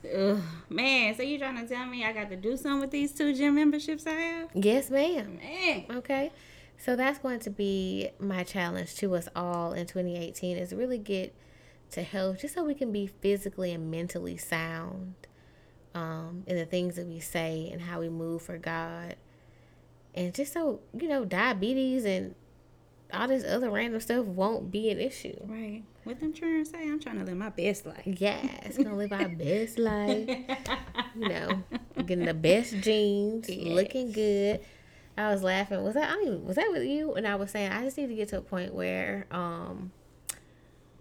Ugh, 0.05 0.41
man, 0.69 1.15
so 1.15 1.23
you 1.23 1.39
trying 1.39 1.57
to 1.57 1.67
tell 1.67 1.87
me 1.87 2.05
I 2.05 2.13
got 2.13 2.31
to 2.31 2.37
do 2.37 2.57
something 2.57 2.81
with 2.81 2.91
these 2.91 3.13
two 3.13 3.35
gym 3.35 3.55
memberships 3.55 4.07
I 4.07 4.13
have? 4.13 4.49
yes, 4.55 4.91
ma'am. 4.91 5.39
Man. 5.43 5.85
Okay. 5.91 6.33
So 6.79 6.97
that's 6.97 7.19
going 7.19 7.41
to 7.41 7.51
be 7.51 8.11
my 8.19 8.43
challenge 8.43 8.95
to 8.97 9.15
us 9.15 9.29
all 9.37 9.75
in 9.75 9.87
2018 9.87 10.57
is 10.57 10.73
really 10.73 10.97
get 10.97 11.35
to 11.91 12.03
health 12.03 12.41
just 12.41 12.55
so 12.55 12.65
we 12.65 12.75
can 12.75 12.91
be 12.91 13.07
physically 13.07 13.73
and 13.73 13.91
mentally 13.91 14.39
sound 14.39 15.15
um, 15.95 16.45
in 16.47 16.57
the 16.57 16.65
things 16.65 16.97
that 16.97 17.07
we 17.07 17.21
say 17.21 17.69
and 17.71 17.83
how 17.83 18.01
we 18.01 18.09
move 18.09 18.41
for 18.41 18.57
God. 18.57 19.17
And 20.15 20.35
just 20.35 20.53
so, 20.53 20.81
you 20.99 21.09
know, 21.09 21.25
diabetes 21.27 22.05
and 22.05 22.35
all 23.13 23.29
this 23.29 23.45
other 23.45 23.71
random 23.71 24.01
stuff 24.01 24.25
won't 24.25 24.71
be 24.71 24.91
an 24.91 24.99
issue. 24.99 25.37
Right. 25.45 25.83
What 26.05 26.21
them 26.21 26.33
trying 26.33 26.65
to 26.65 26.71
say? 26.71 26.83
I'm 26.89 27.01
trying 27.01 27.19
to 27.19 27.25
live 27.25 27.37
my 27.37 27.51
best 27.51 27.87
life. 27.87 28.03
Yes, 28.05 28.77
gonna 28.77 28.97
live 28.97 29.13
our 29.13 29.29
best 29.29 29.79
life. 29.79 30.29
You 31.15 31.29
know, 31.29 31.63
getting 31.97 32.25
the 32.25 32.35
best 32.35 32.75
jeans, 32.81 33.49
looking 33.49 34.13
good. 34.13 34.61
I 35.17 35.29
was 35.33 35.43
laughing. 35.43 35.83
Was 35.83 35.95
that 35.95 36.11
I 36.11 36.15
don't 36.25 36.45
was 36.45 36.57
that 36.57 36.71
with 36.73 36.85
you? 36.85 37.15
And 37.15 37.27
I 37.27 37.37
was 37.37 37.51
saying 37.51 37.73
I 37.73 37.83
just 37.83 37.99
need 37.99 38.09
to 38.09 38.15
get 38.15 38.29
to 38.29 38.39
a 38.39 38.43
point 38.43 38.75
where 38.75 39.27
um 39.31 39.93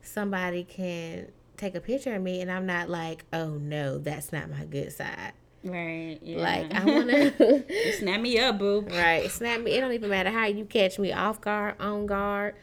somebody 0.02 0.64
can 0.64 1.32
take 1.56 1.76
a 1.76 1.82
picture 1.82 2.16
of 2.16 2.22
me 2.22 2.42
and 2.42 2.52
I'm 2.52 2.66
not 2.66 2.90
like, 2.90 3.26
oh 3.32 3.52
no, 3.52 3.98
that's 3.98 4.32
not 4.32 4.50
my 4.50 4.66
good 4.66 4.92
side. 4.92 5.34
Right. 5.64 6.20
Yeah. 6.22 6.38
Like 6.42 6.74
I 6.74 6.86
wanna 6.86 7.64
snap 7.98 8.22
me 8.22 8.40
up, 8.40 8.60
boo. 8.60 8.82
Right. 8.82 9.30
Snap 9.30 9.62
me. 9.62 9.72
It 9.72 9.82
don't 9.82 9.92
even 9.92 10.10
matter 10.10 10.32
how 10.32 10.46
you 10.46 10.66
catch 10.66 10.98
me 11.00 11.12
off 11.12 11.42
guard, 11.42 11.76
on 11.80 12.06
guard, 12.06 12.56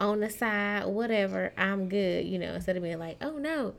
on 0.00 0.20
the 0.20 0.30
side, 0.30 0.86
whatever. 0.86 1.52
I'm 1.58 1.88
good, 1.88 2.24
you 2.24 2.38
know, 2.38 2.54
instead 2.54 2.76
of 2.76 2.82
being 2.82 2.98
like, 2.98 3.18
oh 3.20 3.36
no, 3.38 3.74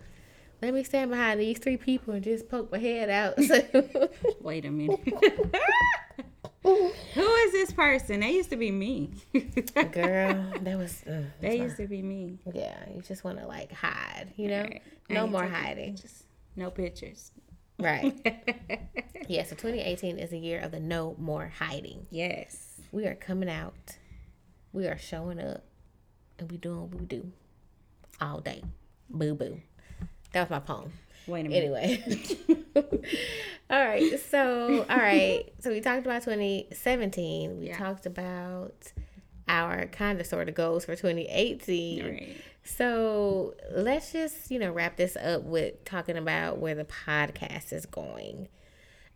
let 0.62 0.74
me 0.74 0.84
stand 0.84 1.10
behind 1.10 1.40
these 1.40 1.58
three 1.58 1.78
people 1.78 2.14
and 2.14 2.24
just 2.24 2.50
poke 2.50 2.72
my 2.72 2.78
head 2.78 3.10
out. 3.10 3.38
Wait 4.42 4.66
a 4.66 4.70
minute. 4.72 5.00
Who 6.62 7.24
is 7.24 7.52
this 7.54 7.72
person? 7.72 8.20
They 8.20 8.32
used 8.34 8.50
to 8.50 8.58
be 8.58 8.70
me. 8.70 9.12
Girl, 9.34 10.46
that 10.62 10.78
was, 10.78 11.02
uh, 11.08 11.22
they 11.40 11.58
used 11.58 11.78
to 11.78 11.88
be 11.88 12.02
me. 12.02 12.38
yeah, 12.54 12.78
you 12.94 13.02
just 13.02 13.24
want 13.24 13.40
to 13.40 13.48
like 13.48 13.72
hide, 13.72 14.34
you 14.36 14.50
know? 14.50 14.64
Right. 14.64 14.82
No 15.10 15.26
more 15.26 15.48
hiding. 15.48 15.96
Just 15.96 16.26
No 16.56 16.70
pictures. 16.70 17.32
Right. 17.80 18.14
Yeah, 19.28 19.44
so 19.44 19.52
2018 19.52 20.18
is 20.18 20.32
a 20.34 20.38
year 20.38 20.60
of 20.60 20.72
the 20.72 20.80
no 20.80 21.16
more 21.20 21.52
hiding. 21.60 22.08
yes. 22.10 22.82
We 22.92 23.06
are 23.06 23.14
coming 23.14 23.48
out, 23.48 23.98
we 24.74 24.88
are 24.88 24.98
showing 24.98 25.40
up, 25.40 25.64
and 26.40 26.52
we 26.52 26.58
doing 26.58 26.82
what 26.90 27.00
we 27.00 27.06
do 27.06 27.32
all 28.20 28.40
day. 28.40 28.64
Boo 29.08 29.36
boo. 29.36 29.62
That 30.34 30.42
was 30.42 30.50
my 30.50 30.58
poem. 30.60 30.92
Wait 31.28 31.46
a 31.46 31.50
minute. 31.50 31.64
Anyway. 31.64 32.38
all 33.70 33.86
right. 33.86 34.20
So, 34.32 34.84
all 34.90 34.98
right. 34.98 35.46
So, 35.60 35.70
we 35.70 35.80
talked 35.80 36.06
about 36.08 36.24
2017. 36.24 37.60
We 37.60 37.68
Yeah. 37.68 37.78
talked 37.78 38.08
about 38.08 38.92
our 39.48 39.86
kind 39.88 40.20
of 40.20 40.26
sort 40.26 40.50
of 40.50 40.56
goals 40.56 40.86
for 40.86 40.96
2018. 40.96 42.04
Right. 42.04 42.36
So, 42.76 43.56
let's 43.72 44.12
just, 44.12 44.52
you 44.52 44.60
know, 44.60 44.72
wrap 44.72 44.96
this 44.96 45.18
up 45.18 45.44
with 45.44 45.84
talking 45.86 46.18
about 46.18 46.60
where 46.60 46.76
the 46.76 46.86
podcast 46.86 47.74
is 47.74 47.86
going. 47.86 48.48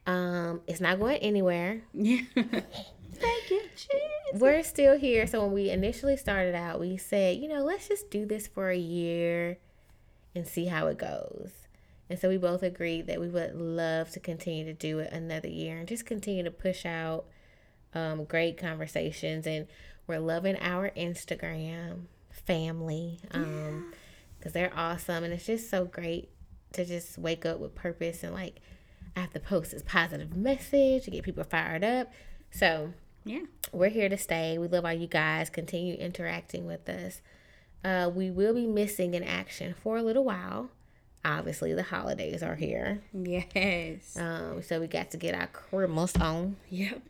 Um, 0.06 0.62
it's 0.68 0.82
not 0.82 1.00
going 1.00 1.18
anywhere. 1.18 1.82
Yeah. 1.94 2.22
Thank 2.36 3.50
you, 3.50 3.62
Jesus. 3.76 4.42
We're 4.42 4.64
still 4.64 4.98
here. 4.98 5.28
So 5.28 5.44
when 5.44 5.54
we 5.54 5.70
initially 5.70 6.18
started 6.18 6.56
out, 6.56 6.80
we 6.80 6.98
said, 6.98 7.38
you 7.38 7.48
know, 7.48 7.64
let's 7.64 7.88
just 7.88 8.10
do 8.10 8.26
this 8.26 8.48
for 8.48 8.70
a 8.70 8.78
year 8.78 9.60
and 10.36 10.48
see 10.48 10.66
how 10.66 10.88
it 10.88 10.98
goes. 10.98 11.52
And 12.10 12.20
so 12.20 12.30
we 12.30 12.38
both 12.38 12.64
agreed 12.64 13.08
that 13.08 13.22
we 13.22 13.30
would 13.30 13.56
love 13.56 14.10
to 14.12 14.20
continue 14.20 14.66
to 14.66 14.74
do 14.74 15.00
it 15.00 15.14
another 15.14 15.48
year 15.48 15.78
and 15.78 15.88
just 15.88 16.06
continue 16.06 16.44
to 16.44 16.52
push 16.52 16.86
out 16.86 17.26
um, 17.94 18.26
great 18.26 18.58
conversations. 18.58 19.48
And 19.48 19.68
we're 20.08 20.20
loving 20.20 20.58
our 20.58 20.90
Instagram 20.98 22.08
family 22.46 23.20
um, 23.32 23.94
because 24.38 24.54
they're 24.54 24.72
awesome. 24.76 25.24
And 25.24 25.34
it's 25.34 25.46
just 25.46 25.70
so 25.70 25.86
great 25.86 26.30
to 26.74 26.86
just 26.86 27.18
wake 27.18 27.46
up 27.46 27.60
with 27.60 27.76
purpose 27.76 28.24
and 28.24 28.34
like 28.34 28.60
I 29.16 29.20
have 29.22 29.34
to 29.34 29.40
post 29.40 29.72
this 29.72 29.84
positive 29.86 30.36
message 30.36 31.04
to 31.06 31.12
get 31.12 31.24
people 31.24 31.44
fired 31.44 31.84
up. 31.84 32.12
So 32.52 32.94
Yeah. 33.26 33.42
we're 33.72 33.90
here 33.90 34.10
to 34.10 34.18
stay. 34.18 34.58
We 34.58 34.68
love 34.68 34.86
all 34.86 34.94
you 34.94 35.08
guys. 35.08 35.50
Continue 35.50 35.96
interacting 35.96 36.66
with 36.66 36.88
us. 36.90 37.22
Uh, 37.86 38.10
we 38.14 38.32
will 38.32 38.54
be 38.56 38.66
missing 38.66 39.14
in 39.14 39.24
action 39.24 39.76
for 39.84 39.98
a 39.98 40.02
little 40.04 40.24
while. 40.24 40.70
Obviously, 41.26 41.74
the 41.74 41.84
holidays 41.84 42.42
are 42.44 42.56
here. 42.56 43.02
Yes. 43.14 44.18
Um, 44.20 44.62
so 44.62 44.80
we 44.82 44.88
got 44.88 45.12
to 45.12 45.18
get 45.18 45.36
our 45.36 45.48
Christmas 45.48 46.16
on, 46.18 46.58
Yep. 46.70 47.02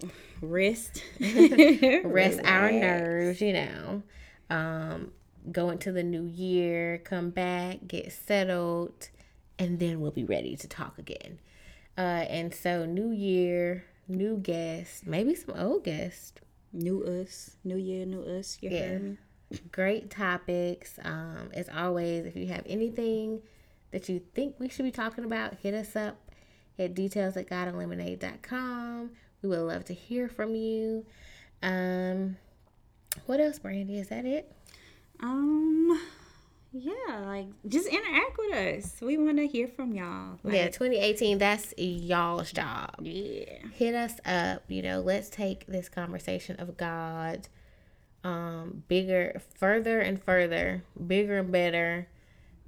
Rest. 0.41 1.01
rest 1.19 2.39
our 2.45 2.71
nerves, 2.71 3.41
you 3.41 3.53
know. 3.53 4.03
Um, 4.49 5.11
go 5.51 5.69
into 5.69 5.91
the 5.91 6.03
new 6.03 6.23
year, 6.25 6.99
come 6.99 7.29
back, 7.29 7.87
get 7.87 8.11
settled, 8.11 9.09
and 9.59 9.79
then 9.79 9.99
we'll 10.01 10.11
be 10.11 10.23
ready 10.23 10.55
to 10.57 10.67
talk 10.67 10.97
again. 10.97 11.39
Uh, 11.97 12.01
and 12.29 12.53
so, 12.53 12.85
new 12.85 13.11
year, 13.11 13.85
new 14.07 14.37
guests, 14.37 15.03
maybe 15.05 15.35
some 15.35 15.55
old 15.57 15.83
guests. 15.83 16.33
New 16.71 17.03
us. 17.03 17.57
New 17.63 17.77
year, 17.77 18.05
new 18.05 18.21
us. 18.23 18.57
You 18.61 18.69
Yeah. 18.71 18.97
me? 18.97 19.17
great 19.71 20.09
topics. 20.09 20.97
Um, 21.03 21.51
as 21.53 21.69
always, 21.69 22.25
if 22.25 22.35
you 22.35 22.47
have 22.47 22.63
anything 22.65 23.41
that 23.91 24.09
you 24.09 24.19
think 24.33 24.55
we 24.59 24.69
should 24.69 24.85
be 24.85 24.91
talking 24.91 25.23
about, 25.23 25.55
hit 25.59 25.75
us 25.75 25.95
up 25.95 26.17
at 26.79 26.95
details 26.95 27.37
at 27.37 27.47
godandlemonade.com. 27.47 29.11
We 29.43 29.49
would 29.49 29.59
love 29.59 29.85
to 29.85 29.93
hear 29.93 30.27
from 30.27 30.55
you. 30.55 31.05
Um, 31.61 32.37
what 33.27 33.39
else, 33.39 33.59
Brandy? 33.59 33.99
Is 33.99 34.07
that 34.07 34.25
it? 34.25 34.51
Um, 35.24 35.99
yeah, 36.74 37.19
like 37.26 37.47
just 37.67 37.88
interact 37.88 38.38
with 38.38 38.55
us. 38.55 38.95
We 39.01 39.17
want 39.17 39.38
to 39.38 39.47
hear 39.47 39.67
from 39.67 39.93
y'all. 39.93 40.39
Like, 40.43 40.53
yeah, 40.53 40.65
2018, 40.67 41.38
that's 41.38 41.74
y'all's 41.78 42.51
job. 42.51 42.95
yeah, 43.01 43.59
Hit 43.74 43.95
us 43.95 44.15
up. 44.26 44.63
You 44.67 44.82
know, 44.82 44.99
let's 44.99 45.30
take 45.30 45.65
this 45.67 45.88
conversation 45.88 46.57
of 46.57 46.76
God 46.78 47.47
um, 48.24 48.84
bigger, 48.88 49.41
further 49.55 49.99
and 49.99 50.21
further, 50.21 50.84
bigger 51.07 51.39
and 51.39 51.51
better 51.51 52.07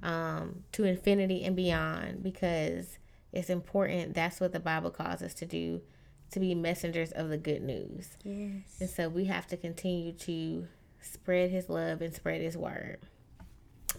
um, 0.02 0.64
to 0.72 0.84
infinity 0.84 1.44
and 1.44 1.56
beyond 1.56 2.22
because 2.22 2.98
it's 3.32 3.50
important. 3.50 4.14
That's 4.14 4.40
what 4.40 4.52
the 4.52 4.60
Bible 4.60 4.90
calls 4.90 5.22
us 5.22 5.34
to 5.34 5.46
do 5.46 5.82
to 6.30 6.40
be 6.40 6.54
messengers 6.54 7.12
of 7.12 7.28
the 7.28 7.38
good 7.38 7.62
news. 7.62 8.16
yes. 8.24 8.62
And 8.80 8.90
so 8.90 9.08
we 9.08 9.26
have 9.26 9.46
to 9.48 9.56
continue 9.56 10.12
to 10.12 10.66
spread 11.12 11.50
his 11.50 11.68
love 11.68 12.00
and 12.02 12.14
spread 12.14 12.40
his 12.40 12.56
word. 12.56 12.98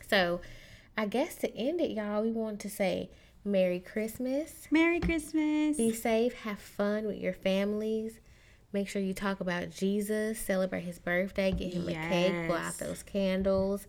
So 0.10 0.42
I 0.98 1.06
guess 1.06 1.36
to 1.38 1.56
end 1.56 1.82
it, 1.82 1.92
y'all, 1.92 2.22
we 2.24 2.32
want 2.32 2.60
to 2.62 2.70
say 2.70 3.10
Merry 3.44 3.80
Christmas. 3.80 4.68
Merry 4.72 5.00
Christmas. 5.00 5.78
Be 5.78 5.94
safe, 5.94 6.34
have 6.42 6.60
fun 6.60 7.06
with 7.08 7.18
your 7.18 7.34
families. 7.34 8.20
Make 8.74 8.90
sure 8.90 9.02
you 9.02 9.14
talk 9.14 9.40
about 9.40 9.70
Jesus, 9.70 10.38
celebrate 10.38 10.82
his 10.82 11.00
birthday, 11.00 11.52
get 11.52 11.74
him 11.74 11.88
a 11.88 11.94
cake, 11.94 12.48
blow 12.48 12.58
out 12.58 12.78
those 12.78 13.02
candles. 13.04 13.88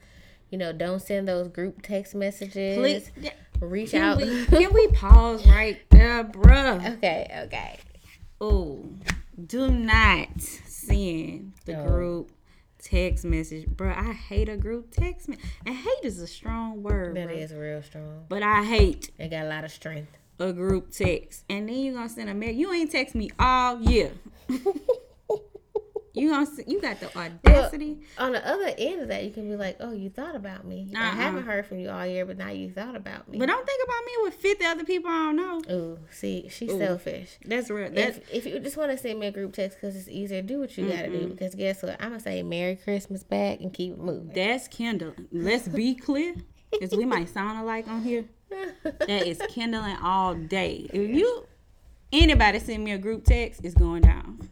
You 0.51 0.59
know, 0.59 0.73
don't 0.73 1.01
send 1.03 1.27
those 1.29 1.49
group 1.49 1.83
text 1.83 2.15
messages. 2.15 2.77
Please, 2.79 3.11
Reach 3.61 3.91
can 3.91 4.03
out. 4.03 4.17
we, 4.19 4.45
can 4.47 4.73
we 4.73 4.87
pause 4.89 5.45
right 5.47 5.79
there, 5.91 6.25
bruh? 6.25 6.97
okay, 6.97 7.29
okay. 7.47 7.79
Oh, 8.41 8.85
do 9.47 9.69
not 9.69 10.29
send 10.41 11.55
the 11.65 11.73
No. 11.73 11.85
group 11.85 12.31
text 12.79 13.25
message, 13.25 13.67
bro. 13.67 13.91
I 13.91 14.13
hate 14.13 14.49
a 14.49 14.57
group 14.57 14.91
text 14.93 15.29
message. 15.29 15.45
And 15.67 15.75
hate 15.77 16.05
is 16.05 16.21
a 16.21 16.27
strong 16.27 16.83
word, 16.83 17.17
That 17.17 17.29
bruh. 17.29 17.37
is 17.39 17.53
real 17.55 17.83
strong. 17.83 18.25
But 18.29 18.43
I 18.43 18.65
hate 18.65 19.11
It 19.19 19.29
got 19.31 19.47
a 19.47 19.49
lot 19.49 19.65
of 19.65 19.71
strength. 19.71 20.17
a 20.39 20.53
group 20.53 20.91
text. 20.93 21.45
And 21.51 21.69
then 21.69 21.77
you're 21.77 21.95
gonna 21.95 22.09
send 22.09 22.31
a 22.31 22.35
mail. 22.35 22.55
You 22.55 22.73
ain't 22.73 22.91
text 22.93 23.15
me 23.15 23.31
all 23.39 23.81
year. 23.83 24.13
you 26.15 26.31
gonna 26.31 26.47
you 26.67 26.81
got 26.81 26.99
the 27.01 27.17
audacity. 27.17 27.99
On 28.19 28.33
the 28.33 28.47
other 28.47 28.73
end 28.79 29.03
of 29.03 29.09
that, 29.09 29.25
you 29.25 29.31
can 29.31 29.49
be 29.49 29.57
like, 29.57 29.77
"Oh, 29.81 29.93
you 29.93 30.11
thought 30.11 30.35
about 30.35 30.65
me. 30.67 30.93
I 30.97 31.09
Uh-uh. 31.09 31.15
haven't 31.15 31.45
heard 31.45 31.67
from 31.67 31.79
you 31.79 31.91
all 31.91 32.07
year, 32.07 32.25
but 32.27 32.37
now 32.39 32.51
you 32.51 32.71
thought 32.71 32.97
about 32.97 33.29
me." 33.29 33.39
but 33.39 33.47
don't 33.47 33.67
think 33.67 33.83
about 33.85 34.05
me 34.07 34.13
with 34.23 34.35
fifty 34.35 34.65
other 34.65 34.85
people 34.85 35.11
I 35.11 35.33
don't 35.33 35.37
know. 35.69 35.75
Ooh, 35.75 35.99
see, 36.11 36.49
she's 36.51 36.71
selfish. 36.73 37.39
That's 37.45 37.71
real. 37.71 37.91
That's 37.91 38.19
If, 38.19 38.35
if 38.35 38.47
you 38.47 38.59
just 38.61 38.77
want 38.77 38.91
to 38.91 38.99
send 38.99 39.19
me 39.21 39.27
a 39.29 39.31
group 39.33 39.53
text 39.53 39.79
because 39.81 39.97
it's 39.97 40.09
easier, 40.09 40.43
do 40.43 40.61
what 40.61 40.77
you 40.77 40.89
gotta 40.89 41.09
do. 41.09 41.29
Because 41.29 41.55
guess 41.55 41.83
what? 41.83 41.97
I'm 42.01 42.11
gonna 42.11 42.21
say 42.21 42.43
Merry 42.43 42.77
Christmas 42.77 43.23
back 43.23 43.61
and 43.61 43.73
keep 43.73 43.97
moving. 43.99 44.33
that's 44.35 44.69
kindling. 44.69 45.29
Let's 45.33 45.69
be 45.69 45.95
clear, 46.07 46.35
because 46.73 46.97
we 46.97 47.05
might 47.05 47.29
sound 47.29 47.59
alike 47.61 47.87
on 47.89 48.03
here. 48.03 48.25
That 48.83 49.27
is 49.27 49.41
kindling 49.49 49.97
all 50.03 50.35
day. 50.35 50.89
If 50.93 51.11
you 51.11 51.47
anybody 52.13 52.59
send 52.61 52.83
me 52.83 52.93
a 52.93 52.99
group 52.99 53.25
text, 53.25 53.61
it's 53.63 53.75
going 53.75 54.03
down. 54.03 54.49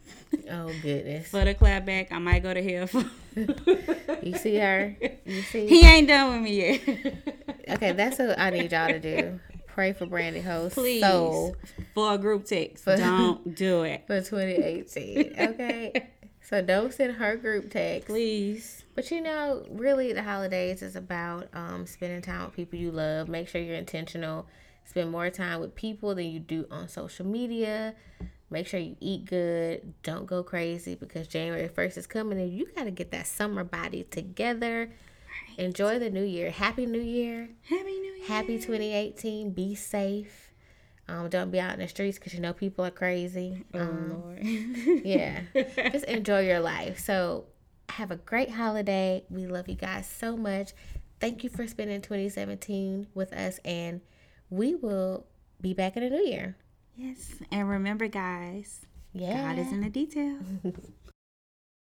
Oh 0.51 0.71
goodness, 0.83 1.29
For 1.29 1.45
the 1.45 1.55
clap 1.55 1.87
back, 1.87 2.13
I 2.13 2.19
might 2.19 2.43
go 2.43 2.53
to 2.55 2.63
hell. 2.63 2.87
For 2.87 3.05
you 4.23 4.37
see 4.37 4.57
her? 4.57 4.97
You 5.25 5.43
see? 5.43 5.67
he 5.67 5.85
ain't 5.85 6.09
done 6.09 6.33
with 6.33 6.43
me 6.43 6.57
yet. 6.87 7.43
Okay, 7.69 7.91
that's 7.93 8.21
what 8.21 8.39
I 8.39 8.51
need 8.51 8.71
y'all 8.71 8.87
to 8.87 9.01
do. 9.01 9.41
Pray 9.67 9.93
for 9.93 10.07
Brandy 10.07 10.41
Host 10.41 10.77
Please, 10.77 11.01
soul 11.03 11.57
for 11.95 12.15
a 12.15 12.19
group 12.19 12.45
text, 12.45 12.85
don't 12.85 13.55
do 13.57 13.83
it. 13.83 14.05
for 14.07 14.21
2018. 14.21 15.35
Okay, 15.37 16.09
so 16.41 16.63
don't 16.63 16.95
send 16.95 17.17
her 17.17 17.37
group 17.37 17.73
text. 17.73 18.07
Please. 18.07 18.85
But 18.95 19.11
you 19.11 19.21
know, 19.21 19.67
really, 19.69 20.13
the 20.13 20.23
holidays 20.23 20.81
is 20.81 20.95
about 20.95 21.49
um, 21.53 21.87
spending 21.87 22.23
time 22.23 22.45
with 22.45 22.55
people 22.55 22.79
you 22.79 22.93
love. 22.93 23.29
Make 23.29 23.49
sure 23.49 23.61
you're 23.61 23.75
intentional. 23.75 24.47
Spend 24.85 25.11
more 25.11 25.29
time 25.29 25.61
with 25.61 25.75
people 25.75 26.15
than 26.15 26.27
you 26.27 26.39
do 26.39 26.67
on 26.71 26.89
social 26.89 27.27
media. 27.27 27.97
Make 28.51 28.67
sure 28.67 28.79
you 28.79 28.97
eat 29.01 29.25
good. 29.25 29.93
Don't 30.03 30.27
go 30.27 30.43
crazy 30.43 30.95
because 30.95 31.27
January 31.27 31.69
1st 31.69 31.97
is 31.99 32.07
coming 32.07 32.39
and 32.41 32.53
you 32.53 32.67
got 32.77 32.85
to 32.85 32.91
get 32.93 33.11
that 33.11 33.27
summer 33.27 33.65
body 33.65 34.05
together. 34.05 34.93
Enjoy 35.59 35.99
the 35.99 36.11
new 36.11 36.23
year. 36.23 36.51
Happy 36.51 36.87
New 36.87 37.01
Year. 37.01 37.49
Happy 37.69 37.99
New 37.99 38.13
Year. 38.15 38.27
Happy 38.27 38.57
2018. 38.59 39.51
Be 39.51 39.75
safe. 39.75 40.51
Um, 41.09 41.29
don't 41.29 41.51
be 41.51 41.61
out 41.61 41.75
in 41.75 41.81
the 41.81 41.89
streets 41.89 42.19
because 42.19 42.35
you 42.35 42.41
know 42.41 42.53
people 42.53 42.85
are 42.85 42.91
crazy. 42.91 43.65
Oh 43.75 43.81
Um, 43.81 44.23
Lord. 44.23 44.39
yeah. 45.05 45.41
Just 45.93 46.05
enjoy 46.07 46.41
your 46.41 46.61
life. 46.61 46.99
So 46.99 47.47
have 47.91 48.11
a 48.11 48.17
great 48.17 48.51
holiday. 48.51 49.25
We 49.31 49.47
love 49.47 49.69
you 49.69 49.77
guys 49.77 50.07
so 50.09 50.37
much. 50.37 50.73
Thank 51.21 51.43
you 51.45 51.51
for 51.51 51.67
spending 51.67 52.01
2017 52.03 53.07
with 53.15 53.33
us 53.33 53.59
and 53.65 54.01
we 54.51 54.75
will 54.75 55.27
be 55.61 55.75
back 55.75 55.97
in 55.97 56.03
the 56.03 56.11
new 56.11 56.25
year. 56.25 56.57
Yes. 56.97 57.35
And 57.51 57.69
remember, 57.69 58.07
guys, 58.09 58.81
Yeah. 59.13 59.49
God 59.55 59.59
is 59.59 59.73
in 59.73 59.81
the 59.81 59.91
details. 59.91 60.43